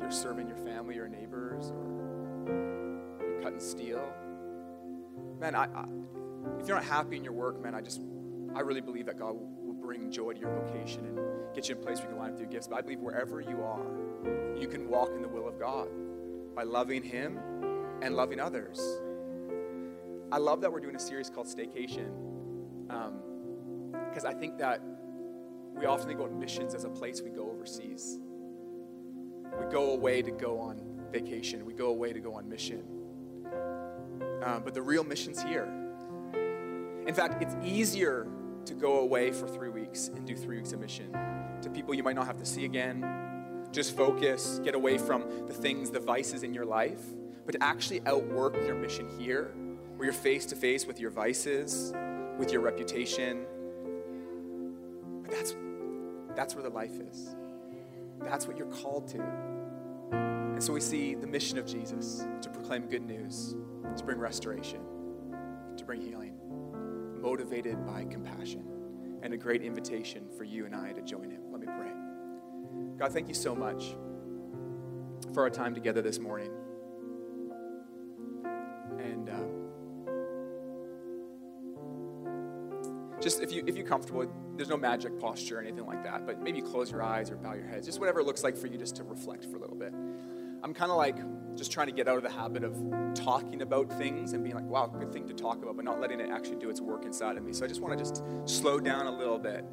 you're 0.00 0.10
serving 0.10 0.48
your 0.48 0.56
family 0.56 0.96
or 0.96 1.08
neighbors, 1.08 1.72
or 1.72 2.46
you're 3.20 3.42
cutting 3.42 3.60
steel, 3.60 4.02
man, 5.38 5.54
I, 5.54 5.64
I, 5.64 5.84
if 6.58 6.66
you're 6.66 6.78
not 6.78 6.86
happy 6.86 7.18
in 7.18 7.24
your 7.24 7.34
work, 7.34 7.62
man, 7.62 7.74
I 7.74 7.82
just, 7.82 8.00
I 8.54 8.60
really 8.60 8.80
believe 8.80 9.04
that 9.06 9.18
God 9.18 9.34
will 9.34 9.74
bring 9.74 10.10
joy 10.10 10.32
to 10.32 10.40
your 10.40 10.54
vocation 10.54 11.04
and 11.04 11.18
get 11.54 11.68
you 11.68 11.74
in 11.74 11.82
a 11.82 11.84
place 11.84 11.98
where 11.98 12.08
you 12.08 12.14
can 12.14 12.18
line 12.18 12.32
up 12.32 12.38
your 12.38 12.48
gifts. 12.48 12.66
But 12.66 12.78
I 12.78 12.80
believe 12.80 13.00
wherever 13.00 13.42
you 13.42 13.62
are, 13.62 14.58
you 14.58 14.66
can 14.66 14.88
walk 14.88 15.10
in 15.14 15.20
the 15.20 15.28
will 15.28 15.46
of 15.46 15.58
God 15.58 15.86
by 16.56 16.62
loving 16.62 17.02
Him 17.02 17.38
and 18.00 18.16
loving 18.16 18.40
others. 18.40 18.80
I 20.32 20.38
love 20.38 20.62
that 20.62 20.72
we're 20.72 20.80
doing 20.80 20.96
a 20.96 21.00
series 21.00 21.28
called 21.28 21.46
Staycation 21.46 22.10
because 22.86 24.24
um, 24.24 24.30
I 24.30 24.32
think 24.32 24.56
that 24.56 24.80
we 25.80 25.86
often 25.86 26.06
think 26.06 26.20
about 26.20 26.32
missions 26.34 26.74
as 26.74 26.84
a 26.84 26.90
place 26.90 27.22
we 27.22 27.30
go 27.30 27.50
overseas. 27.50 28.18
We 29.58 29.64
go 29.72 29.92
away 29.92 30.20
to 30.20 30.30
go 30.30 30.60
on 30.60 30.78
vacation, 31.10 31.64
we 31.64 31.72
go 31.72 31.86
away 31.86 32.12
to 32.12 32.20
go 32.20 32.34
on 32.34 32.46
mission. 32.48 32.84
Um, 34.42 34.62
but 34.62 34.74
the 34.74 34.82
real 34.82 35.04
mission's 35.04 35.42
here. 35.42 35.68
In 37.06 37.14
fact, 37.14 37.42
it's 37.42 37.56
easier 37.64 38.28
to 38.66 38.74
go 38.74 39.00
away 39.00 39.32
for 39.32 39.48
three 39.48 39.70
weeks 39.70 40.08
and 40.08 40.26
do 40.26 40.36
three 40.36 40.58
weeks 40.58 40.72
of 40.72 40.80
mission 40.80 41.16
to 41.62 41.70
people 41.70 41.94
you 41.94 42.02
might 42.02 42.14
not 42.14 42.26
have 42.26 42.36
to 42.36 42.44
see 42.44 42.66
again. 42.66 43.02
Just 43.72 43.96
focus, 43.96 44.60
get 44.62 44.74
away 44.74 44.98
from 44.98 45.46
the 45.46 45.54
things, 45.54 45.90
the 45.90 46.00
vices 46.00 46.42
in 46.42 46.52
your 46.52 46.66
life, 46.66 47.00
but 47.46 47.52
to 47.52 47.62
actually 47.62 48.02
outwork 48.04 48.54
your 48.66 48.74
mission 48.74 49.08
here, 49.18 49.54
where 49.96 50.04
you're 50.04 50.12
face 50.12 50.44
to 50.46 50.56
face 50.56 50.86
with 50.86 51.00
your 51.00 51.10
vices, 51.10 51.94
with 52.36 52.52
your 52.52 52.60
reputation. 52.60 53.46
That's, 56.36 56.54
where 56.54 56.62
the 56.62 56.70
life 56.70 57.00
is. 57.00 57.34
That's 58.20 58.46
what 58.46 58.56
you're 58.56 58.66
called 58.66 59.08
to. 59.08 59.22
And 60.12 60.62
so 60.62 60.72
we 60.72 60.80
see 60.80 61.14
the 61.14 61.26
mission 61.26 61.58
of 61.58 61.66
Jesus 61.66 62.26
to 62.42 62.50
proclaim 62.50 62.86
good 62.86 63.02
news, 63.02 63.56
to 63.96 64.04
bring 64.04 64.18
restoration, 64.18 64.80
to 65.76 65.84
bring 65.84 66.00
healing, 66.00 66.34
motivated 67.20 67.86
by 67.86 68.04
compassion, 68.04 68.64
and 69.22 69.34
a 69.34 69.36
great 69.36 69.62
invitation 69.62 70.28
for 70.36 70.44
you 70.44 70.66
and 70.66 70.74
I 70.74 70.92
to 70.92 71.02
join 71.02 71.30
him. 71.30 71.40
Let 71.50 71.60
me 71.60 71.66
pray. 71.66 71.92
God, 72.98 73.12
thank 73.12 73.28
you 73.28 73.34
so 73.34 73.54
much 73.54 73.96
for 75.32 75.42
our 75.42 75.50
time 75.50 75.74
together 75.74 76.02
this 76.02 76.18
morning. 76.18 76.50
And 78.98 79.28
um, 79.30 79.59
just 83.20 83.42
if 83.42 83.52
you 83.52 83.62
if 83.66 83.76
you're 83.76 83.86
comfortable, 83.86 84.26
there's 84.56 84.68
no 84.68 84.76
magic 84.76 85.18
posture 85.18 85.58
or 85.58 85.60
anything 85.60 85.86
like 85.86 86.02
that. 86.04 86.26
But 86.26 86.40
maybe 86.40 86.60
close 86.60 86.90
your 86.90 87.02
eyes 87.02 87.30
or 87.30 87.36
bow 87.36 87.54
your 87.54 87.66
heads, 87.66 87.86
just 87.86 88.00
whatever 88.00 88.20
it 88.20 88.26
looks 88.26 88.42
like 88.42 88.56
for 88.56 88.66
you, 88.66 88.78
just 88.78 88.96
to 88.96 89.04
reflect 89.04 89.44
for 89.44 89.56
a 89.56 89.60
little 89.60 89.76
bit. 89.76 89.92
I'm 90.62 90.74
kind 90.74 90.90
of 90.90 90.96
like 90.96 91.16
just 91.56 91.72
trying 91.72 91.86
to 91.86 91.92
get 91.92 92.08
out 92.08 92.16
of 92.16 92.22
the 92.22 92.30
habit 92.30 92.64
of 92.64 92.76
talking 93.14 93.62
about 93.62 93.90
things 93.92 94.32
and 94.32 94.42
being 94.44 94.54
like, 94.54 94.66
wow, 94.66 94.86
good 94.86 95.12
thing 95.12 95.26
to 95.28 95.34
talk 95.34 95.62
about, 95.62 95.76
but 95.76 95.84
not 95.84 96.00
letting 96.00 96.20
it 96.20 96.30
actually 96.30 96.56
do 96.56 96.70
its 96.70 96.80
work 96.80 97.04
inside 97.04 97.36
of 97.36 97.42
me. 97.42 97.52
So 97.52 97.64
I 97.64 97.68
just 97.68 97.80
want 97.80 97.98
to 97.98 98.04
just 98.04 98.22
slow 98.44 98.78
down 98.78 99.06
a 99.06 99.10
little 99.10 99.38
bit 99.38 99.64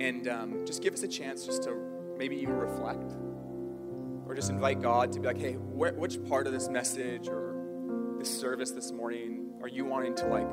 and 0.00 0.28
um, 0.28 0.66
just 0.66 0.82
give 0.82 0.94
us 0.94 1.02
a 1.02 1.08
chance 1.08 1.46
just 1.46 1.62
to 1.64 1.76
maybe 2.18 2.36
even 2.36 2.54
reflect 2.54 3.12
or 4.26 4.34
just 4.34 4.50
invite 4.50 4.82
God 4.82 5.12
to 5.12 5.20
be 5.20 5.26
like, 5.26 5.38
hey, 5.38 5.52
wh- 5.54 5.96
which 5.96 6.22
part 6.28 6.46
of 6.46 6.52
this 6.52 6.68
message 6.68 7.28
or 7.28 7.54
this 8.18 8.40
service 8.40 8.72
this 8.72 8.92
morning 8.92 9.50
are 9.62 9.68
you 9.68 9.84
wanting 9.84 10.14
to 10.16 10.26
like 10.26 10.48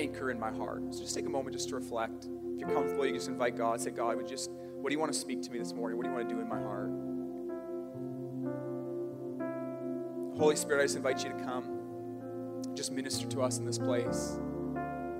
anchor 0.00 0.30
in 0.30 0.40
my 0.40 0.50
heart? 0.50 0.94
So 0.94 1.00
just 1.02 1.14
take 1.14 1.26
a 1.26 1.30
moment 1.30 1.54
just 1.54 1.68
to 1.68 1.74
reflect. 1.74 2.26
If 2.54 2.60
you're 2.60 2.70
comfortable, 2.70 3.06
you 3.06 3.12
just 3.12 3.28
invite 3.28 3.56
God. 3.56 3.80
Say, 3.80 3.90
God, 3.90 4.16
would 4.16 4.26
just, 4.26 4.50
what 4.50 4.88
do 4.90 4.94
you 4.94 4.98
want 4.98 5.12
to 5.12 5.18
speak 5.18 5.42
to 5.42 5.50
me 5.50 5.58
this 5.58 5.74
morning? 5.74 5.98
What 5.98 6.04
do 6.04 6.10
you 6.10 6.16
want 6.16 6.28
to 6.28 6.34
do 6.34 6.40
in 6.40 6.48
my 6.48 6.60
heart? 6.60 6.90
Holy 10.38 10.56
Spirit, 10.56 10.80
I 10.80 10.84
just 10.84 10.96
invite 10.96 11.22
you 11.22 11.30
to 11.30 11.44
come. 11.44 12.72
Just 12.74 12.92
minister 12.92 13.26
to 13.26 13.42
us 13.42 13.58
in 13.58 13.66
this 13.66 13.78
place. 13.78 14.38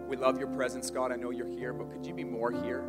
We 0.08 0.16
love 0.16 0.38
your 0.38 0.48
presence, 0.48 0.90
God. 0.90 1.12
I 1.12 1.16
know 1.16 1.30
you're 1.30 1.46
here, 1.46 1.72
but 1.72 1.90
could 1.92 2.06
you 2.06 2.14
be 2.14 2.24
more 2.24 2.50
here? 2.50 2.84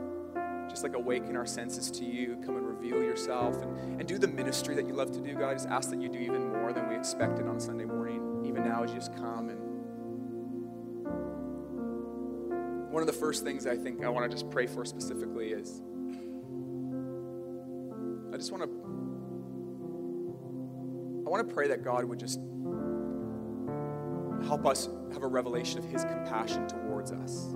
Just 0.70 0.84
like 0.84 0.96
awaken 0.96 1.36
our 1.36 1.46
senses 1.46 1.92
to 1.92 2.06
you, 2.06 2.38
come 2.46 2.56
and 2.56 2.66
reveal 2.66 3.04
yourself 3.04 3.62
and, 3.62 4.00
and 4.00 4.08
do 4.08 4.18
the 4.18 4.28
ministry 4.28 4.74
that 4.76 4.88
you 4.88 4.94
love 4.94 5.12
to 5.12 5.20
do, 5.20 5.34
God. 5.34 5.50
I 5.50 5.54
just 5.54 5.68
ask 5.68 5.90
that 5.90 6.02
you 6.02 6.08
do 6.08 6.20
even 6.20 6.54
more 6.54 6.72
than 6.72 6.88
we 6.88 6.96
expected 6.96 7.48
on 7.48 7.60
Sunday 7.60 7.84
morning. 7.84 8.46
Even 8.46 8.64
now, 8.64 8.84
as 8.84 8.92
you 8.92 8.98
just 8.98 9.14
come 9.16 9.50
and 9.50 9.71
one 12.92 13.02
of 13.02 13.08
the 13.08 13.14
first 13.14 13.46
things 13.46 13.66
I 13.66 13.78
think 13.78 14.04
I 14.04 14.10
want 14.10 14.30
to 14.30 14.38
just 14.38 14.52
pray 14.52 14.68
for 14.68 14.84
specifically 14.84 15.54
is 15.54 15.82
I 18.34 18.38
just 18.38 18.52
want 18.52 18.64
to 18.64 18.70
I 21.26 21.30
want 21.30 21.48
to 21.48 21.54
pray 21.54 21.70
that 21.70 21.84
God 21.86 22.04
would 22.04 22.20
just 22.20 22.42
help 24.46 24.66
us 24.66 24.90
have 25.14 25.24
a 25.24 25.28
revelation 25.28 25.80
of 25.80 25.86
his 25.86 26.04
compassion 26.04 26.68
towards 26.68 27.14
us. 27.14 27.56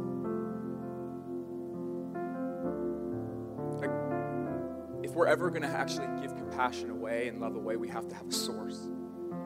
If 5.04 5.12
we're 5.12 5.28
ever 5.28 5.50
going 5.50 5.63
to 5.63 5.67
actually 5.67 6.08
give 6.21 6.36
compassion 6.36 6.89
away 6.89 7.28
and 7.28 7.41
love 7.41 7.56
away, 7.56 7.76
we 7.76 7.89
have 7.89 8.08
to 8.08 8.15
have 8.15 8.28
a 8.28 8.34
source. 8.34 8.88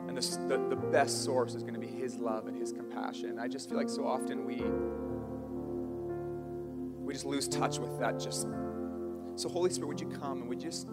And 0.06 0.16
the, 0.16 0.66
the 0.68 0.76
best 0.76 1.24
source 1.24 1.54
is 1.54 1.62
going 1.62 1.74
to 1.74 1.80
be 1.80 1.86
his 1.86 2.16
love 2.18 2.46
and 2.46 2.56
his 2.56 2.72
compassion. 2.72 3.38
I 3.38 3.48
just 3.48 3.68
feel 3.68 3.78
like 3.78 3.88
so 3.88 4.06
often 4.06 4.44
we 4.44 4.62
we 7.10 7.14
just 7.14 7.26
lose 7.26 7.48
touch 7.48 7.80
with 7.80 7.98
that 7.98 8.20
just 8.20 8.46
so 9.34 9.48
holy 9.48 9.68
spirit 9.68 9.88
would 9.88 10.00
you 10.00 10.06
come 10.06 10.42
and 10.42 10.48
would 10.48 10.62
you 10.62 10.70
just 10.70 10.86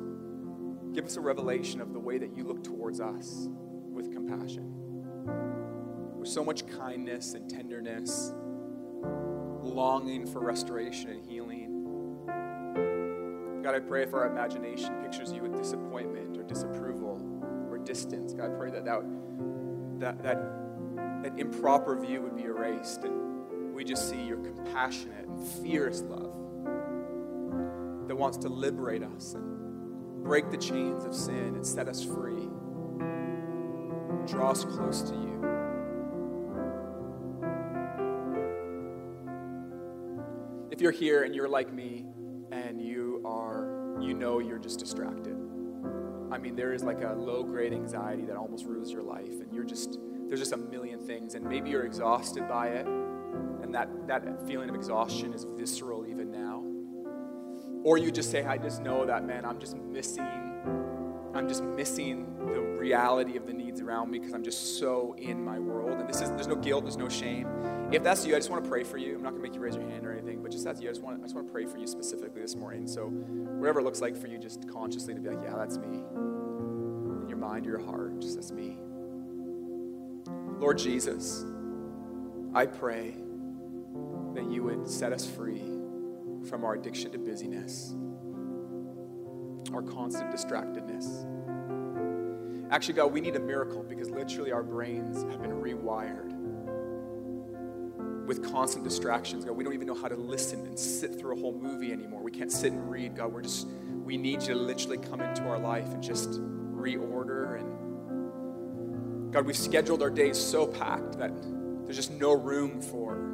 give 0.91 1.05
us 1.05 1.15
a 1.15 1.21
revelation 1.21 1.79
of 1.79 1.93
the 1.93 1.99
way 1.99 2.17
that 2.17 2.35
you 2.35 2.43
look 2.43 2.63
towards 2.63 2.99
us 2.99 3.47
with 3.91 4.11
compassion? 4.11 4.65
With 6.17 6.27
so 6.27 6.43
much 6.43 6.65
kindness 6.65 7.35
and 7.35 7.47
tenderness 7.47 8.33
longing 9.61 10.25
for 10.25 10.39
restoration 10.39 11.11
and 11.11 11.23
healing. 11.23 12.23
God 13.61 13.75
i 13.75 13.79
pray 13.79 14.01
if 14.01 14.15
our 14.15 14.25
imagination 14.25 14.95
pictures 15.03 15.31
you 15.31 15.43
with 15.43 15.55
disappointment 15.55 16.35
or 16.35 16.41
disapproval 16.41 17.21
or 17.69 17.77
distance. 17.77 18.33
God 18.33 18.45
i 18.45 18.57
pray 18.57 18.71
that 18.71 18.85
that, 18.85 19.03
that, 19.99 20.23
that, 20.23 21.21
that 21.21 21.39
improper 21.39 21.95
view 21.95 22.23
would 22.23 22.35
be 22.35 22.45
erased 22.45 23.03
and 23.03 23.26
we 23.77 23.83
just 23.83 24.09
see 24.09 24.19
your 24.23 24.37
compassionate 24.37 25.27
and 25.27 25.47
fierce 25.47 26.01
love 26.01 26.33
that 28.07 28.15
wants 28.15 28.35
to 28.39 28.49
liberate 28.49 29.03
us 29.03 29.35
and 29.35 30.23
break 30.23 30.49
the 30.49 30.57
chains 30.57 31.05
of 31.05 31.13
sin 31.13 31.53
and 31.53 31.63
set 31.63 31.87
us 31.87 32.03
free. 32.03 32.49
Draw 34.25 34.49
us 34.49 34.65
close 34.65 35.03
to 35.03 35.13
you. 35.13 35.27
If 40.71 40.81
you're 40.81 40.91
here 40.91 41.21
and 41.21 41.35
you're 41.35 41.47
like 41.47 41.71
me 41.71 42.07
and 42.51 42.81
you 42.81 43.21
are, 43.25 43.99
you 44.01 44.15
know 44.15 44.39
you're 44.39 44.57
just 44.57 44.79
distracted. 44.79 45.37
I 46.31 46.39
mean, 46.39 46.55
there 46.55 46.73
is 46.73 46.81
like 46.81 47.03
a 47.03 47.13
low 47.13 47.43
grade 47.43 47.73
anxiety 47.73 48.25
that 48.25 48.37
almost 48.37 48.65
rules 48.65 48.91
your 48.91 49.03
life, 49.03 49.39
and 49.39 49.53
you're 49.53 49.63
just, 49.63 49.99
there's 50.27 50.39
just 50.39 50.53
a 50.53 50.57
million 50.57 50.99
things, 50.99 51.35
and 51.35 51.45
maybe 51.45 51.69
you're 51.69 51.85
exhausted 51.85 52.47
by 52.47 52.69
it 52.69 52.87
and 53.67 53.75
that, 53.75 54.07
that 54.07 54.47
feeling 54.47 54.69
of 54.69 54.75
exhaustion 54.75 55.33
is 55.33 55.43
visceral 55.43 56.07
even 56.07 56.31
now. 56.31 56.63
Or 57.83 57.97
you 57.97 58.11
just 58.11 58.31
say, 58.31 58.45
I 58.45 58.57
just 58.57 58.81
know 58.81 59.05
that, 59.05 59.25
man, 59.25 59.43
I'm 59.43 59.59
just 59.59 59.75
missing, 59.75 60.23
I'm 61.33 61.49
just 61.49 61.61
missing 61.61 62.33
the 62.47 62.61
reality 62.61 63.35
of 63.35 63.45
the 63.45 63.51
needs 63.51 63.81
around 63.81 64.09
me 64.09 64.19
because 64.19 64.33
I'm 64.33 64.43
just 64.43 64.79
so 64.79 65.15
in 65.17 65.43
my 65.43 65.59
world. 65.59 65.99
And 65.99 66.07
this 66.07 66.21
is 66.21 66.29
there's 66.31 66.47
no 66.47 66.55
guilt, 66.55 66.85
there's 66.85 66.95
no 66.95 67.09
shame. 67.09 67.49
If 67.91 68.03
that's 68.03 68.25
you, 68.25 68.37
I 68.37 68.39
just 68.39 68.49
want 68.49 68.63
to 68.63 68.69
pray 68.69 68.85
for 68.85 68.97
you. 68.97 69.15
I'm 69.15 69.21
not 69.21 69.31
gonna 69.31 69.43
make 69.43 69.53
you 69.53 69.59
raise 69.59 69.75
your 69.75 69.87
hand 69.89 70.07
or 70.07 70.13
anything, 70.13 70.41
but 70.41 70.49
just 70.49 70.65
as 70.65 70.81
you, 70.81 70.87
I 70.87 70.91
just 70.91 71.03
want 71.03 71.19
I 71.19 71.23
just 71.23 71.35
want 71.35 71.47
to 71.47 71.51
pray 71.51 71.65
for 71.65 71.77
you 71.77 71.87
specifically 71.87 72.41
this 72.41 72.55
morning. 72.55 72.87
So 72.87 73.07
whatever 73.07 73.81
it 73.81 73.83
looks 73.83 73.99
like 73.99 74.15
for 74.15 74.27
you, 74.27 74.37
just 74.37 74.65
consciously 74.69 75.13
to 75.13 75.19
be 75.19 75.29
like, 75.29 75.43
yeah, 75.43 75.57
that's 75.57 75.77
me. 75.77 75.97
In 75.97 77.25
your 77.27 77.37
mind 77.37 77.65
your 77.65 77.79
heart, 77.79 78.21
just 78.21 78.35
that's 78.35 78.53
me. 78.53 78.77
Lord 80.57 80.77
Jesus, 80.77 81.43
I 82.53 82.65
pray 82.65 83.13
that 84.37 84.49
you 84.51 84.61
would 84.61 84.87
set 84.87 85.11
us 85.11 85.27
free 85.27 85.63
from 86.47 86.63
our 86.63 86.75
addiction 86.75 87.11
to 87.11 87.17
busyness, 87.17 87.95
our 89.73 89.81
constant 89.81 90.31
distractedness. 90.31 91.25
Actually, 92.69 92.93
God, 92.93 93.11
we 93.11 93.19
need 93.19 93.35
a 93.35 93.39
miracle 93.39 93.81
because 93.81 94.11
literally 94.11 94.51
our 94.51 94.61
brains 94.61 95.23
have 95.23 95.41
been 95.41 95.59
rewired 95.59 96.35
with 98.27 98.43
constant 98.51 98.83
distractions. 98.83 99.43
God, 99.43 99.53
we 99.53 99.63
don't 99.63 99.73
even 99.73 99.87
know 99.87 99.95
how 99.95 100.07
to 100.07 100.15
listen 100.15 100.67
and 100.67 100.77
sit 100.77 101.19
through 101.19 101.35
a 101.35 101.39
whole 101.39 101.53
movie 101.53 101.91
anymore. 101.91 102.21
We 102.21 102.29
can't 102.29 102.51
sit 102.51 102.73
and 102.73 102.91
read. 102.91 103.15
God, 103.15 103.33
we're 103.33 103.41
just, 103.41 103.67
we 104.03 104.17
need 104.17 104.43
you 104.43 104.49
to 104.49 104.55
literally 104.55 104.99
come 104.99 105.19
into 105.19 105.47
our 105.47 105.57
life 105.57 105.87
and 105.87 106.03
just 106.03 106.29
reorder. 106.75 107.59
And 107.59 109.33
God, 109.33 109.47
we've 109.47 109.57
scheduled 109.57 110.03
our 110.03 110.11
days 110.11 110.37
so 110.37 110.67
packed 110.67 111.17
that 111.17 111.31
there's 111.85 111.95
just 111.95 112.11
no 112.11 112.33
room 112.33 112.81
for 112.81 113.26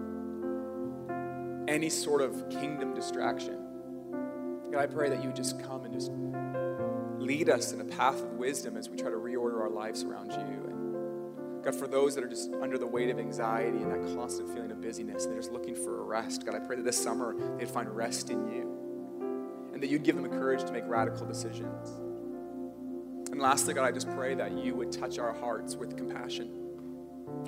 any 1.74 1.90
sort 1.90 2.22
of 2.22 2.48
kingdom 2.50 2.94
distraction. 2.94 3.58
God, 4.72 4.80
I 4.80 4.86
pray 4.86 5.10
that 5.10 5.22
you 5.22 5.30
would 5.30 5.36
just 5.36 5.60
come 5.64 5.86
and 5.86 5.94
just 5.94 6.12
lead 7.18 7.50
us 7.50 7.72
in 7.72 7.82
a 7.82 7.86
path 7.86 8.22
of 8.22 8.34
wisdom 8.34 8.78
as 8.78 8.90
we 8.90 8.96
try 8.96 9.10
to 9.10 9.18
reorder 9.18 9.60
our 9.60 9.72
lives 9.72 10.04
around 10.04 10.32
you. 10.32 10.38
And 10.38 11.64
God, 11.64 11.74
for 11.74 11.88
those 11.88 12.14
that 12.14 12.24
are 12.24 12.30
just 12.30 12.54
under 12.62 12.78
the 12.78 12.86
weight 12.86 13.10
of 13.10 13.18
anxiety 13.18 13.80
and 13.80 13.92
that 13.92 14.16
constant 14.16 14.54
feeling 14.54 14.70
of 14.70 14.82
busyness, 14.82 15.26
they're 15.26 15.36
just 15.36 15.52
looking 15.52 15.74
for 15.74 16.00
a 16.02 16.04
rest. 16.04 16.46
God, 16.46 16.54
I 16.54 16.60
pray 16.60 16.76
that 16.76 16.86
this 16.86 17.02
summer 17.02 17.36
they'd 17.58 17.68
find 17.68 17.90
rest 17.90 18.30
in 18.30 18.48
you 18.48 19.72
and 19.74 19.82
that 19.82 19.90
you'd 19.90 20.04
give 20.04 20.14
them 20.16 20.24
the 20.24 20.30
courage 20.30 20.64
to 20.66 20.72
make 20.72 20.84
radical 20.86 21.26
decisions. 21.26 21.90
And 23.32 23.42
lastly, 23.42 23.74
God, 23.74 23.86
I 23.86 23.92
just 23.92 24.10
pray 24.12 24.36
that 24.36 24.52
you 24.52 24.76
would 24.76 24.92
touch 24.92 25.18
our 25.18 25.34
hearts 25.34 25.76
with 25.76 25.98
compassion, 25.98 26.52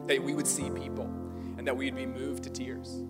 that 0.07 0.23
we 0.23 0.33
would 0.33 0.47
see 0.47 0.71
people 0.71 1.05
and 1.59 1.67
that 1.67 1.77
we'd 1.77 1.95
be 1.95 2.07
moved 2.07 2.43
to 2.45 2.49
tears. 2.49 3.03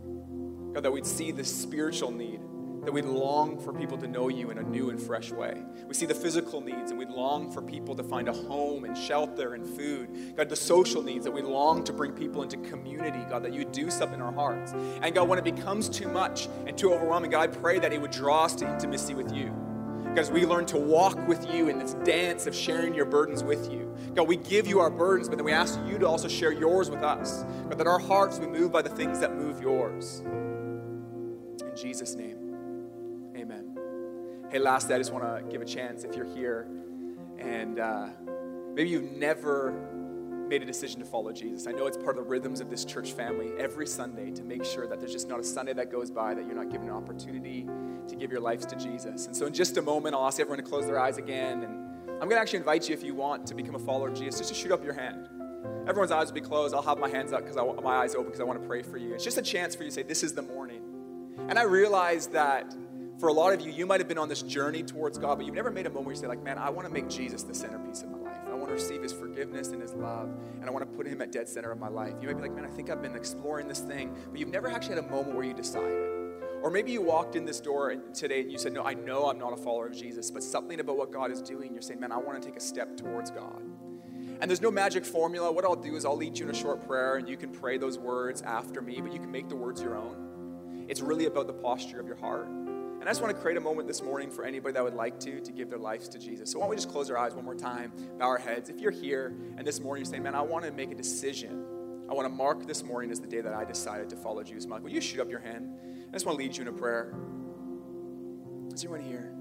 God, 0.75 0.83
that 0.83 0.91
we'd 0.91 1.05
see 1.05 1.31
the 1.31 1.45
spiritual 1.45 2.11
need, 2.11 2.41
that 2.83 2.91
we'd 2.91 3.05
long 3.05 3.57
for 3.57 3.71
people 3.71 3.97
to 3.97 4.09
know 4.09 4.27
you 4.27 4.49
in 4.49 4.57
a 4.57 4.61
new 4.61 4.89
and 4.89 5.01
fresh 5.01 5.31
way. 5.31 5.63
We 5.87 5.93
see 5.93 6.05
the 6.05 6.13
physical 6.13 6.59
needs, 6.59 6.91
and 6.91 6.99
we'd 6.99 7.09
long 7.09 7.49
for 7.49 7.61
people 7.61 7.95
to 7.95 8.03
find 8.03 8.27
a 8.27 8.33
home 8.33 8.83
and 8.83 8.95
shelter 8.97 9.53
and 9.53 9.65
food. 9.65 10.35
God, 10.35 10.49
the 10.49 10.55
social 10.57 11.01
needs, 11.01 11.23
that 11.23 11.31
we 11.31 11.41
long 11.41 11.85
to 11.85 11.93
bring 11.93 12.11
people 12.11 12.43
into 12.43 12.57
community, 12.57 13.23
God, 13.29 13.41
that 13.43 13.53
you 13.53 13.63
do 13.63 13.89
something 13.89 14.19
in 14.19 14.21
our 14.21 14.33
hearts. 14.33 14.73
And 15.01 15.15
God, 15.15 15.29
when 15.29 15.39
it 15.39 15.45
becomes 15.45 15.87
too 15.87 16.09
much 16.09 16.49
and 16.67 16.77
too 16.77 16.93
overwhelming, 16.93 17.31
God, 17.31 17.39
I 17.39 17.47
pray 17.47 17.79
that 17.79 17.93
it 17.93 18.01
would 18.01 18.11
draw 18.11 18.43
us 18.43 18.53
to 18.55 18.69
intimacy 18.69 19.13
with 19.13 19.33
you. 19.33 19.53
Because 20.09 20.29
we 20.29 20.45
learn 20.45 20.65
to 20.65 20.77
walk 20.77 21.25
with 21.25 21.49
you 21.53 21.69
in 21.69 21.79
this 21.79 21.93
dance 22.03 22.47
of 22.47 22.55
sharing 22.55 22.93
your 22.93 23.05
burdens 23.05 23.45
with 23.45 23.71
you. 23.71 23.95
God, 24.13 24.27
we 24.27 24.35
give 24.35 24.67
you 24.67 24.79
our 24.79 24.89
burdens, 24.89 25.29
but 25.29 25.37
then 25.37 25.45
we 25.45 25.53
ask 25.53 25.79
you 25.87 25.97
to 25.99 26.05
also 26.05 26.27
share 26.27 26.51
yours 26.51 26.89
with 26.89 27.01
us. 27.01 27.43
God, 27.69 27.77
that 27.77 27.87
our 27.87 27.99
hearts 27.99 28.39
be 28.39 28.47
moved 28.47 28.73
by 28.73 28.81
the 28.81 28.89
things 28.89 29.21
that 29.21 29.33
move 29.37 29.61
yours. 29.61 30.21
Jesus' 31.75 32.15
name, 32.15 32.37
amen. 33.35 33.77
Hey, 34.49 34.59
lastly, 34.59 34.95
I 34.95 34.97
just 34.97 35.11
want 35.11 35.23
to 35.23 35.51
give 35.51 35.61
a 35.61 35.65
chance 35.65 36.03
if 36.03 36.15
you're 36.15 36.33
here 36.33 36.67
and 37.39 37.79
uh, 37.79 38.07
maybe 38.73 38.89
you've 38.89 39.11
never 39.11 39.71
made 40.47 40.61
a 40.61 40.65
decision 40.65 40.99
to 40.99 41.05
follow 41.05 41.31
Jesus. 41.31 41.67
I 41.67 41.71
know 41.71 41.87
it's 41.87 41.97
part 41.97 42.17
of 42.17 42.23
the 42.23 42.29
rhythms 42.29 42.61
of 42.61 42.69
this 42.69 42.85
church 42.85 43.13
family 43.13 43.51
every 43.57 43.87
Sunday 43.87 44.31
to 44.31 44.43
make 44.43 44.63
sure 44.63 44.87
that 44.87 44.99
there's 44.99 45.11
just 45.11 45.27
not 45.27 45.39
a 45.39 45.43
Sunday 45.43 45.73
that 45.73 45.91
goes 45.91 46.11
by 46.11 46.33
that 46.33 46.45
you're 46.45 46.55
not 46.55 46.69
given 46.69 46.89
an 46.89 46.95
opportunity 46.95 47.65
to 48.07 48.15
give 48.15 48.31
your 48.31 48.41
lives 48.41 48.65
to 48.67 48.75
Jesus. 48.75 49.25
And 49.25 49.35
so, 49.35 49.47
in 49.47 49.53
just 49.53 49.77
a 49.77 49.81
moment, 49.81 50.13
I'll 50.13 50.27
ask 50.27 50.39
everyone 50.39 50.63
to 50.63 50.69
close 50.69 50.85
their 50.85 50.99
eyes 50.99 51.17
again. 51.17 51.63
And 51.63 52.11
I'm 52.21 52.29
going 52.29 52.31
to 52.31 52.39
actually 52.39 52.59
invite 52.59 52.87
you, 52.87 52.93
if 52.93 53.03
you 53.03 53.15
want 53.15 53.47
to 53.47 53.55
become 53.55 53.75
a 53.75 53.79
follower 53.79 54.09
of 54.09 54.13
Jesus, 54.13 54.39
just 54.39 54.53
to 54.53 54.55
shoot 54.55 54.71
up 54.71 54.83
your 54.83 54.93
hand. 54.93 55.27
Everyone's 55.87 56.11
eyes 56.11 56.27
will 56.27 56.35
be 56.35 56.41
closed. 56.41 56.75
I'll 56.75 56.81
have 56.83 56.99
my 56.99 57.09
hands 57.09 57.33
up 57.33 57.41
because 57.43 57.55
my 57.83 57.95
eyes 57.95 58.13
open 58.13 58.25
because 58.25 58.39
I 58.39 58.43
want 58.43 58.61
to 58.61 58.67
pray 58.67 58.83
for 58.83 58.97
you. 58.97 59.13
It's 59.13 59.23
just 59.23 59.37
a 59.37 59.41
chance 59.41 59.75
for 59.75 59.83
you 59.83 59.89
to 59.89 59.93
say, 59.93 60.03
This 60.03 60.23
is 60.23 60.33
the 60.33 60.43
morning. 60.43 60.81
And 61.37 61.59
I 61.59 61.63
realize 61.63 62.27
that 62.27 62.75
for 63.19 63.29
a 63.29 63.33
lot 63.33 63.53
of 63.53 63.61
you, 63.61 63.71
you 63.71 63.85
might 63.85 63.99
have 63.99 64.09
been 64.09 64.17
on 64.17 64.27
this 64.27 64.41
journey 64.41 64.83
towards 64.83 65.17
God, 65.17 65.37
but 65.37 65.45
you've 65.45 65.55
never 65.55 65.71
made 65.71 65.85
a 65.85 65.89
moment 65.89 66.07
where 66.07 66.15
you 66.15 66.21
say, 66.21 66.27
like, 66.27 66.43
man, 66.43 66.57
I 66.57 66.69
want 66.69 66.87
to 66.87 66.93
make 66.93 67.07
Jesus 67.07 67.43
the 67.43 67.55
centerpiece 67.55 68.01
of 68.01 68.09
my 68.09 68.17
life. 68.17 68.41
I 68.47 68.53
want 68.53 68.67
to 68.67 68.73
receive 68.73 69.01
his 69.01 69.13
forgiveness 69.13 69.69
and 69.69 69.81
his 69.81 69.93
love, 69.93 70.29
and 70.59 70.65
I 70.65 70.69
want 70.69 70.89
to 70.89 70.97
put 70.97 71.07
him 71.07 71.21
at 71.21 71.31
dead 71.31 71.47
center 71.47 71.71
of 71.71 71.79
my 71.79 71.87
life. 71.87 72.13
You 72.21 72.27
might 72.27 72.35
be 72.35 72.41
like, 72.41 72.55
man, 72.55 72.65
I 72.65 72.69
think 72.69 72.89
I've 72.89 73.01
been 73.01 73.15
exploring 73.15 73.67
this 73.67 73.79
thing, 73.79 74.15
but 74.31 74.39
you've 74.39 74.49
never 74.49 74.67
actually 74.67 74.95
had 74.95 75.05
a 75.05 75.09
moment 75.09 75.35
where 75.35 75.45
you 75.45 75.53
decided. 75.53 76.15
Or 76.61 76.71
maybe 76.71 76.91
you 76.91 77.01
walked 77.01 77.35
in 77.35 77.45
this 77.45 77.59
door 77.59 77.95
today 78.13 78.41
and 78.41 78.51
you 78.51 78.57
said, 78.57 78.73
No, 78.73 78.83
I 78.83 78.95
know 78.95 79.29
I'm 79.29 79.37
not 79.37 79.53
a 79.53 79.57
follower 79.57 79.85
of 79.85 79.95
Jesus, 79.95 80.31
but 80.31 80.41
something 80.41 80.79
about 80.79 80.97
what 80.97 81.11
God 81.11 81.29
is 81.29 81.39
doing, 81.39 81.71
you're 81.71 81.81
saying, 81.83 81.99
Man, 81.99 82.11
I 82.11 82.17
want 82.17 82.41
to 82.41 82.47
take 82.47 82.57
a 82.57 82.61
step 82.61 82.97
towards 82.97 83.29
God. 83.29 83.61
And 84.41 84.49
there's 84.49 84.61
no 84.61 84.71
magic 84.71 85.05
formula. 85.05 85.51
What 85.51 85.63
I'll 85.63 85.75
do 85.75 85.95
is 85.95 86.05
I'll 86.05 86.17
lead 86.17 86.39
you 86.39 86.45
in 86.45 86.51
a 86.51 86.57
short 86.57 86.85
prayer, 86.85 87.17
and 87.17 87.29
you 87.29 87.37
can 87.37 87.51
pray 87.51 87.77
those 87.77 87.99
words 87.99 88.41
after 88.41 88.81
me, 88.81 88.99
but 88.99 89.13
you 89.13 89.19
can 89.19 89.31
make 89.31 89.47
the 89.47 89.55
words 89.55 89.79
your 89.79 89.95
own. 89.95 90.24
It's 90.87 91.01
really 91.01 91.25
about 91.25 91.47
the 91.47 91.53
posture 91.53 91.99
of 91.99 92.07
your 92.07 92.15
heart. 92.15 92.47
And 92.47 93.03
I 93.03 93.11
just 93.11 93.21
want 93.21 93.35
to 93.35 93.41
create 93.41 93.57
a 93.57 93.61
moment 93.61 93.87
this 93.87 94.01
morning 94.01 94.31
for 94.31 94.43
anybody 94.45 94.73
that 94.73 94.83
would 94.83 94.95
like 94.95 95.19
to, 95.21 95.39
to 95.39 95.51
give 95.51 95.69
their 95.69 95.79
lives 95.79 96.07
to 96.09 96.17
Jesus. 96.17 96.51
So 96.51 96.59
why 96.59 96.63
don't 96.63 96.71
we 96.71 96.75
just 96.75 96.89
close 96.89 97.09
our 97.09 97.17
eyes 97.17 97.35
one 97.35 97.45
more 97.45 97.55
time, 97.55 97.91
bow 98.17 98.25
our 98.25 98.37
heads. 98.37 98.69
If 98.69 98.79
you're 98.79 98.91
here 98.91 99.35
and 99.57 99.65
this 99.65 99.79
morning 99.79 100.03
you're 100.03 100.11
saying, 100.11 100.23
man, 100.23 100.33
I 100.33 100.41
want 100.41 100.65
to 100.65 100.71
make 100.71 100.91
a 100.91 100.95
decision. 100.95 101.65
I 102.09 102.13
want 102.13 102.27
to 102.27 102.33
mark 102.33 102.65
this 102.67 102.83
morning 102.83 103.11
as 103.11 103.19
the 103.19 103.27
day 103.27 103.41
that 103.41 103.53
I 103.53 103.63
decided 103.63 104.09
to 104.09 104.15
follow 104.15 104.43
Jesus. 104.43 104.67
Will 104.67 104.89
you 104.89 105.01
shoot 105.01 105.21
up 105.21 105.29
your 105.29 105.39
hand? 105.39 105.69
I 106.09 106.13
just 106.13 106.25
want 106.25 106.39
to 106.39 106.43
lead 106.43 106.55
you 106.55 106.61
in 106.63 106.67
a 106.67 106.73
prayer. 106.73 107.13
Is 108.73 108.83
anyone 108.83 109.01
here? 109.01 109.31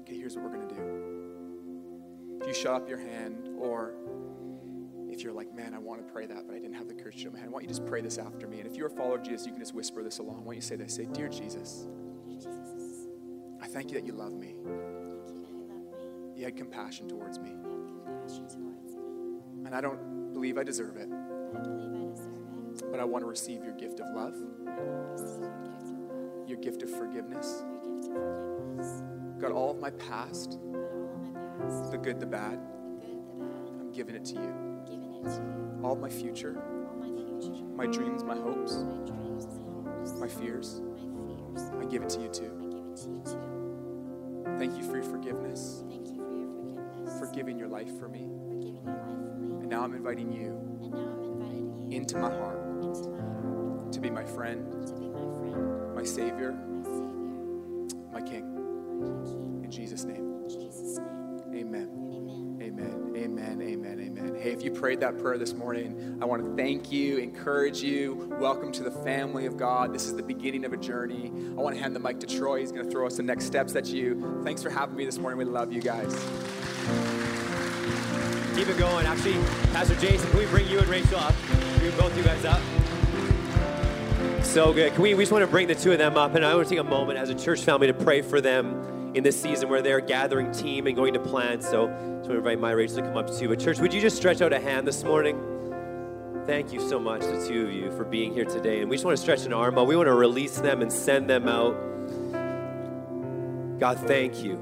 Okay, 0.00 0.18
here's 0.18 0.36
what 0.36 0.44
we're 0.44 0.56
going 0.56 0.68
to 0.68 0.74
do. 0.74 2.40
If 2.40 2.48
you 2.48 2.54
shut 2.54 2.74
up 2.74 2.88
your 2.88 2.98
hand, 2.98 3.43
or 3.64 3.94
if 5.08 5.22
you're 5.22 5.32
like, 5.32 5.54
man, 5.54 5.74
I 5.74 5.78
want 5.78 6.06
to 6.06 6.12
pray 6.12 6.26
that, 6.26 6.46
but 6.46 6.54
I 6.54 6.58
didn't 6.58 6.74
have 6.74 6.88
the 6.88 6.94
courage 6.94 7.16
to 7.18 7.24
do 7.24 7.30
my 7.30 7.38
hand, 7.38 7.50
why 7.50 7.60
don't 7.60 7.62
you 7.62 7.68
just 7.68 7.86
pray 7.86 8.02
this 8.02 8.18
after 8.18 8.46
me? 8.46 8.58
And 8.58 8.68
if 8.68 8.76
you're 8.76 8.88
a 8.88 8.90
follower 8.90 9.16
of 9.16 9.22
Jesus, 9.22 9.46
you 9.46 9.52
can 9.52 9.60
just 9.60 9.74
whisper 9.74 10.02
this 10.02 10.18
along. 10.18 10.44
Why 10.44 10.52
don't 10.52 10.56
you 10.56 10.60
say 10.60 10.76
this? 10.76 10.94
Say, 10.94 11.06
Dear 11.06 11.28
Jesus, 11.28 11.86
I 13.62 13.66
thank 13.66 13.90
you 13.90 13.98
that 13.98 14.06
you 14.06 14.12
love 14.12 14.32
me. 14.32 14.56
You 16.36 16.44
had 16.44 16.56
compassion 16.56 17.08
towards 17.08 17.38
me. 17.38 17.52
And 19.64 19.74
I 19.74 19.80
don't 19.80 20.32
believe 20.32 20.58
I 20.58 20.64
deserve 20.64 20.96
it. 20.96 21.08
But 22.90 23.00
I 23.00 23.04
want 23.04 23.22
to 23.22 23.28
receive 23.28 23.64
your 23.64 23.74
gift 23.74 24.00
of 24.00 24.14
love, 24.14 24.34
your 26.46 26.58
gift 26.58 26.82
of 26.82 26.90
forgiveness. 26.90 27.64
God, 29.38 29.52
all 29.52 29.70
of 29.70 29.78
my 29.78 29.90
past, 29.90 30.58
the 31.90 31.98
good, 32.02 32.20
the 32.20 32.26
bad, 32.26 32.60
I'm 33.94 33.98
giving 33.98 34.16
it 34.16 34.24
to 34.24 34.34
you. 34.34 35.80
All 35.84 35.94
my 35.94 36.08
future, 36.08 36.60
my 37.76 37.86
dreams, 37.86 38.24
my 38.24 38.34
hopes, 38.34 38.82
my 40.18 40.26
fears, 40.26 40.82
I 41.80 41.84
give 41.84 42.02
it 42.02 42.08
to 42.08 42.22
you 42.22 42.28
too. 42.28 42.50
Thank 44.58 44.76
you 44.76 44.82
for 44.82 44.96
your 44.96 45.04
forgiveness, 45.04 45.84
for 47.20 47.30
giving 47.32 47.56
your 47.56 47.68
life 47.68 47.96
for 48.00 48.08
me. 48.08 48.22
And 48.24 49.68
now 49.68 49.84
I'm 49.84 49.94
inviting 49.94 50.32
you 50.32 50.58
into 51.92 52.18
my 52.18 52.30
heart. 52.30 53.92
To 53.92 54.00
be 54.00 54.10
my 54.10 54.24
friend, 54.24 54.74
my 55.94 56.02
Savior, 56.02 56.50
my 56.50 57.23
you 64.64 64.70
prayed 64.70 65.00
that 65.00 65.18
prayer 65.18 65.36
this 65.36 65.52
morning, 65.52 66.18
I 66.22 66.24
want 66.24 66.42
to 66.42 66.56
thank 66.56 66.90
you, 66.90 67.18
encourage 67.18 67.82
you. 67.82 68.34
Welcome 68.40 68.72
to 68.72 68.82
the 68.82 68.90
family 68.90 69.44
of 69.44 69.58
God. 69.58 69.92
This 69.92 70.06
is 70.06 70.16
the 70.16 70.22
beginning 70.22 70.64
of 70.64 70.72
a 70.72 70.78
journey. 70.78 71.30
I 71.50 71.60
want 71.60 71.76
to 71.76 71.82
hand 71.82 71.94
the 71.94 72.00
mic 72.00 72.18
to 72.20 72.26
Troy. 72.26 72.60
He's 72.60 72.72
going 72.72 72.86
to 72.86 72.90
throw 72.90 73.06
us 73.06 73.18
the 73.18 73.22
next 73.22 73.44
steps 73.44 73.76
at 73.76 73.86
you. 73.88 74.40
Thanks 74.42 74.62
for 74.62 74.70
having 74.70 74.96
me 74.96 75.04
this 75.04 75.18
morning. 75.18 75.38
We 75.38 75.44
love 75.44 75.70
you 75.70 75.82
guys. 75.82 76.14
Keep 78.56 78.68
it 78.68 78.78
going. 78.78 79.04
Actually, 79.04 79.34
Pastor 79.74 79.96
Jason, 79.96 80.30
can 80.30 80.38
we 80.38 80.46
bring 80.46 80.66
you 80.66 80.78
and 80.78 80.88
Rachel 80.88 81.18
up? 81.18 81.34
Bring 81.78 81.94
both 81.98 82.16
you 82.16 82.22
guys 82.22 82.46
up. 82.46 82.62
So 84.42 84.72
good. 84.72 84.94
Can 84.94 85.02
we, 85.02 85.12
we 85.12 85.24
just 85.24 85.32
want 85.32 85.42
to 85.42 85.50
bring 85.50 85.68
the 85.68 85.74
two 85.74 85.92
of 85.92 85.98
them 85.98 86.16
up, 86.16 86.34
and 86.34 86.44
I 86.44 86.54
want 86.54 86.68
to 86.68 86.74
take 86.74 86.80
a 86.80 86.88
moment 86.88 87.18
as 87.18 87.28
a 87.28 87.34
church 87.34 87.60
family 87.60 87.88
to 87.88 87.94
pray 87.94 88.22
for 88.22 88.40
them 88.40 88.93
in 89.14 89.22
this 89.22 89.40
season 89.40 89.68
where 89.68 89.82
they're 89.82 90.00
gathering 90.00 90.52
team 90.52 90.86
and 90.86 90.96
going 90.96 91.14
to 91.14 91.20
plan. 91.20 91.60
So, 91.62 91.88
to 92.24 92.34
invite 92.34 92.58
my 92.58 92.70
Rachel 92.70 92.96
to 92.96 93.02
come 93.02 93.16
up 93.16 93.32
too. 93.34 93.48
But 93.48 93.60
church, 93.60 93.78
would 93.78 93.92
you 93.92 94.00
just 94.00 94.16
stretch 94.16 94.40
out 94.40 94.52
a 94.52 94.60
hand 94.60 94.86
this 94.86 95.04
morning? 95.04 95.38
Thank 96.46 96.72
you 96.72 96.80
so 96.80 96.98
much, 96.98 97.20
the 97.20 97.46
two 97.46 97.66
of 97.66 97.72
you, 97.72 97.90
for 97.96 98.04
being 98.04 98.32
here 98.32 98.44
today. 98.44 98.80
And 98.80 98.90
we 98.90 98.96
just 98.96 99.04
want 99.04 99.16
to 99.16 99.22
stretch 99.22 99.46
an 99.46 99.52
arm 99.52 99.78
out. 99.78 99.86
We 99.86 99.96
want 99.96 100.08
to 100.08 100.14
release 100.14 100.58
them 100.58 100.82
and 100.82 100.92
send 100.92 101.28
them 101.28 101.48
out. 101.48 101.74
God, 103.78 103.98
thank 104.00 104.42
you 104.42 104.58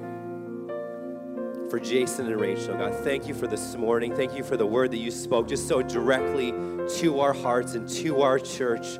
for 1.71 1.81
Jason 1.81 2.27
and 2.27 2.41
Rachel. 2.41 2.77
God, 2.77 2.95
thank 3.03 3.27
you 3.27 3.35
for 3.35 3.47
this 3.47 3.77
morning. 3.77 4.15
Thank 4.15 4.37
you 4.37 4.45
for 4.45 4.57
the 4.57 4.67
word 4.67 4.91
that 4.93 4.99
you 4.99 5.11
spoke 5.11 5.49
just 5.49 5.67
so 5.67 5.83
directly 5.83 6.53
to 6.99 7.21
our 7.21 7.33
hearts 7.33 7.75
and 7.75 7.89
to 7.89 8.23
our 8.23 8.39
church 8.39 8.99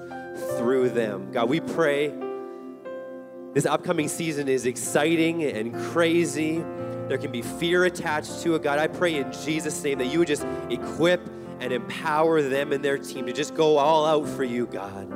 through 0.57 0.91
them. 0.91 1.31
God, 1.33 1.49
we 1.49 1.61
pray 1.61 2.13
this 3.55 3.67
upcoming 3.67 4.09
season 4.09 4.49
is 4.49 4.67
exciting 4.67 5.45
and 5.45 5.75
crazy. 5.91 6.65
There 7.09 7.19
can 7.19 7.31
be 7.31 7.43
fear 7.43 7.85
attached 7.85 8.43
to 8.43 8.55
it. 8.55 8.63
God, 8.63 8.79
I 8.79 8.87
pray 8.87 9.17
in 9.17 9.31
Jesus' 9.33 9.83
name 9.85 9.99
that 9.99 10.07
you 10.07 10.21
would 10.21 10.29
just 10.29 10.47
equip 10.71 11.21
and 11.61 11.73
empower 11.73 12.41
them 12.41 12.73
and 12.73 12.83
their 12.85 12.99
team 12.99 13.27
to 13.27 13.33
just 13.33 13.55
go 13.55 13.77
all 13.77 14.07
out 14.07 14.29
for 14.29 14.43
you, 14.43 14.67
God. 14.67 15.07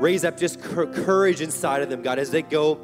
Raise 0.00 0.24
up 0.24 0.38
just 0.38 0.60
courage 0.60 1.40
inside 1.40 1.82
of 1.82 1.90
them, 1.90 2.02
God, 2.02 2.18
as 2.18 2.30
they 2.30 2.42
go 2.42 2.80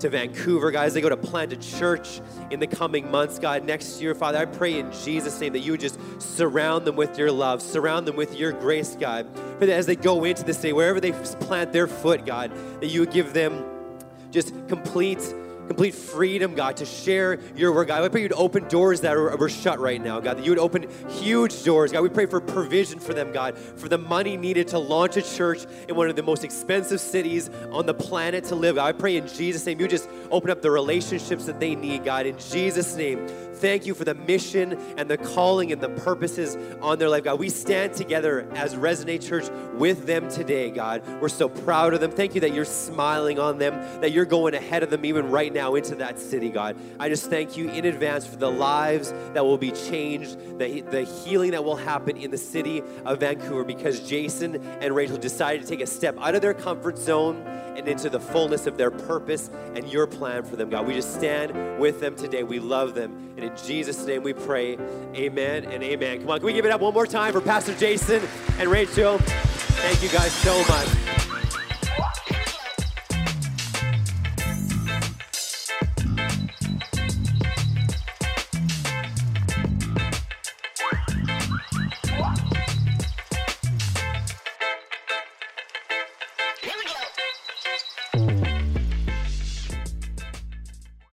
to 0.00 0.08
Vancouver, 0.10 0.70
guys. 0.70 0.94
They 0.94 1.00
go 1.00 1.08
to 1.08 1.16
plant 1.16 1.52
a 1.52 1.56
church 1.56 2.20
in 2.50 2.60
the 2.60 2.66
coming 2.66 3.10
months, 3.10 3.38
God. 3.38 3.64
Next 3.64 4.02
year, 4.02 4.14
Father, 4.14 4.38
I 4.38 4.44
pray 4.44 4.78
in 4.78 4.92
Jesus' 4.92 5.40
name 5.40 5.54
that 5.54 5.60
you 5.60 5.72
would 5.72 5.80
just 5.80 5.98
surround 6.20 6.84
them 6.84 6.94
with 6.94 7.18
your 7.18 7.32
love, 7.32 7.62
surround 7.62 8.06
them 8.06 8.16
with 8.16 8.38
your 8.38 8.52
grace, 8.52 8.96
God. 9.00 9.26
For 9.58 9.66
that 9.66 9.74
as 9.74 9.86
they 9.86 9.96
go 9.96 10.24
into 10.24 10.44
this 10.44 10.58
day, 10.58 10.72
wherever 10.72 11.00
they 11.00 11.12
plant 11.12 11.72
their 11.72 11.86
foot, 11.86 12.26
God, 12.26 12.52
that 12.80 12.88
you 12.88 13.00
would 13.00 13.12
give 13.12 13.32
them 13.32 13.64
just 14.34 14.52
complete 14.68 15.20
complete 15.66 15.94
freedom, 15.94 16.54
God, 16.54 16.76
to 16.76 16.84
share 16.84 17.38
your 17.56 17.72
word, 17.72 17.88
God. 17.88 18.02
I 18.02 18.08
pray 18.08 18.22
you'd 18.22 18.32
open 18.34 18.68
doors 18.68 19.00
that 19.00 19.16
are, 19.16 19.48
shut 19.48 19.78
right 19.78 20.02
now, 20.02 20.20
God, 20.20 20.36
that 20.36 20.44
you 20.44 20.50
would 20.50 20.58
open 20.58 20.86
huge 21.08 21.64
doors, 21.64 21.92
God. 21.92 22.02
We 22.02 22.08
pray 22.08 22.26
for 22.26 22.40
provision 22.40 22.98
for 22.98 23.14
them, 23.14 23.32
God, 23.32 23.56
for 23.56 23.88
the 23.88 23.98
money 23.98 24.36
needed 24.36 24.68
to 24.68 24.78
launch 24.78 25.16
a 25.16 25.22
church 25.22 25.64
in 25.88 25.96
one 25.96 26.10
of 26.10 26.16
the 26.16 26.22
most 26.22 26.44
expensive 26.44 27.00
cities 27.00 27.50
on 27.70 27.86
the 27.86 27.94
planet 27.94 28.44
to 28.44 28.54
live. 28.54 28.76
God, 28.76 28.86
I 28.86 28.92
pray 28.92 29.16
in 29.16 29.26
Jesus' 29.26 29.64
name, 29.64 29.80
you 29.80 29.88
just 29.88 30.08
open 30.30 30.50
up 30.50 30.60
the 30.60 30.70
relationships 30.70 31.46
that 31.46 31.60
they 31.60 31.74
need, 31.74 32.04
God, 32.04 32.26
in 32.26 32.38
Jesus' 32.38 32.94
name. 32.94 33.26
Thank 33.54 33.86
you 33.86 33.94
for 33.94 34.04
the 34.04 34.14
mission 34.14 34.72
and 34.98 35.08
the 35.08 35.16
calling 35.16 35.72
and 35.72 35.80
the 35.80 35.88
purposes 35.88 36.56
on 36.82 36.98
their 36.98 37.08
life, 37.08 37.24
God. 37.24 37.38
We 37.38 37.48
stand 37.48 37.94
together 37.94 38.48
as 38.54 38.74
Resonate 38.74 39.26
Church 39.26 39.48
with 39.74 40.06
them 40.06 40.28
today, 40.28 40.70
God. 40.70 41.02
We're 41.20 41.28
so 41.28 41.48
proud 41.48 41.94
of 41.94 42.00
them. 42.00 42.10
Thank 42.10 42.34
you 42.34 42.40
that 42.42 42.52
you're 42.52 42.64
smiling 42.64 43.38
on 43.38 43.58
them, 43.58 43.74
that 44.00 44.12
you're 44.12 44.24
going 44.24 44.54
ahead 44.54 44.82
of 44.82 44.90
them 44.90 45.04
even 45.04 45.30
right 45.30 45.52
now 45.52 45.74
into 45.76 45.94
that 45.96 46.18
city, 46.18 46.50
God. 46.50 46.76
I 46.98 47.08
just 47.08 47.30
thank 47.30 47.56
you 47.56 47.70
in 47.70 47.84
advance 47.84 48.26
for 48.26 48.36
the 48.36 48.50
lives 48.50 49.12
that 49.34 49.44
will 49.44 49.58
be 49.58 49.70
changed, 49.70 50.58
the, 50.58 50.80
the 50.82 51.02
healing 51.02 51.52
that 51.52 51.64
will 51.64 51.76
happen 51.76 52.16
in 52.16 52.30
the 52.30 52.38
city 52.38 52.82
of 53.04 53.20
Vancouver 53.20 53.64
because 53.64 54.00
Jason 54.00 54.56
and 54.80 54.94
Rachel 54.94 55.16
decided 55.16 55.62
to 55.62 55.68
take 55.68 55.80
a 55.80 55.86
step 55.86 56.16
out 56.18 56.34
of 56.34 56.42
their 56.42 56.54
comfort 56.54 56.98
zone 56.98 57.36
and 57.76 57.88
into 57.88 58.08
the 58.08 58.20
fullness 58.20 58.66
of 58.66 58.76
their 58.76 58.90
purpose 58.90 59.50
and 59.74 59.88
your 59.88 60.06
plan 60.06 60.44
for 60.44 60.56
them, 60.56 60.70
God. 60.70 60.86
We 60.86 60.94
just 60.94 61.14
stand 61.14 61.80
with 61.80 62.00
them 62.00 62.14
today. 62.16 62.42
We 62.42 62.60
love 62.60 62.94
them. 62.94 63.32
And 63.36 63.43
in 63.44 63.56
Jesus' 63.56 64.04
name 64.06 64.22
we 64.22 64.32
pray, 64.32 64.78
amen 65.14 65.66
and 65.66 65.82
amen. 65.82 66.20
Come 66.20 66.30
on, 66.30 66.38
can 66.38 66.46
we 66.46 66.52
give 66.52 66.64
it 66.64 66.72
up 66.72 66.80
one 66.80 66.94
more 66.94 67.06
time 67.06 67.32
for 67.32 67.40
Pastor 67.40 67.74
Jason 67.74 68.22
and 68.58 68.70
Rachel? 68.70 69.18
Thank 69.18 70.02
you 70.02 70.08
guys 70.08 70.32
so 70.32 70.56
much. 70.66 71.03